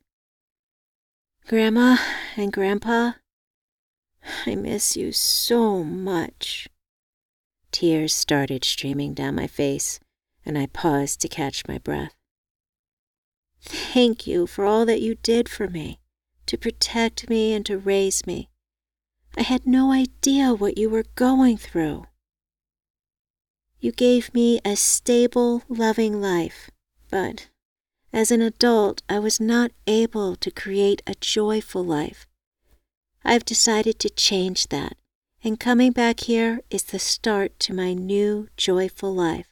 Grandma 1.47 1.97
and 2.35 2.51
Grandpa, 2.51 3.13
I 4.45 4.55
miss 4.55 4.95
you 4.95 5.11
so 5.11 5.83
much. 5.83 6.67
Tears 7.71 8.13
started 8.13 8.63
streaming 8.63 9.13
down 9.13 9.35
my 9.35 9.47
face, 9.47 9.99
and 10.45 10.57
I 10.57 10.67
paused 10.67 11.21
to 11.21 11.27
catch 11.27 11.67
my 11.67 11.77
breath. 11.77 12.15
Thank 13.61 14.25
you 14.25 14.47
for 14.47 14.65
all 14.65 14.85
that 14.85 15.01
you 15.01 15.15
did 15.15 15.49
for 15.49 15.67
me, 15.67 15.99
to 16.45 16.57
protect 16.57 17.29
me 17.29 17.53
and 17.53 17.65
to 17.65 17.77
raise 17.77 18.25
me. 18.25 18.49
I 19.37 19.43
had 19.43 19.65
no 19.65 19.91
idea 19.91 20.53
what 20.53 20.77
you 20.77 20.89
were 20.89 21.05
going 21.15 21.57
through. 21.57 22.05
You 23.79 23.91
gave 23.91 24.33
me 24.33 24.59
a 24.65 24.75
stable, 24.75 25.63
loving 25.69 26.19
life, 26.19 26.69
but 27.09 27.47
as 28.11 28.31
an 28.31 28.41
adult, 28.41 29.01
I 29.07 29.19
was 29.19 29.39
not 29.39 29.71
able 29.85 30.35
to 30.37 30.51
create 30.51 31.01
a 31.05 31.15
joyful 31.15 31.83
life. 31.83 32.25
I've 33.23 33.45
decided 33.45 33.99
to 33.99 34.09
change 34.09 34.67
that, 34.67 34.97
and 35.43 35.59
coming 35.59 35.91
back 35.91 36.21
here 36.21 36.61
is 36.69 36.83
the 36.83 36.99
start 36.99 37.59
to 37.61 37.73
my 37.73 37.93
new, 37.93 38.49
joyful 38.57 39.13
life. 39.13 39.47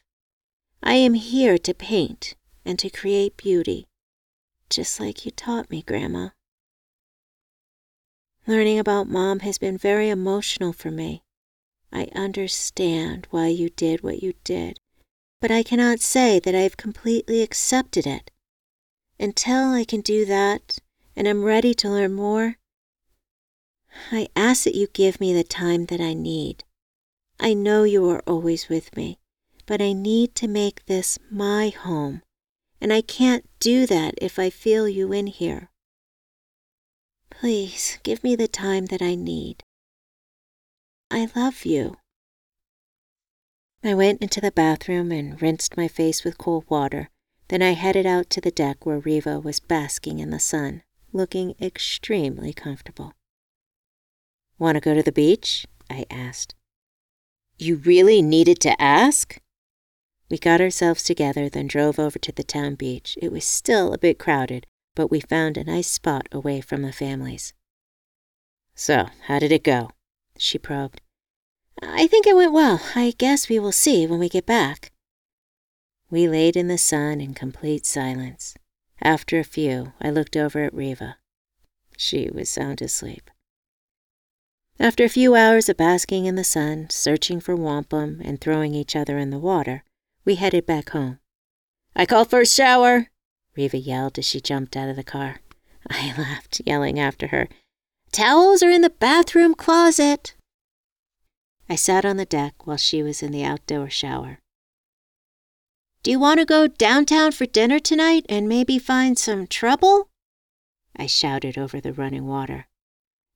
I 0.82 0.94
am 0.94 1.14
here 1.14 1.58
to 1.58 1.74
paint 1.74 2.34
and 2.64 2.78
to 2.78 2.90
create 2.90 3.36
beauty, 3.36 3.86
just 4.70 5.00
like 5.00 5.24
you 5.24 5.30
taught 5.30 5.70
me, 5.70 5.82
Grandma. 5.82 6.30
Learning 8.46 8.78
about 8.78 9.08
Mom 9.08 9.40
has 9.40 9.58
been 9.58 9.76
very 9.76 10.08
emotional 10.08 10.72
for 10.72 10.90
me. 10.90 11.22
I 11.92 12.08
understand 12.14 13.26
why 13.30 13.48
you 13.48 13.70
did 13.70 14.02
what 14.02 14.22
you 14.22 14.34
did, 14.44 14.78
but 15.40 15.50
I 15.50 15.62
cannot 15.62 16.00
say 16.00 16.38
that 16.40 16.54
I 16.54 16.60
have 16.60 16.76
completely 16.76 17.42
accepted 17.42 18.06
it. 18.06 18.30
Until 19.18 19.72
I 19.72 19.84
can 19.84 20.00
do 20.00 20.24
that 20.26 20.78
and 21.16 21.26
am 21.26 21.42
ready 21.42 21.74
to 21.74 21.88
learn 21.88 22.12
more, 22.12 22.57
I 24.10 24.28
ask 24.36 24.64
that 24.64 24.74
you 24.74 24.86
give 24.88 25.20
me 25.20 25.32
the 25.32 25.44
time 25.44 25.86
that 25.86 26.00
I 26.00 26.14
need. 26.14 26.64
I 27.40 27.54
know 27.54 27.84
you 27.84 28.08
are 28.08 28.22
always 28.26 28.68
with 28.68 28.96
me, 28.96 29.18
but 29.66 29.80
I 29.80 29.92
need 29.92 30.34
to 30.36 30.48
make 30.48 30.86
this 30.86 31.18
my 31.30 31.68
home, 31.68 32.22
and 32.80 32.92
I 32.92 33.00
can't 33.00 33.48
do 33.60 33.86
that 33.86 34.14
if 34.18 34.38
I 34.38 34.50
feel 34.50 34.88
you 34.88 35.12
in 35.12 35.26
here. 35.26 35.70
Please 37.30 37.98
give 38.02 38.24
me 38.24 38.34
the 38.34 38.48
time 38.48 38.86
that 38.86 39.02
I 39.02 39.14
need. 39.14 39.62
I 41.10 41.28
love 41.36 41.64
you. 41.64 41.96
I 43.84 43.94
went 43.94 44.22
into 44.22 44.40
the 44.40 44.50
bathroom 44.50 45.12
and 45.12 45.40
rinsed 45.40 45.76
my 45.76 45.86
face 45.86 46.24
with 46.24 46.38
cold 46.38 46.64
water 46.68 47.10
then 47.48 47.62
I 47.62 47.72
headed 47.72 48.04
out 48.04 48.28
to 48.30 48.40
the 48.40 48.50
deck 48.50 48.84
where 48.84 48.98
Riva 48.98 49.40
was 49.40 49.58
basking 49.58 50.18
in 50.18 50.30
the 50.30 50.38
sun, 50.38 50.82
looking 51.12 51.54
extremely 51.60 52.52
comfortable. 52.52 53.14
Want 54.58 54.74
to 54.74 54.80
go 54.80 54.94
to 54.94 55.02
the 55.02 55.12
beach? 55.12 55.66
I 55.88 56.04
asked. 56.10 56.54
You 57.58 57.76
really 57.76 58.22
needed 58.22 58.60
to 58.60 58.80
ask? 58.80 59.40
We 60.30 60.38
got 60.38 60.60
ourselves 60.60 61.02
together, 61.02 61.48
then 61.48 61.66
drove 61.66 61.98
over 61.98 62.18
to 62.18 62.32
the 62.32 62.42
town 62.42 62.74
beach. 62.74 63.16
It 63.20 63.32
was 63.32 63.44
still 63.44 63.92
a 63.92 63.98
bit 63.98 64.18
crowded, 64.18 64.66
but 64.94 65.10
we 65.10 65.20
found 65.20 65.56
a 65.56 65.64
nice 65.64 65.88
spot 65.88 66.28
away 66.32 66.60
from 66.60 66.82
the 66.82 66.92
families. 66.92 67.54
So, 68.74 69.06
how 69.26 69.38
did 69.38 69.52
it 69.52 69.64
go? 69.64 69.90
She 70.36 70.58
probed. 70.58 71.00
I 71.80 72.06
think 72.06 72.26
it 72.26 72.36
went 72.36 72.52
well. 72.52 72.80
I 72.94 73.14
guess 73.16 73.48
we 73.48 73.58
will 73.58 73.72
see 73.72 74.06
when 74.06 74.18
we 74.18 74.28
get 74.28 74.46
back. 74.46 74.92
We 76.10 76.28
laid 76.28 76.56
in 76.56 76.68
the 76.68 76.78
sun 76.78 77.20
in 77.20 77.34
complete 77.34 77.86
silence. 77.86 78.54
After 79.00 79.38
a 79.38 79.44
few, 79.44 79.92
I 80.00 80.10
looked 80.10 80.36
over 80.36 80.64
at 80.64 80.74
Riva. 80.74 81.16
She 81.96 82.30
was 82.32 82.48
sound 82.48 82.82
asleep. 82.82 83.30
After 84.80 85.02
a 85.02 85.08
few 85.08 85.34
hours 85.34 85.68
of 85.68 85.76
basking 85.76 86.26
in 86.26 86.36
the 86.36 86.44
sun, 86.44 86.86
searching 86.88 87.40
for 87.40 87.56
wampum, 87.56 88.20
and 88.24 88.40
throwing 88.40 88.74
each 88.74 88.94
other 88.94 89.18
in 89.18 89.30
the 89.30 89.38
water, 89.38 89.82
we 90.24 90.36
headed 90.36 90.66
back 90.66 90.90
home. 90.90 91.18
I 91.96 92.06
call 92.06 92.24
for 92.24 92.40
a 92.42 92.46
shower, 92.46 93.08
Riva 93.56 93.76
yelled 93.76 94.18
as 94.18 94.24
she 94.24 94.40
jumped 94.40 94.76
out 94.76 94.88
of 94.88 94.94
the 94.94 95.02
car. 95.02 95.40
I 95.90 96.14
laughed, 96.18 96.62
yelling 96.64 97.00
after 97.00 97.28
her, 97.28 97.48
Towels 98.12 98.62
are 98.62 98.70
in 98.70 98.82
the 98.82 98.90
bathroom 98.90 99.54
closet. 99.54 100.36
I 101.68 101.74
sat 101.74 102.04
on 102.04 102.16
the 102.16 102.24
deck 102.24 102.66
while 102.66 102.76
she 102.76 103.02
was 103.02 103.20
in 103.20 103.32
the 103.32 103.44
outdoor 103.44 103.90
shower. 103.90 104.38
Do 106.04 106.12
you 106.12 106.20
want 106.20 106.38
to 106.38 106.46
go 106.46 106.68
downtown 106.68 107.32
for 107.32 107.46
dinner 107.46 107.80
tonight 107.80 108.24
and 108.28 108.48
maybe 108.48 108.78
find 108.78 109.18
some 109.18 109.48
trouble? 109.48 110.08
I 110.96 111.06
shouted 111.06 111.58
over 111.58 111.80
the 111.80 111.92
running 111.92 112.26
water. 112.26 112.68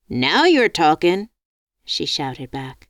Now 0.08 0.44
you're 0.44 0.68
talking, 0.68 1.28
she 1.84 2.06
shouted 2.06 2.50
back. 2.50 2.88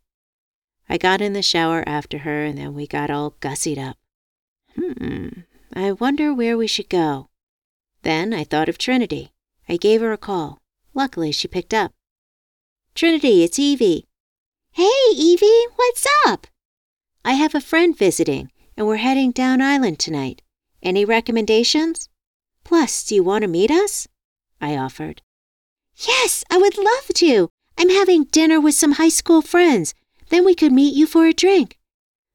I 0.88 0.98
got 0.98 1.20
in 1.20 1.32
the 1.32 1.42
shower 1.42 1.82
after 1.86 2.18
her 2.18 2.44
and 2.44 2.58
then 2.58 2.74
we 2.74 2.86
got 2.86 3.10
all 3.10 3.36
gussied 3.40 3.78
up. 3.78 3.96
Hmm, 4.76 5.28
I 5.72 5.92
wonder 5.92 6.34
where 6.34 6.56
we 6.56 6.66
should 6.66 6.88
go. 6.88 7.28
Then 8.02 8.34
I 8.34 8.44
thought 8.44 8.68
of 8.68 8.78
Trinity. 8.78 9.32
I 9.68 9.76
gave 9.76 10.00
her 10.00 10.12
a 10.12 10.18
call. 10.18 10.58
Luckily, 10.94 11.32
she 11.32 11.48
picked 11.48 11.72
up. 11.72 11.92
Trinity, 12.94 13.42
it's 13.42 13.58
Evie. 13.58 14.06
Hey, 14.72 14.90
Evie, 15.14 15.66
what's 15.76 16.06
up? 16.26 16.46
I 17.24 17.34
have 17.34 17.54
a 17.54 17.60
friend 17.60 17.96
visiting 17.96 18.50
and 18.76 18.86
we're 18.86 18.96
heading 18.96 19.30
down 19.30 19.62
island 19.62 19.98
tonight. 19.98 20.42
Any 20.82 21.04
recommendations? 21.04 22.08
Plus, 22.64 23.04
do 23.04 23.14
you 23.14 23.22
want 23.22 23.42
to 23.42 23.48
meet 23.48 23.70
us? 23.70 24.08
I 24.60 24.76
offered. 24.76 25.22
Yes, 25.96 26.44
I 26.50 26.56
would 26.56 26.76
love 26.76 27.08
to. 27.14 27.48
I'm 27.82 27.88
having 27.88 28.26
dinner 28.30 28.60
with 28.60 28.76
some 28.76 28.92
high 28.92 29.08
school 29.08 29.42
friends. 29.42 29.92
Then 30.28 30.44
we 30.44 30.54
could 30.54 30.70
meet 30.70 30.94
you 30.94 31.04
for 31.04 31.26
a 31.26 31.32
drink. 31.32 31.80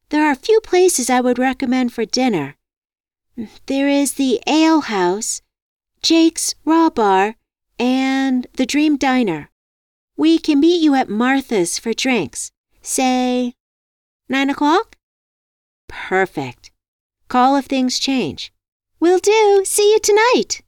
There 0.09 0.27
are 0.27 0.31
a 0.31 0.35
few 0.35 0.59
places 0.59 1.09
I 1.09 1.21
would 1.21 1.39
recommend 1.39 1.93
for 1.93 2.03
dinner. 2.03 2.57
There 3.67 3.87
is 3.87 4.15
the 4.15 4.41
Ale 4.45 4.81
House, 4.81 5.41
Jake's 6.01 6.53
Raw 6.65 6.89
Bar, 6.89 7.37
and 7.79 8.45
the 8.57 8.65
Dream 8.65 8.97
Diner. 8.97 9.49
We 10.17 10.37
can 10.37 10.59
meet 10.59 10.81
you 10.81 10.95
at 10.95 11.07
Martha's 11.07 11.79
for 11.79 11.93
drinks. 11.93 12.51
Say, 12.81 13.53
nine 14.27 14.49
o'clock? 14.49 14.97
Perfect. 15.87 16.71
Call 17.29 17.55
if 17.55 17.67
things 17.67 17.99
change. 17.99 18.51
Will 18.99 19.19
do. 19.19 19.63
See 19.63 19.93
you 19.93 19.99
tonight. 19.99 20.61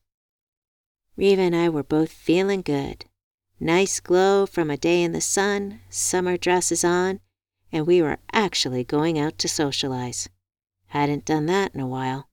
Riva 1.17 1.41
and 1.41 1.55
I 1.57 1.67
were 1.67 1.83
both 1.83 2.13
feeling 2.13 2.61
good. 2.61 3.08
Nice 3.61 3.99
glow 3.99 4.45
from 4.45 4.69
a 4.69 4.77
day 4.77 5.03
in 5.03 5.11
the 5.11 5.19
sun, 5.19 5.81
summer 5.89 6.37
dresses 6.37 6.85
on, 6.85 7.19
and 7.73 7.85
we 7.85 8.01
were 8.01 8.19
actually 8.31 8.85
going 8.85 9.19
out 9.19 9.37
to 9.37 9.49
socialize. 9.49 10.29
Hadn't 10.87 11.25
done 11.25 11.45
that 11.47 11.75
in 11.75 11.81
a 11.81 11.87
while. 11.87 12.29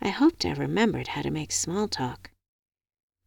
I 0.00 0.08
hoped 0.08 0.46
I 0.46 0.52
remembered 0.52 1.08
how 1.08 1.20
to 1.20 1.30
make 1.30 1.52
small 1.52 1.86
talk. 1.86 2.30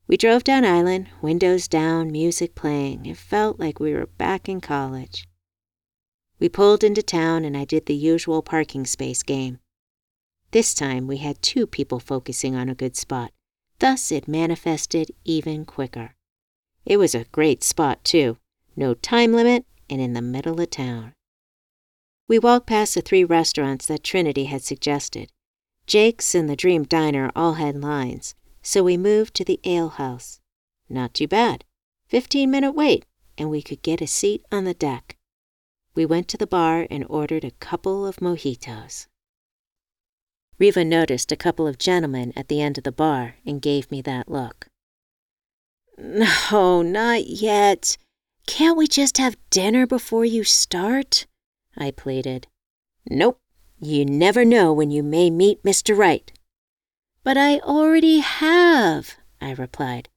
We 0.08 0.18
drove 0.18 0.44
down 0.44 0.66
Island, 0.66 1.10
windows 1.22 1.68
down, 1.68 2.12
music 2.12 2.56
playing. 2.56 3.06
It 3.06 3.18
felt 3.18 3.60
like 3.60 3.80
we 3.80 3.94
were 3.94 4.08
back 4.08 4.50
in 4.50 4.60
college. 4.60 5.28
We 6.40 6.50
pulled 6.50 6.84
into 6.84 7.04
town 7.04 7.46
and 7.46 7.56
I 7.56 7.66
did 7.66 7.86
the 7.86 7.96
usual 7.96 8.42
parking 8.42 8.86
space 8.86 9.22
game. 9.22 9.60
This 10.52 10.74
time 10.74 11.06
we 11.06 11.18
had 11.18 11.42
two 11.44 11.68
people 11.68 12.00
focusing 12.00 12.56
on 12.56 12.68
a 12.68 12.76
good 12.76 12.96
spot, 12.96 13.32
thus 13.78 14.12
it 14.12 14.28
manifested 14.28 15.12
even 15.24 15.66
quicker. 15.66 16.16
It 16.88 16.96
was 16.96 17.14
a 17.14 17.26
great 17.26 17.66
spot, 17.66 18.02
too. 18.06 18.38
No 18.78 18.94
time 18.94 19.34
limit 19.34 19.66
and 19.90 20.00
in 20.00 20.14
the 20.14 20.22
middle 20.22 20.62
of 20.62 20.70
town. 20.70 21.12
We 22.30 22.40
walked 22.40 22.68
past 22.68 22.96
the 22.96 23.02
three 23.02 23.26
restaurants 23.26 23.86
that 23.88 24.06
Trinity 24.06 24.46
had 24.46 24.62
suggested. 24.62 25.30
Jake's 25.86 26.34
and 26.34 26.50
the 26.50 26.56
Dream 26.56 26.84
Diner 26.84 27.30
all 27.36 27.56
had 27.56 27.82
lines, 27.82 28.36
so 28.62 28.84
we 28.84 28.96
moved 28.96 29.34
to 29.36 29.44
the 29.44 29.60
ale 29.66 29.90
house. 29.90 30.40
Not 30.88 31.14
too 31.14 31.28
bad. 31.28 31.66
Fifteen 32.08 32.50
minute 32.50 32.72
wait, 32.72 33.06
and 33.38 33.50
we 33.50 33.62
could 33.62 33.82
get 33.82 34.02
a 34.02 34.08
seat 34.08 34.46
on 34.50 34.64
the 34.64 34.74
deck. 34.74 35.18
We 35.94 36.06
went 36.06 36.30
to 36.30 36.38
the 36.38 36.48
bar 36.48 36.88
and 36.90 37.06
ordered 37.10 37.44
a 37.44 37.52
couple 37.52 38.08
of 38.08 38.18
mojitos. 38.18 39.08
Riva 40.58 40.86
noticed 40.86 41.34
a 41.34 41.36
couple 41.36 41.68
of 41.68 41.78
gentlemen 41.78 42.32
at 42.38 42.48
the 42.48 42.62
end 42.62 42.78
of 42.78 42.86
the 42.86 42.94
bar 42.94 43.36
and 43.46 43.62
gave 43.62 43.92
me 43.92 44.02
that 44.04 44.32
look. 44.32 44.68
No, 45.98 46.82
not 46.82 47.26
yet. 47.28 47.98
Can't 48.46 48.78
we 48.78 48.88
just 48.88 49.18
have 49.18 49.38
dinner 49.50 49.88
before 49.88 50.26
you 50.26 50.44
start? 50.44 51.26
I 51.76 51.92
pleaded. 51.92 52.48
Nope. 53.10 53.40
You 53.80 54.06
never 54.06 54.44
know 54.44 54.74
when 54.74 54.90
you 54.90 55.04
may 55.04 55.30
meet 55.30 55.64
Mr. 55.64 55.96
Right. 55.96 56.32
But 57.24 57.38
I 57.38 57.60
already 57.60 58.20
have, 58.20 59.18
I 59.42 59.52
replied. 59.52 60.10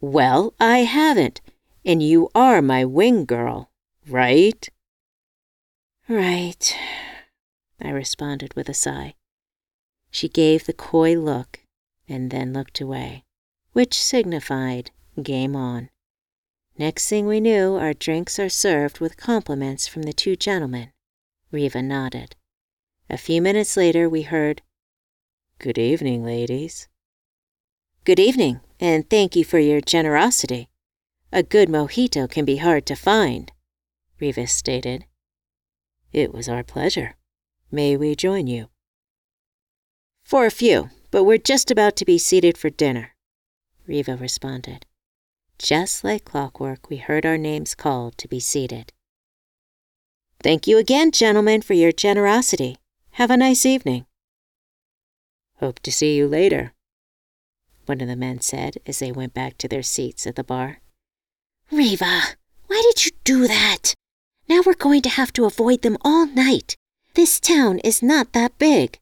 Well, 0.00 0.54
I 0.58 0.78
haven't, 0.78 1.40
and 1.84 2.02
you 2.02 2.28
are 2.34 2.62
my 2.62 2.84
wing 2.84 3.24
girl, 3.24 3.70
right? 4.08 4.68
Right, 6.08 6.76
I 7.80 7.90
responded 7.90 8.54
with 8.54 8.68
a 8.68 8.74
sigh. 8.74 9.14
She 10.10 10.28
gave 10.28 10.66
the 10.66 10.72
coy 10.72 11.18
look 11.18 11.60
and 12.08 12.30
then 12.30 12.52
looked 12.52 12.80
away, 12.80 13.24
which 13.72 14.00
signified 14.00 14.90
game 15.20 15.56
on. 15.56 15.90
Next 16.78 17.08
thing 17.08 17.26
we 17.26 17.40
knew, 17.40 17.74
our 17.74 17.92
drinks 17.92 18.38
are 18.38 18.48
served 18.48 19.00
with 19.00 19.16
compliments 19.16 19.86
from 19.86 20.04
the 20.04 20.12
two 20.12 20.36
gentlemen. 20.36 20.90
Riva 21.50 21.82
nodded. 21.82 22.34
A 23.10 23.18
few 23.18 23.42
minutes 23.42 23.76
later, 23.76 24.08
we 24.08 24.22
heard, 24.22 24.62
Good 25.58 25.76
evening, 25.76 26.24
ladies. 26.24 26.88
Good 28.04 28.18
evening, 28.18 28.60
and 28.80 29.08
thank 29.08 29.36
you 29.36 29.44
for 29.44 29.58
your 29.58 29.80
generosity. 29.80 30.70
A 31.30 31.42
good 31.42 31.68
mojito 31.68 32.28
can 32.28 32.44
be 32.44 32.56
hard 32.56 32.84
to 32.86 32.96
find, 32.96 33.52
Riva 34.18 34.46
stated. 34.46 35.04
It 36.12 36.32
was 36.32 36.48
our 36.48 36.64
pleasure. 36.64 37.16
May 37.70 37.96
we 37.96 38.16
join 38.16 38.46
you? 38.46 38.70
For 40.24 40.46
a 40.46 40.50
few, 40.50 40.90
but 41.10 41.24
we're 41.24 41.38
just 41.38 41.70
about 41.70 41.96
to 41.96 42.04
be 42.04 42.18
seated 42.18 42.58
for 42.58 42.70
dinner, 42.70 43.14
Riva 43.86 44.16
responded. 44.16 44.86
Just 45.62 46.02
like 46.02 46.24
clockwork, 46.24 46.90
we 46.90 46.96
heard 46.96 47.24
our 47.24 47.38
names 47.38 47.76
called 47.76 48.18
to 48.18 48.26
be 48.26 48.40
seated. 48.40 48.92
Thank 50.42 50.66
you 50.66 50.76
again, 50.76 51.12
gentlemen, 51.12 51.62
for 51.62 51.74
your 51.74 51.92
generosity. 51.92 52.78
Have 53.12 53.30
a 53.30 53.36
nice 53.36 53.64
evening. 53.64 54.06
Hope 55.60 55.78
to 55.80 55.92
see 55.92 56.16
you 56.16 56.26
later, 56.26 56.72
one 57.86 58.00
of 58.00 58.08
the 58.08 58.16
men 58.16 58.40
said 58.40 58.78
as 58.86 58.98
they 58.98 59.12
went 59.12 59.34
back 59.34 59.56
to 59.58 59.68
their 59.68 59.84
seats 59.84 60.26
at 60.26 60.34
the 60.34 60.42
bar. 60.42 60.80
Riva, 61.70 62.22
why 62.66 62.82
did 62.90 63.06
you 63.06 63.12
do 63.22 63.46
that? 63.46 63.94
Now 64.48 64.62
we're 64.66 64.74
going 64.74 65.02
to 65.02 65.10
have 65.10 65.32
to 65.34 65.44
avoid 65.44 65.82
them 65.82 65.96
all 66.00 66.26
night. 66.26 66.74
This 67.14 67.38
town 67.38 67.78
is 67.84 68.02
not 68.02 68.32
that 68.32 68.58
big. 68.58 68.98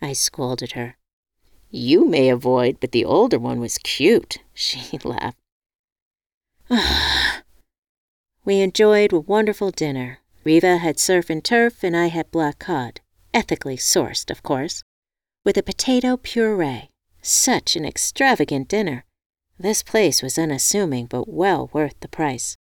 I 0.00 0.14
scolded 0.14 0.72
her. 0.72 0.96
You 1.70 2.08
may 2.08 2.30
avoid, 2.30 2.80
but 2.80 2.92
the 2.92 3.04
older 3.04 3.38
one 3.38 3.60
was 3.60 3.76
cute, 3.76 4.38
she 4.54 4.96
laughed. 5.04 5.36
we 8.44 8.60
enjoyed 8.60 9.12
a 9.12 9.20
wonderful 9.20 9.70
dinner. 9.70 10.18
Riva 10.44 10.78
had 10.78 10.98
surf 10.98 11.30
and 11.30 11.44
turf, 11.44 11.82
and 11.82 11.96
I 11.96 12.06
had 12.06 12.30
black 12.30 12.58
cod, 12.58 13.00
ethically 13.34 13.76
sourced, 13.76 14.30
of 14.30 14.42
course 14.42 14.82
with 15.48 15.56
a 15.56 15.62
potato 15.62 16.14
puree. 16.18 16.90
Such 17.22 17.74
an 17.74 17.86
extravagant 17.86 18.68
dinner. 18.68 19.06
This 19.58 19.82
place 19.82 20.22
was 20.22 20.38
unassuming 20.38 21.06
but 21.06 21.26
well 21.26 21.70
worth 21.72 21.98
the 22.00 22.08
price. 22.08 22.58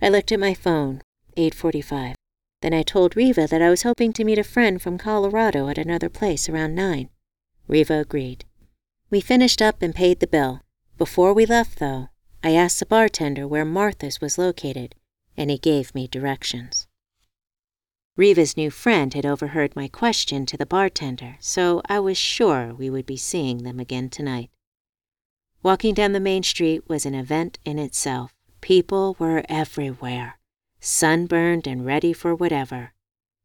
I 0.00 0.08
looked 0.08 0.32
at 0.32 0.40
my 0.40 0.54
phone, 0.54 1.02
8:45. 1.36 2.14
Then 2.62 2.72
I 2.72 2.82
told 2.82 3.16
Riva 3.16 3.46
that 3.46 3.60
I 3.60 3.68
was 3.68 3.82
hoping 3.82 4.14
to 4.14 4.24
meet 4.24 4.38
a 4.38 4.44
friend 4.44 4.80
from 4.80 4.96
Colorado 4.96 5.68
at 5.68 5.76
another 5.76 6.08
place 6.08 6.48
around 6.48 6.74
9. 6.74 7.10
Riva 7.68 7.98
agreed. 7.98 8.46
We 9.10 9.20
finished 9.20 9.60
up 9.60 9.82
and 9.82 9.94
paid 9.94 10.20
the 10.20 10.26
bill. 10.26 10.62
Before 10.96 11.34
we 11.34 11.44
left, 11.44 11.78
though, 11.80 12.08
I 12.42 12.52
asked 12.52 12.78
the 12.80 12.86
bartender 12.86 13.46
where 13.46 13.64
Martha's 13.64 14.20
was 14.20 14.38
located, 14.38 14.94
and 15.36 15.50
he 15.50 15.58
gave 15.58 15.94
me 15.94 16.06
directions. 16.06 16.86
Riva's 18.16 18.56
new 18.56 18.70
friend 18.70 19.12
had 19.12 19.26
overheard 19.26 19.76
my 19.76 19.88
question 19.88 20.46
to 20.46 20.56
the 20.56 20.64
bartender, 20.64 21.36
so 21.40 21.82
I 21.86 22.00
was 22.00 22.16
sure 22.16 22.72
we 22.72 22.88
would 22.88 23.04
be 23.04 23.16
seeing 23.16 23.62
them 23.62 23.78
again 23.78 24.08
tonight. 24.08 24.50
Walking 25.62 25.92
down 25.92 26.12
the 26.12 26.20
main 26.20 26.42
street 26.42 26.88
was 26.88 27.04
an 27.04 27.14
event 27.14 27.58
in 27.64 27.78
itself. 27.78 28.32
People 28.60 29.16
were 29.18 29.44
everywhere, 29.48 30.38
sunburned 30.80 31.66
and 31.66 31.84
ready 31.84 32.12
for 32.12 32.34
whatever. 32.34 32.92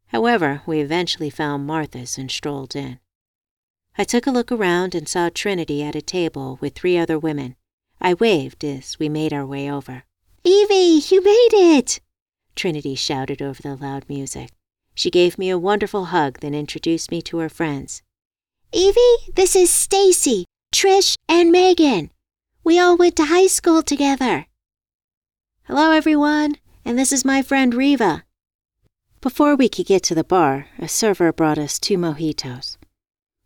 However, 0.08 0.62
we 0.66 0.80
eventually 0.80 1.30
found 1.30 1.66
Martha's 1.66 2.18
and 2.18 2.32
strolled 2.32 2.76
in. 2.76 3.00
I 3.98 4.04
took 4.04 4.26
a 4.26 4.32
look 4.32 4.52
around 4.52 4.96
and 4.96 5.08
saw 5.08 5.30
Trinity 5.30 5.84
at 5.84 5.96
a 5.96 6.02
table 6.02 6.58
with 6.62 6.76
three 6.76 6.98
other 6.98 7.20
women. 7.20 7.56
I 8.02 8.16
waved 8.16 8.64
as 8.64 8.98
we 8.98 9.10
made 9.10 9.32
our 9.32 9.46
way 9.46 9.72
over. 9.72 10.04
Evie, 10.44 11.04
you 11.10 11.24
made 11.24 11.54
it! 11.54 12.00
Trinity 12.56 12.96
shouted 12.96 13.42
over 13.42 13.62
the 13.62 13.76
loud 13.76 14.06
music. 14.10 14.50
She 14.96 15.12
gave 15.12 15.38
me 15.38 15.50
a 15.50 15.60
wonderful 15.60 16.06
hug, 16.06 16.40
then 16.40 16.56
introduced 16.56 17.12
me 17.12 17.22
to 17.22 17.38
her 17.38 17.50
friends. 17.50 18.02
Evie, 18.74 19.32
this 19.36 19.56
is 19.56 19.70
Stacy, 19.70 20.46
Trish, 20.74 21.16
and 21.30 21.52
Megan. 21.52 22.10
We 22.64 22.80
all 22.80 22.98
went 22.98 23.16
to 23.18 23.26
high 23.26 23.48
school 23.48 23.84
together. 23.84 24.48
Hello, 25.66 25.92
everyone, 25.92 26.56
and 26.84 26.98
this 26.98 27.12
is 27.12 27.24
my 27.24 27.42
friend 27.42 27.74
Riva. 27.74 28.24
Before 29.22 29.56
we 29.56 29.70
could 29.70 29.86
get 29.86 30.02
to 30.04 30.16
the 30.16 30.24
bar, 30.24 30.68
a 30.80 30.88
server 30.88 31.32
brought 31.32 31.60
us 31.60 31.78
two 31.78 31.98
mojitos. 31.98 32.78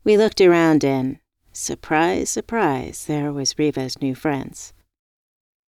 We 0.06 0.16
looked 0.16 0.39
around 0.39 0.86
and, 0.86 1.20
surprise, 1.58 2.30
surprise, 2.30 3.06
there 3.06 3.32
was 3.32 3.58
Riva's 3.58 4.01
new 4.01 4.16
friends. 4.16 4.74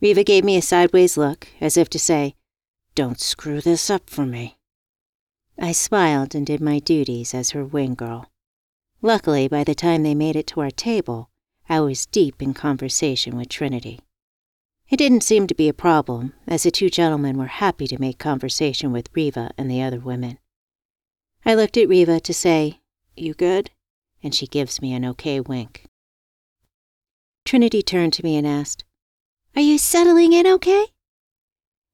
Riva 0.02 0.24
gave 0.24 0.44
me 0.44 0.58
a 0.58 0.62
sideways 0.62 1.18
look, 1.18 1.48
as 1.60 1.78
if 1.78 1.90
to 1.90 2.00
say, 2.00 2.36
Don't 2.94 3.20
screw 3.20 3.62
this 3.62 3.90
up 3.90 4.10
for 4.10 4.26
me. 4.26 4.58
I 5.60 5.72
smiled 5.72 6.36
and 6.36 6.46
did 6.46 6.62
my 6.62 6.80
duties 6.80 7.34
as 7.34 7.52
her 7.52 7.66
wing 7.66 7.96
girl. 7.96 8.30
Luckily, 9.02 9.48
by 9.48 9.64
the 9.64 9.74
time 9.74 10.04
they 10.04 10.14
made 10.14 10.36
it 10.36 10.48
to 10.48 10.62
our 10.62 10.72
table, 10.72 11.30
I 11.70 11.80
was 11.80 12.06
deep 12.06 12.42
in 12.42 12.54
conversation 12.54 13.36
with 13.36 13.50
Trinity. 13.50 14.00
It 14.90 14.98
didn't 14.98 15.24
seem 15.24 15.48
to 15.48 15.56
be 15.56 15.68
a 15.68 15.74
problem, 15.74 16.34
as 16.48 16.64
the 16.64 16.72
two 16.72 16.90
gentlemen 16.90 17.38
were 17.38 17.48
happy 17.48 17.88
to 17.88 18.00
make 18.00 18.20
conversation 18.20 18.92
with 18.92 19.10
Riva 19.14 19.52
and 19.58 19.70
the 19.70 19.82
other 19.82 20.00
women. 20.00 20.38
I 21.46 21.56
looked 21.56 21.78
at 21.78 21.90
Riva 21.90 22.20
to 22.20 22.34
say, 22.34 22.82
You 23.16 23.34
good? 23.34 23.72
And 24.24 24.34
she 24.34 24.48
gives 24.48 24.82
me 24.82 24.94
an 24.94 25.06
okay 25.06 25.40
wink. 25.40 25.86
Trinity 27.46 27.82
turned 27.82 28.14
to 28.14 28.24
me 28.24 28.36
and 28.36 28.46
asked, 28.46 28.84
Are 29.56 29.62
you 29.62 29.78
settling 29.78 30.34
in 30.34 30.46
okay? 30.46 30.88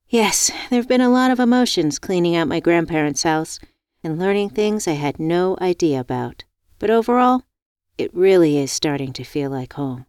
Yes, 0.08 0.52
there 0.70 0.80
have 0.80 0.88
been 0.88 1.02
a 1.02 1.10
lot 1.10 1.32
of 1.32 1.40
emotions 1.40 2.00
cleaning 2.00 2.36
out 2.36 2.48
my 2.48 2.60
grandparents' 2.60 3.24
house 3.24 3.60
and 4.04 4.20
learning 4.20 4.50
things 4.50 4.88
I 4.88 4.94
had 4.94 5.20
no 5.20 5.58
idea 5.62 6.00
about. 6.00 6.44
But 6.80 6.90
overall, 6.90 7.44
it 7.98 8.14
really 8.14 8.58
is 8.58 8.72
starting 8.72 9.14
to 9.14 9.24
feel 9.24 9.50
like 9.50 9.74
home. 9.74 10.06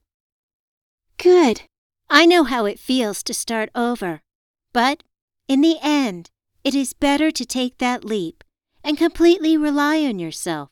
Good. 1.16 1.62
I 2.10 2.26
know 2.26 2.44
how 2.44 2.64
it 2.64 2.78
feels 2.78 3.22
to 3.24 3.34
start 3.34 3.70
over. 3.74 4.22
But 4.72 5.02
in 5.46 5.60
the 5.60 5.78
end, 5.82 6.30
it 6.64 6.74
is 6.74 6.92
better 6.92 7.30
to 7.30 7.44
take 7.44 7.78
that 7.78 8.04
leap 8.04 8.42
and 8.82 8.98
completely 8.98 9.56
rely 9.56 10.04
on 10.04 10.18
yourself 10.18 10.70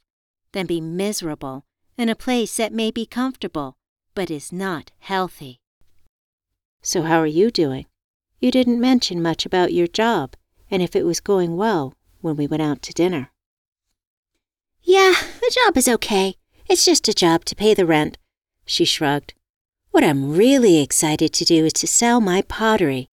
than 0.53 0.67
be 0.67 0.81
miserable 0.81 1.65
in 1.97 2.09
a 2.09 2.17
place 2.17 2.57
that 2.57 2.73
may 2.73 2.91
be 2.91 3.07
comfortable 3.07 3.77
but 4.15 4.31
is 4.31 4.53
not 4.53 4.91
healthy. 5.01 5.61
So, 6.83 7.03
how 7.03 7.19
are 7.19 7.27
you 7.27 7.51
doing? 7.51 7.87
You 8.41 8.51
didn't 8.51 8.81
mention 8.81 9.23
much 9.23 9.47
about 9.47 9.73
your 9.73 9.87
job 9.87 10.35
and 10.71 10.83
if 10.83 10.97
it 10.97 11.05
was 11.05 11.21
going 11.21 11.57
well 11.57 11.95
when 12.21 12.37
we 12.37 12.47
went 12.47 12.63
out 12.63 12.83
to 12.83 12.93
dinner. 12.93 13.31
Yeah, 14.83 15.15
the 15.41 15.57
job 15.65 15.77
is 15.77 15.89
okay. 15.89 16.37
It's 16.69 16.85
just 16.85 17.09
a 17.09 17.15
job 17.15 17.45
to 17.47 17.55
pay 17.55 17.75
the 17.75 17.87
rent, 17.87 18.19
she 18.65 18.85
shrugged. 18.85 19.35
What 19.91 20.05
I'm 20.05 20.35
really 20.35 20.81
excited 20.81 21.33
to 21.35 21.45
do 21.45 21.65
is 21.65 21.73
to 21.75 21.87
sell 21.87 22.21
my 22.21 22.43
pottery. 22.43 23.09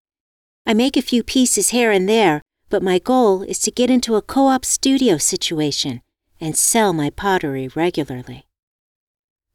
I 0.66 0.74
make 0.74 0.96
a 0.96 1.02
few 1.02 1.22
pieces 1.22 1.68
here 1.68 1.90
and 1.90 2.08
there, 2.08 2.42
but 2.68 2.82
my 2.82 2.98
goal 2.98 3.42
is 3.42 3.58
to 3.60 3.70
get 3.70 3.90
into 3.90 4.16
a 4.16 4.22
co 4.22 4.48
op 4.48 4.64
studio 4.64 5.18
situation 5.18 6.02
and 6.40 6.56
sell 6.56 6.92
my 6.92 7.10
pottery 7.10 7.68
regularly. 7.68 8.46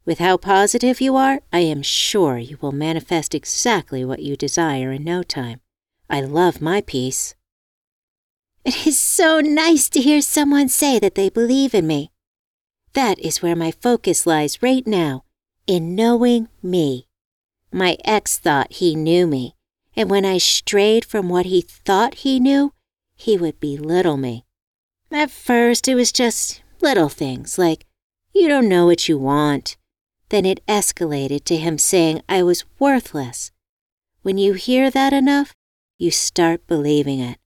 With 0.06 0.20
how 0.20 0.38
positive 0.38 1.02
you 1.02 1.16
are, 1.16 1.42
I 1.52 1.60
am 1.60 1.82
sure 1.82 2.38
you 2.38 2.58
will 2.62 2.72
manifest 2.72 3.34
exactly 3.34 4.06
what 4.06 4.22
you 4.22 4.38
desire 4.38 4.92
in 4.92 5.04
no 5.04 5.24
time. 5.24 5.62
I 6.10 6.22
love 6.22 6.62
my 6.62 6.82
piece. 6.82 7.34
It 8.64 8.86
is 8.86 9.00
so 9.00 9.40
nice 9.40 9.90
to 9.90 10.02
hear 10.02 10.22
someone 10.22 10.70
say 10.70 11.00
that 11.00 11.16
they 11.16 11.30
believe 11.30 11.74
in 11.74 11.88
me. 11.88 12.12
That 12.94 13.18
is 13.20 13.42
where 13.42 13.56
my 13.56 13.72
focus 13.72 14.28
lies 14.28 14.62
right 14.62 14.86
now, 14.86 15.24
in 15.68 15.96
knowing 15.96 16.50
me. 16.62 17.08
My 17.72 17.98
ex 18.06 18.38
thought 18.38 18.74
he 18.74 18.96
knew 18.96 19.26
me, 19.28 19.56
and 19.96 20.10
when 20.10 20.24
I 20.24 20.38
strayed 20.38 21.04
from 21.04 21.30
what 21.30 21.48
he 21.48 21.62
thought 21.62 22.16
he 22.26 22.40
knew, 22.40 22.74
he 23.16 23.38
would 23.38 23.60
belittle 23.60 24.18
me. 24.18 24.46
At 25.12 25.32
first, 25.32 25.88
it 25.88 25.96
was 25.96 26.12
just 26.12 26.62
little 26.86 27.10
things 27.10 27.58
like, 27.58 27.88
you 28.32 28.48
don't 28.48 28.70
know 28.70 28.86
what 28.86 29.10
you 29.10 29.18
want. 29.18 29.76
Then 30.30 30.46
it 30.46 30.64
escalated 30.68 31.44
to 31.46 31.58
him 31.58 31.80
saying 31.80 32.22
I 32.30 32.44
was 32.44 32.64
worthless. 32.78 33.52
When 34.22 34.38
you 34.38 34.54
hear 34.54 34.92
that 34.92 35.12
enough, 35.12 35.56
you 35.98 36.12
start 36.12 36.68
believing 36.68 37.20
it. 37.20 37.40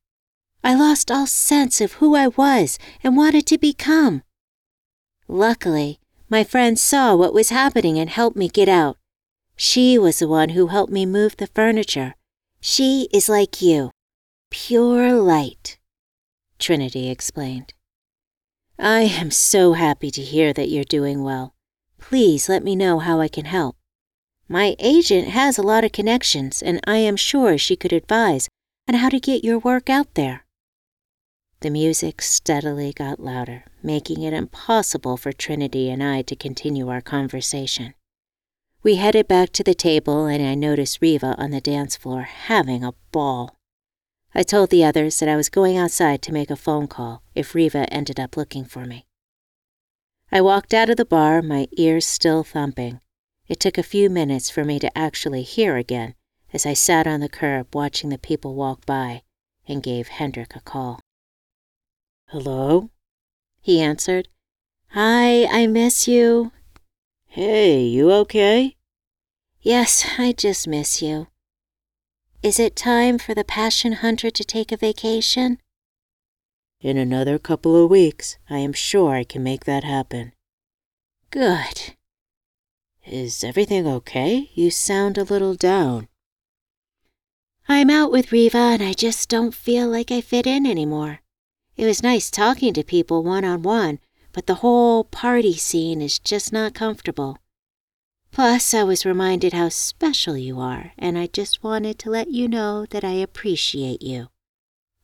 I 0.61 0.75
lost 0.75 1.09
all 1.09 1.25
sense 1.25 1.79
of 1.79 1.93
who 1.93 2.15
I 2.15 2.27
was 2.27 2.77
and 3.01 3.15
wanted 3.15 3.45
to 3.47 3.57
become. 3.57 4.23
Luckily, 5.29 6.01
my 6.29 6.43
friend 6.43 6.77
saw 6.77 7.15
what 7.15 7.33
was 7.33 7.49
happening 7.49 7.97
and 7.97 8.09
helped 8.09 8.35
me 8.35 8.49
get 8.49 8.67
out. 8.67 8.97
She 9.55 9.97
was 9.97 10.19
the 10.19 10.27
one 10.27 10.49
who 10.49 10.67
helped 10.67 10.91
me 10.91 11.05
move 11.05 11.37
the 11.37 11.47
furniture. 11.47 12.15
She 12.59 13.07
is 13.13 13.29
like 13.29 13.61
you, 13.61 13.91
pure 14.51 15.13
light, 15.13 15.79
Trinity 16.57 17.09
explained. 17.09 17.73
I 18.81 19.01
am 19.01 19.29
so 19.29 19.73
happy 19.73 20.09
to 20.09 20.21
hear 20.21 20.53
that 20.53 20.69
you're 20.69 20.85
doing 20.85 21.21
well. 21.21 21.53
Please 21.99 22.47
let 22.47 22.63
me 22.63 22.77
know 22.77 22.99
how 22.99 23.19
I 23.19 23.27
can 23.27 23.43
help. 23.43 23.75
My 24.47 24.77
agent 24.79 25.27
has 25.27 25.57
a 25.57 25.61
lot 25.61 25.83
of 25.83 25.91
connections, 25.91 26.61
and 26.61 26.79
I 26.87 26.97
am 26.99 27.17
sure 27.17 27.57
she 27.57 27.75
could 27.75 27.91
advise 27.91 28.47
on 28.87 28.95
how 28.95 29.09
to 29.09 29.19
get 29.19 29.43
your 29.43 29.59
work 29.59 29.89
out 29.89 30.13
there. 30.13 30.45
The 31.59 31.69
music 31.69 32.21
steadily 32.21 32.93
got 32.93 33.19
louder, 33.19 33.65
making 33.83 34.21
it 34.21 34.31
impossible 34.31 35.17
for 35.17 35.33
Trinity 35.33 35.89
and 35.89 36.01
I 36.01 36.21
to 36.21 36.35
continue 36.37 36.87
our 36.87 37.01
conversation. 37.01 37.95
We 38.81 38.95
headed 38.95 39.27
back 39.27 39.51
to 39.53 39.63
the 39.63 39.73
table, 39.73 40.25
and 40.25 40.41
I 40.41 40.55
noticed 40.55 41.01
Riva 41.01 41.35
on 41.37 41.51
the 41.51 41.59
dance 41.59 41.97
floor 41.97 42.21
having 42.21 42.85
a 42.85 42.93
ball. 43.11 43.58
I 44.33 44.43
told 44.43 44.69
the 44.69 44.83
others 44.83 45.19
that 45.19 45.29
I 45.29 45.35
was 45.35 45.49
going 45.49 45.77
outside 45.77 46.21
to 46.23 46.33
make 46.33 46.51
a 46.51 46.55
phone 46.55 46.87
call 46.87 47.23
if 47.33 47.55
Riva 47.55 47.91
ended 47.91 48.19
up 48.19 48.37
looking 48.37 48.63
for 48.63 48.85
me. 48.85 49.07
I 50.31 50.41
walked 50.41 50.73
out 50.73 50.89
of 50.89 50.97
the 50.97 51.05
bar, 51.05 51.41
my 51.41 51.67
ears 51.71 52.05
still 52.05 52.43
thumping. 52.43 53.01
It 53.47 53.59
took 53.59 53.79
a 53.79 53.83
few 53.83 54.09
minutes 54.09 54.49
for 54.49 54.63
me 54.63 54.77
to 54.79 54.95
actually 54.95 55.41
hear 55.41 55.75
again 55.75 56.13
as 56.53 56.65
I 56.65 56.73
sat 56.73 57.07
on 57.07 57.19
the 57.19 57.29
curb 57.29 57.73
watching 57.73 58.09
the 58.09 58.19
people 58.19 58.53
walk 58.53 58.85
by 58.85 59.23
and 59.67 59.81
gave 59.81 60.07
Hendrik 60.07 60.55
a 60.55 60.59
call. 60.59 60.99
Hello? 62.27 62.91
He 63.59 63.81
answered. 63.81 64.27
Hi, 64.89 65.45
I 65.45 65.65
miss 65.65 66.07
you. 66.07 66.51
Hey, 67.25 67.81
you 67.81 68.11
okay? 68.11 68.75
Yes, 69.61 70.05
I 70.19 70.31
just 70.31 70.67
miss 70.67 71.01
you. 71.01 71.27
Is 72.41 72.57
it 72.57 72.77
time 72.77 73.17
for 73.17 73.35
the 73.35 73.43
Passion 73.43 73.91
Hunter 73.93 74.29
to 74.29 74.43
take 74.45 74.71
a 74.71 74.77
vacation? 74.77 75.57
In 76.79 76.97
another 76.97 77.37
couple 77.37 77.75
of 77.75 77.89
weeks, 77.89 78.37
I 78.49 78.59
am 78.59 78.71
sure 78.71 79.13
I 79.13 79.25
can 79.25 79.43
make 79.43 79.65
that 79.65 79.83
happen. 79.83 80.31
Good. 81.31 81.95
Is 83.05 83.43
everything 83.43 83.85
okay? 83.85 84.51
You 84.53 84.71
sound 84.71 85.17
a 85.17 85.25
little 85.25 85.53
down. 85.53 86.07
I'm 87.67 87.89
out 87.89 88.09
with 88.09 88.31
Riva 88.31 88.57
and 88.57 88.83
I 88.83 88.93
just 88.93 89.27
don't 89.27 89.53
feel 89.53 89.89
like 89.89 90.09
I 90.09 90.21
fit 90.21 90.47
in 90.47 90.65
anymore. 90.65 91.19
It 91.75 91.85
was 91.85 92.01
nice 92.01 92.31
talking 92.31 92.73
to 92.73 92.85
people 92.85 93.21
one 93.21 93.43
on 93.43 93.63
one, 93.63 93.99
but 94.31 94.47
the 94.47 94.61
whole 94.63 95.03
party 95.03 95.57
scene 95.57 96.01
is 96.01 96.17
just 96.17 96.53
not 96.53 96.73
comfortable. 96.73 97.39
Plus, 98.31 98.73
I 98.73 98.83
was 98.83 99.05
reminded 99.05 99.53
how 99.53 99.69
special 99.69 100.37
you 100.37 100.59
are, 100.59 100.93
and 100.97 101.17
I 101.17 101.27
just 101.27 101.63
wanted 101.63 101.99
to 101.99 102.09
let 102.09 102.29
you 102.29 102.47
know 102.47 102.85
that 102.85 103.03
I 103.03 103.11
appreciate 103.13 104.01
you. 104.01 104.27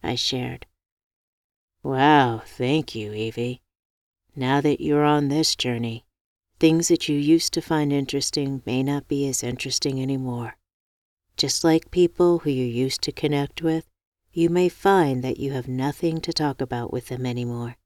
I 0.04 0.16
shared. 0.16 0.66
Wow, 1.84 2.42
thank 2.46 2.96
you, 2.96 3.14
Evie. 3.14 3.62
Now 4.36 4.62
that 4.62 4.82
you're 4.82 5.04
on 5.04 5.28
this 5.28 5.56
journey, 5.56 6.06
things 6.60 6.88
that 6.88 7.10
you 7.10 7.18
used 7.18 7.54
to 7.54 7.62
find 7.62 7.92
interesting 7.92 8.62
may 8.66 8.84
not 8.84 9.08
be 9.08 9.28
as 9.28 9.44
interesting 9.44 10.02
anymore. 10.02 10.58
Just 11.38 11.64
like 11.64 11.92
people 11.92 12.40
who 12.40 12.50
you 12.50 12.66
used 12.66 13.02
to 13.02 13.12
connect 13.12 13.62
with, 13.62 13.86
you 14.32 14.50
may 14.50 14.70
find 14.70 15.24
that 15.24 15.40
you 15.40 15.52
have 15.54 15.68
nothing 15.68 16.22
to 16.22 16.34
talk 16.34 16.62
about 16.62 16.94
with 16.94 17.08
them 17.08 17.26
anymore. 17.26 17.78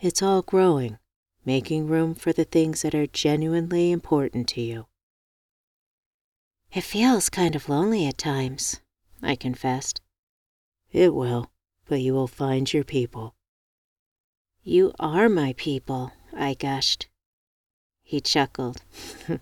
It's 0.00 0.22
all 0.22 0.42
growing, 0.42 0.98
making 1.44 1.86
room 1.86 2.14
for 2.14 2.32
the 2.32 2.44
things 2.44 2.82
that 2.82 2.94
are 2.94 3.06
genuinely 3.06 3.90
important 3.90 4.48
to 4.48 4.60
you. 4.60 4.86
It 6.72 6.82
feels 6.82 7.28
kind 7.28 7.54
of 7.54 7.68
lonely 7.68 8.06
at 8.06 8.18
times, 8.18 8.80
I 9.22 9.36
confessed. 9.36 10.00
It 10.90 11.14
will, 11.14 11.50
but 11.86 12.00
you 12.00 12.14
will 12.14 12.26
find 12.26 12.72
your 12.72 12.84
people. 12.84 13.34
You 14.62 14.92
are 14.98 15.28
my 15.28 15.54
people, 15.56 16.12
I 16.32 16.54
gushed. 16.54 17.08
He 18.02 18.20
chuckled. 18.20 18.82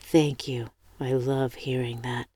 Thank 0.00 0.48
you. 0.48 0.70
I 1.00 1.12
love 1.12 1.54
hearing 1.54 2.02
that. 2.02 2.26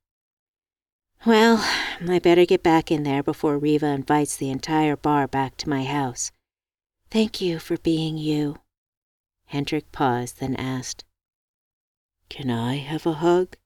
Well, 1.24 1.64
I 2.08 2.18
better 2.18 2.44
get 2.44 2.62
back 2.62 2.90
in 2.90 3.02
there 3.02 3.22
before 3.22 3.58
Riva 3.58 3.86
invites 3.86 4.36
the 4.36 4.50
entire 4.50 4.96
bar 4.96 5.26
back 5.26 5.56
to 5.58 5.68
my 5.68 5.84
house. 5.84 6.32
Thank 7.10 7.40
you 7.40 7.58
for 7.58 7.76
being 7.76 8.18
you. 8.18 8.58
Hendrik 9.52 9.92
paused, 9.92 10.40
then 10.40 10.56
asked, 10.56 11.04
Can 12.30 12.48
I 12.48 12.76
have 12.76 13.04
a 13.04 13.12
hug? 13.12 13.58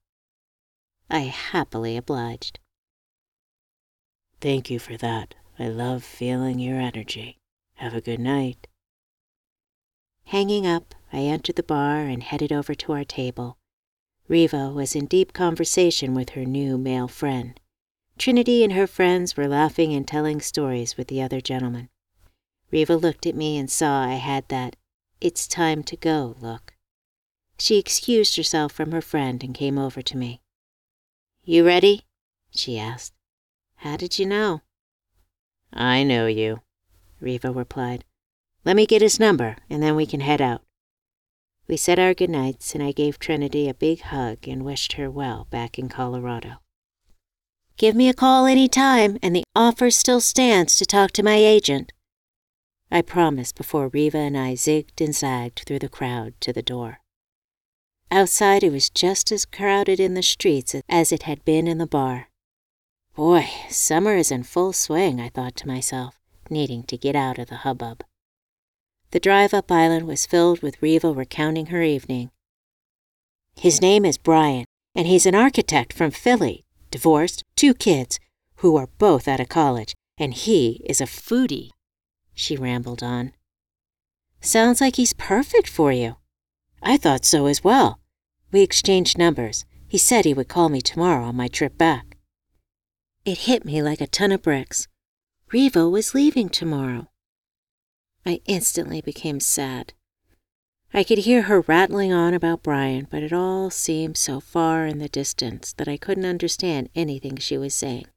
I 1.09 1.19
happily 1.19 1.95
obliged. 1.95 2.59
Thank 4.41 4.69
you 4.69 4.79
for 4.79 4.97
that. 4.97 5.33
I 5.57 5.69
love 5.69 6.03
feeling 6.03 6.59
your 6.59 6.77
energy. 6.77 7.37
Have 7.75 7.93
a 7.93 8.01
good 8.01 8.19
night. 8.19 8.67
Hanging 10.25 10.67
up, 10.67 10.93
I 11.13 11.19
entered 11.19 11.55
the 11.55 11.63
bar 11.63 12.01
and 12.01 12.21
headed 12.21 12.51
over 12.51 12.75
to 12.75 12.91
our 12.91 13.05
table. 13.05 13.57
Riva 14.27 14.71
was 14.71 14.93
in 14.93 15.05
deep 15.05 15.31
conversation 15.31 16.13
with 16.13 16.31
her 16.31 16.43
new 16.43 16.77
male 16.77 17.07
friend. 17.07 17.57
Trinity 18.17 18.61
and 18.61 18.73
her 18.73 18.87
friends 18.87 19.37
were 19.37 19.47
laughing 19.47 19.93
and 19.93 20.05
telling 20.05 20.41
stories 20.41 20.97
with 20.97 21.07
the 21.07 21.21
other 21.21 21.39
gentlemen. 21.39 21.87
Riva 22.71 22.97
looked 22.97 23.25
at 23.25 23.35
me 23.35 23.57
and 23.57 23.71
saw 23.71 24.03
I 24.03 24.15
had 24.15 24.49
that 24.49 24.75
it's 25.19 25.47
time 25.47 25.83
to 25.83 25.95
go 25.95 26.35
look. 26.39 26.73
She 27.57 27.77
excused 27.77 28.35
herself 28.37 28.71
from 28.71 28.91
her 28.91 29.01
friend 29.01 29.43
and 29.43 29.55
came 29.55 29.77
over 29.77 30.01
to 30.01 30.17
me. 30.17 30.41
You 31.43 31.65
ready? 31.65 32.05
she 32.51 32.77
asked. 32.77 33.13
How 33.77 33.97
did 33.97 34.19
you 34.19 34.25
know? 34.25 34.61
I 35.73 36.03
know 36.03 36.27
you, 36.27 36.61
Riva 37.19 37.51
replied. 37.51 38.05
Let 38.63 38.75
me 38.75 38.85
get 38.85 39.01
his 39.01 39.19
number, 39.19 39.57
and 39.69 39.81
then 39.81 39.95
we 39.95 40.05
can 40.05 40.19
head 40.19 40.41
out. 40.41 40.61
We 41.67 41.77
said 41.77 41.99
our 41.99 42.13
goodnights, 42.13 42.73
and 42.73 42.83
I 42.83 42.91
gave 42.91 43.19
Trinity 43.19 43.67
a 43.67 43.73
big 43.73 44.01
hug 44.01 44.47
and 44.47 44.63
wished 44.63 44.93
her 44.93 45.09
well 45.09 45.47
back 45.49 45.77
in 45.77 45.89
Colorado. 45.89 46.57
Give 47.77 47.95
me 47.95 48.09
a 48.09 48.13
call 48.13 48.45
any 48.45 48.67
time, 48.67 49.17
and 49.21 49.35
the 49.35 49.43
offer 49.55 49.91
still 49.91 50.21
stands 50.21 50.75
to 50.77 50.85
talk 50.85 51.11
to 51.11 51.23
my 51.23 51.35
agent. 51.35 51.91
I 52.89 53.01
promised 53.01 53.55
before 53.55 53.89
Riva 53.89 54.17
and 54.17 54.37
I 54.37 54.53
zigged 54.53 55.03
and 55.03 55.13
zagged 55.13 55.63
through 55.65 55.79
the 55.79 55.89
crowd 55.89 56.33
to 56.41 56.53
the 56.53 56.61
door. 56.61 56.99
Outside, 58.09 58.63
it 58.63 58.71
was 58.71 58.89
just 58.89 59.31
as 59.31 59.45
crowded 59.45 59.99
in 59.99 60.13
the 60.13 60.23
streets 60.23 60.73
as 60.87 61.11
it 61.11 61.23
had 61.23 61.43
been 61.43 61.67
in 61.67 61.77
the 61.77 61.87
bar. 61.87 62.29
Boy, 63.15 63.49
summer 63.69 64.15
is 64.15 64.31
in 64.31 64.43
full 64.43 64.71
swing, 64.71 65.19
I 65.19 65.27
thought 65.27 65.55
to 65.57 65.67
myself, 65.67 66.17
needing 66.49 66.83
to 66.83 66.97
get 66.97 67.15
out 67.15 67.37
of 67.37 67.49
the 67.49 67.57
hubbub. 67.57 68.03
The 69.11 69.19
drive 69.19 69.53
up 69.53 69.71
island 69.71 70.07
was 70.07 70.25
filled 70.25 70.61
with 70.61 70.81
Riva 70.81 71.11
recounting 71.11 71.67
her 71.67 71.81
evening. 71.81 72.31
His 73.55 73.81
name 73.81 74.05
is 74.05 74.17
Brian, 74.17 74.65
and 74.95 75.07
he's 75.07 75.25
an 75.25 75.35
architect 75.35 75.91
from 75.91 76.11
Philly, 76.11 76.63
divorced, 76.91 77.43
two 77.55 77.73
kids, 77.73 78.19
who 78.57 78.77
are 78.77 78.89
both 78.97 79.27
out 79.27 79.39
of 79.39 79.49
college, 79.49 79.93
and 80.17 80.33
he 80.33 80.81
is 80.85 81.01
a 81.01 81.05
foodie, 81.05 81.71
she 82.37 82.55
rambled 82.55 83.01
on. 83.01 83.33
Sounds 84.39 84.79
like 84.79 84.95
he's 84.95 85.13
perfect 85.13 85.67
for 85.67 85.91
you. 85.91 86.15
I 86.81 86.95
thought 86.97 87.25
so 87.25 87.47
as 87.47 87.63
well. 87.63 87.99
We 88.51 88.61
exchanged 88.61 89.17
numbers. 89.17 89.65
He 89.87 89.97
said 89.97 90.23
he 90.25 90.33
would 90.33 90.47
call 90.47 90.69
me 90.69 90.79
tomorrow 90.81 91.25
on 91.25 91.35
my 91.35 91.47
trip 91.47 91.77
back. 91.77 92.17
It 93.25 93.39
hit 93.39 93.65
me 93.65 93.81
like 93.81 94.01
a 94.01 94.07
ton 94.07 94.31
of 94.31 94.43
bricks. 94.43 94.87
Riva 95.51 95.89
was 95.89 96.13
leaving 96.13 96.49
tomorrow. 96.49 97.07
I 98.25 98.41
instantly 98.45 99.01
became 99.01 99.39
sad. 99.39 99.93
I 100.93 101.03
could 101.03 101.19
hear 101.19 101.43
her 101.43 101.61
rattling 101.61 102.13
on 102.13 102.33
about 102.33 102.63
Brian, 102.63 103.07
but 103.09 103.23
it 103.23 103.33
all 103.33 103.69
seemed 103.69 104.15
so 104.15 104.39
far 104.39 104.85
in 104.85 104.99
the 104.99 105.09
distance 105.09 105.73
that 105.73 105.87
I 105.87 105.97
couldn't 105.97 106.25
understand 106.25 106.89
anything 106.95 107.37
she 107.37 107.57
was 107.57 107.73
saying. 107.73 108.07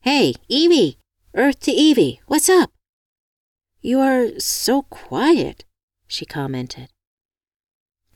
Hey, 0.00 0.34
Evie! 0.48 0.98
Earth 1.34 1.60
to 1.60 1.72
Evie, 1.72 2.20
what's 2.26 2.48
up? 2.48 2.70
You 3.86 4.00
are 4.00 4.40
so 4.40 4.80
quiet, 4.80 5.66
she 6.06 6.24
commented. 6.24 6.88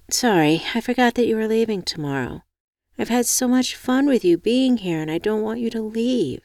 Sorry, 0.08 0.62
I 0.74 0.80
forgot 0.80 1.14
that 1.16 1.26
you 1.26 1.36
were 1.36 1.46
leaving 1.46 1.82
tomorrow. 1.82 2.42
I've 2.98 3.10
had 3.10 3.26
so 3.26 3.46
much 3.46 3.76
fun 3.76 4.06
with 4.06 4.24
you 4.24 4.38
being 4.38 4.78
here, 4.78 4.98
and 4.98 5.10
I 5.10 5.18
don't 5.18 5.42
want 5.42 5.60
you 5.60 5.68
to 5.68 5.82
leave, 5.82 6.40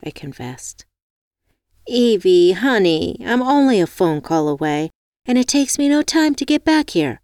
I 0.00 0.10
confessed. 0.10 0.86
Evie, 1.88 2.52
honey, 2.52 3.16
I'm 3.26 3.42
only 3.42 3.80
a 3.80 3.86
phone 3.88 4.20
call 4.20 4.48
away, 4.48 4.90
and 5.26 5.38
it 5.38 5.48
takes 5.48 5.76
me 5.76 5.88
no 5.88 6.00
time 6.00 6.36
to 6.36 6.44
get 6.44 6.64
back 6.64 6.90
here. 6.90 7.20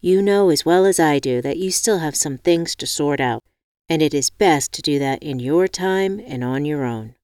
You 0.00 0.22
know 0.22 0.50
as 0.50 0.64
well 0.64 0.86
as 0.86 1.00
I 1.00 1.18
do 1.18 1.42
that 1.42 1.58
you 1.58 1.72
still 1.72 1.98
have 1.98 2.14
some 2.14 2.38
things 2.38 2.76
to 2.76 2.86
sort 2.86 3.18
out, 3.18 3.42
and 3.88 4.00
it 4.00 4.14
is 4.14 4.30
best 4.30 4.72
to 4.74 4.82
do 4.82 5.00
that 5.00 5.20
in 5.20 5.40
your 5.40 5.66
time 5.66 6.20
and 6.24 6.44
on 6.44 6.64
your 6.64 6.84
own. 6.84 7.16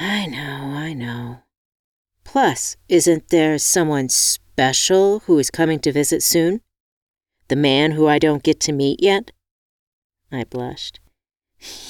I 0.00 0.24
know, 0.24 0.72
I 0.74 0.94
know. 0.94 1.42
Plus, 2.30 2.76
isn't 2.90 3.30
there 3.30 3.56
someone 3.56 4.10
special 4.10 5.20
who 5.20 5.38
is 5.38 5.50
coming 5.50 5.80
to 5.80 5.90
visit 5.90 6.22
soon? 6.22 6.60
The 7.48 7.56
man 7.56 7.92
who 7.92 8.06
I 8.06 8.18
don't 8.18 8.42
get 8.42 8.60
to 8.60 8.72
meet 8.72 9.02
yet? 9.02 9.32
I 10.30 10.44
blushed. 10.44 11.00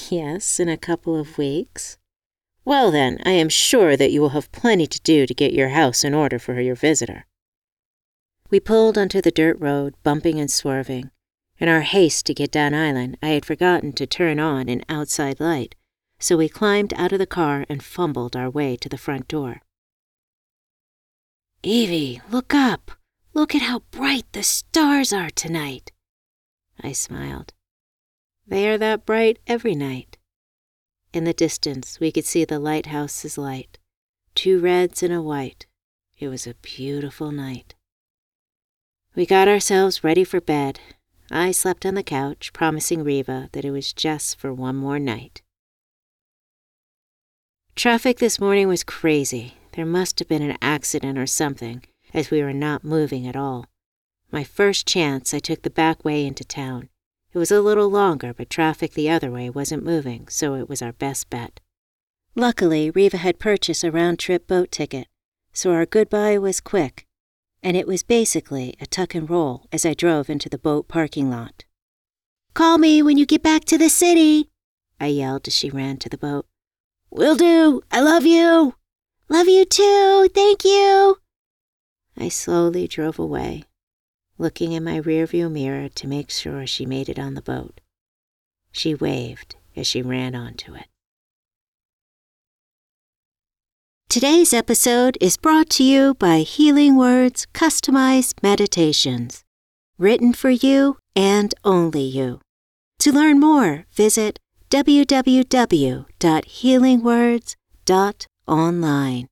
Yes, 0.09 0.57
in 0.57 0.69
a 0.69 0.77
couple 0.77 1.19
of 1.19 1.37
weeks. 1.37 1.97
Well, 2.63 2.89
then, 2.89 3.19
I 3.25 3.31
am 3.31 3.49
sure 3.49 3.97
that 3.97 4.13
you 4.13 4.21
will 4.21 4.29
have 4.29 4.49
plenty 4.53 4.87
to 4.87 5.01
do 5.01 5.27
to 5.27 5.33
get 5.33 5.51
your 5.51 5.69
house 5.69 6.05
in 6.05 6.13
order 6.13 6.39
for 6.39 6.57
your 6.61 6.75
visitor. 6.75 7.25
We 8.49 8.61
pulled 8.61 8.97
onto 8.97 9.21
the 9.21 9.31
dirt 9.31 9.57
road, 9.59 9.93
bumping 10.03 10.39
and 10.39 10.49
swerving. 10.49 11.11
In 11.57 11.67
our 11.67 11.81
haste 11.81 12.25
to 12.27 12.33
get 12.33 12.49
down 12.49 12.73
island, 12.73 13.17
I 13.21 13.31
had 13.31 13.45
forgotten 13.45 13.91
to 13.91 14.07
turn 14.07 14.39
on 14.39 14.69
an 14.69 14.85
outside 14.87 15.41
light, 15.41 15.75
so 16.17 16.37
we 16.37 16.47
climbed 16.47 16.93
out 16.93 17.11
of 17.11 17.19
the 17.19 17.27
car 17.27 17.65
and 17.67 17.83
fumbled 17.83 18.37
our 18.37 18.49
way 18.49 18.77
to 18.77 18.87
the 18.87 18.97
front 18.97 19.27
door. 19.27 19.63
Evie, 21.61 22.21
look 22.29 22.53
up! 22.53 22.91
Look 23.33 23.53
at 23.53 23.63
how 23.63 23.79
bright 23.91 24.25
the 24.31 24.43
stars 24.43 25.11
are 25.11 25.29
tonight. 25.29 25.91
I 26.81 26.93
smiled. 26.93 27.53
They 28.47 28.69
are 28.69 28.77
that 28.77 29.05
bright 29.05 29.39
every 29.45 29.75
night. 29.75 30.17
In 31.11 31.25
the 31.25 31.33
distance, 31.33 31.99
we 31.99 32.11
could 32.11 32.25
see 32.25 32.45
the 32.45 32.59
lighthouse's 32.59 33.37
light, 33.37 33.77
two 34.35 34.59
reds 34.59 35.03
and 35.03 35.13
a 35.13 35.21
white. 35.21 35.65
It 36.17 36.29
was 36.29 36.47
a 36.47 36.55
beautiful 36.55 37.31
night. 37.31 37.75
We 39.13 39.25
got 39.25 39.49
ourselves 39.49 40.03
ready 40.03 40.23
for 40.23 40.39
bed. 40.39 40.79
I 41.29 41.51
slept 41.51 41.85
on 41.85 41.95
the 41.95 42.03
couch, 42.03 42.53
promising 42.53 43.03
Riva 43.03 43.49
that 43.51 43.65
it 43.65 43.71
was 43.71 43.91
just 43.91 44.39
for 44.39 44.53
one 44.53 44.77
more 44.77 44.99
night. 44.99 45.41
Traffic 47.75 48.19
this 48.19 48.39
morning 48.39 48.67
was 48.67 48.83
crazy. 48.83 49.58
There 49.79 49.85
must 49.85 50.19
have 50.19 50.27
been 50.27 50.41
an 50.41 50.57
accident 50.61 51.17
or 51.17 51.25
something 51.25 51.83
as 52.13 52.29
we 52.29 52.43
were 52.43 52.51
not 52.51 52.83
moving 52.83 53.25
at 53.25 53.37
all. 53.37 53.67
My 54.29 54.43
first 54.43 54.85
chance, 54.85 55.33
I 55.33 55.39
took 55.39 55.61
the 55.61 55.69
back 55.69 56.03
way 56.03 56.25
into 56.25 56.43
town. 56.43 56.89
It 57.31 57.37
was 57.37 57.49
a 57.49 57.61
little 57.61 57.87
longer, 57.87 58.33
but 58.33 58.49
traffic 58.49 58.93
the 58.93 59.09
other 59.09 59.31
way 59.31 59.49
wasn't 59.49 59.85
moving, 59.85 60.27
so 60.27 60.55
it 60.55 60.67
was 60.67 60.81
our 60.81 60.91
best 60.91 61.29
bet. 61.29 61.61
Luckily, 62.35 62.89
Riva 62.89 63.15
had 63.15 63.39
purchased 63.39 63.85
a 63.85 63.89
round 63.89 64.19
trip 64.19 64.47
boat 64.47 64.69
ticket, 64.69 65.07
so 65.53 65.71
our 65.71 65.85
goodbye 65.85 66.37
was 66.37 66.59
quick, 66.59 67.07
and 67.63 67.77
it 67.77 67.87
was 67.87 68.03
basically 68.03 68.75
a 68.81 68.85
tuck 68.85 69.15
and 69.15 69.29
roll 69.29 69.65
as 69.71 69.85
I 69.85 69.93
drove 69.93 70.29
into 70.29 70.49
the 70.49 70.59
boat 70.59 70.89
parking 70.89 71.29
lot. 71.29 71.63
Call 72.53 72.79
me 72.79 73.01
when 73.01 73.17
you 73.17 73.25
get 73.25 73.43
back 73.43 73.63
to 73.63 73.77
the 73.77 73.87
city, 73.87 74.49
I 74.99 75.05
yelled 75.05 75.47
as 75.47 75.55
she 75.55 75.69
ran 75.69 75.95
to 75.99 76.09
the 76.09 76.17
boat. 76.17 76.47
Will 77.09 77.37
do. 77.37 77.81
I 77.89 78.01
love 78.01 78.25
you. 78.25 78.75
Love 79.29 79.47
you 79.47 79.63
too. 79.63 80.27
Thank 80.33 80.65
you. 80.65 81.17
I 82.17 82.29
slowly 82.29 82.87
drove 82.87 83.19
away, 83.19 83.63
looking 84.39 84.71
in 84.71 84.83
my 84.83 84.99
rearview 84.99 85.51
mirror 85.51 85.87
to 85.87 86.07
make 86.07 86.31
sure 86.31 86.65
she 86.65 86.87
made 86.87 87.09
it 87.09 87.19
on 87.19 87.35
the 87.35 87.41
boat. 87.41 87.79
She 88.71 88.95
waved 88.95 89.55
as 89.75 89.85
she 89.85 90.01
ran 90.01 90.33
onto 90.33 90.73
it. 90.73 90.87
Today's 94.09 94.51
episode 94.51 95.15
is 95.21 95.37
brought 95.37 95.69
to 95.71 95.83
you 95.83 96.15
by 96.15 96.39
Healing 96.39 96.95
Words 96.95 97.45
Customized 97.53 98.41
Meditations, 98.41 99.43
written 99.99 100.33
for 100.33 100.49
you 100.49 100.97
and 101.15 101.53
only 101.63 102.01
you. 102.01 102.41
To 102.99 103.11
learn 103.11 103.39
more, 103.39 103.85
visit 103.93 104.39
www.healingwords.online. 108.49 109.27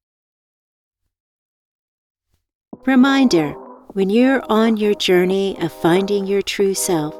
Reminder 2.86 3.51
when 3.93 4.09
you're 4.09 4.43
on 4.49 4.78
your 4.78 4.93
journey 4.93 5.57
of 5.59 5.74
finding 5.74 6.26
your 6.28 6.41
true 6.41 6.74
self, 6.74 7.15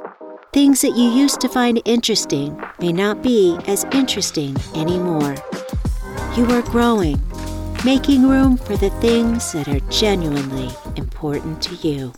things 0.54 0.82
that 0.82 0.96
you 0.96 1.10
used 1.10 1.42
to 1.42 1.50
find 1.50 1.82
interesting 1.86 2.62
may 2.80 2.94
not 2.94 3.22
be 3.24 3.58
as 3.68 3.84
interesting 3.92 4.56
anymore. 4.76 5.36
You 6.36 6.46
are 6.52 6.62
growing, 6.62 7.20
making 7.84 8.28
room 8.30 8.58
for 8.58 8.78
the 8.78 8.92
things 9.02 9.52
that 9.54 9.68
are 9.68 9.80
genuinely 9.90 10.70
important 10.96 11.62
to 11.64 11.76
you. 11.88 12.14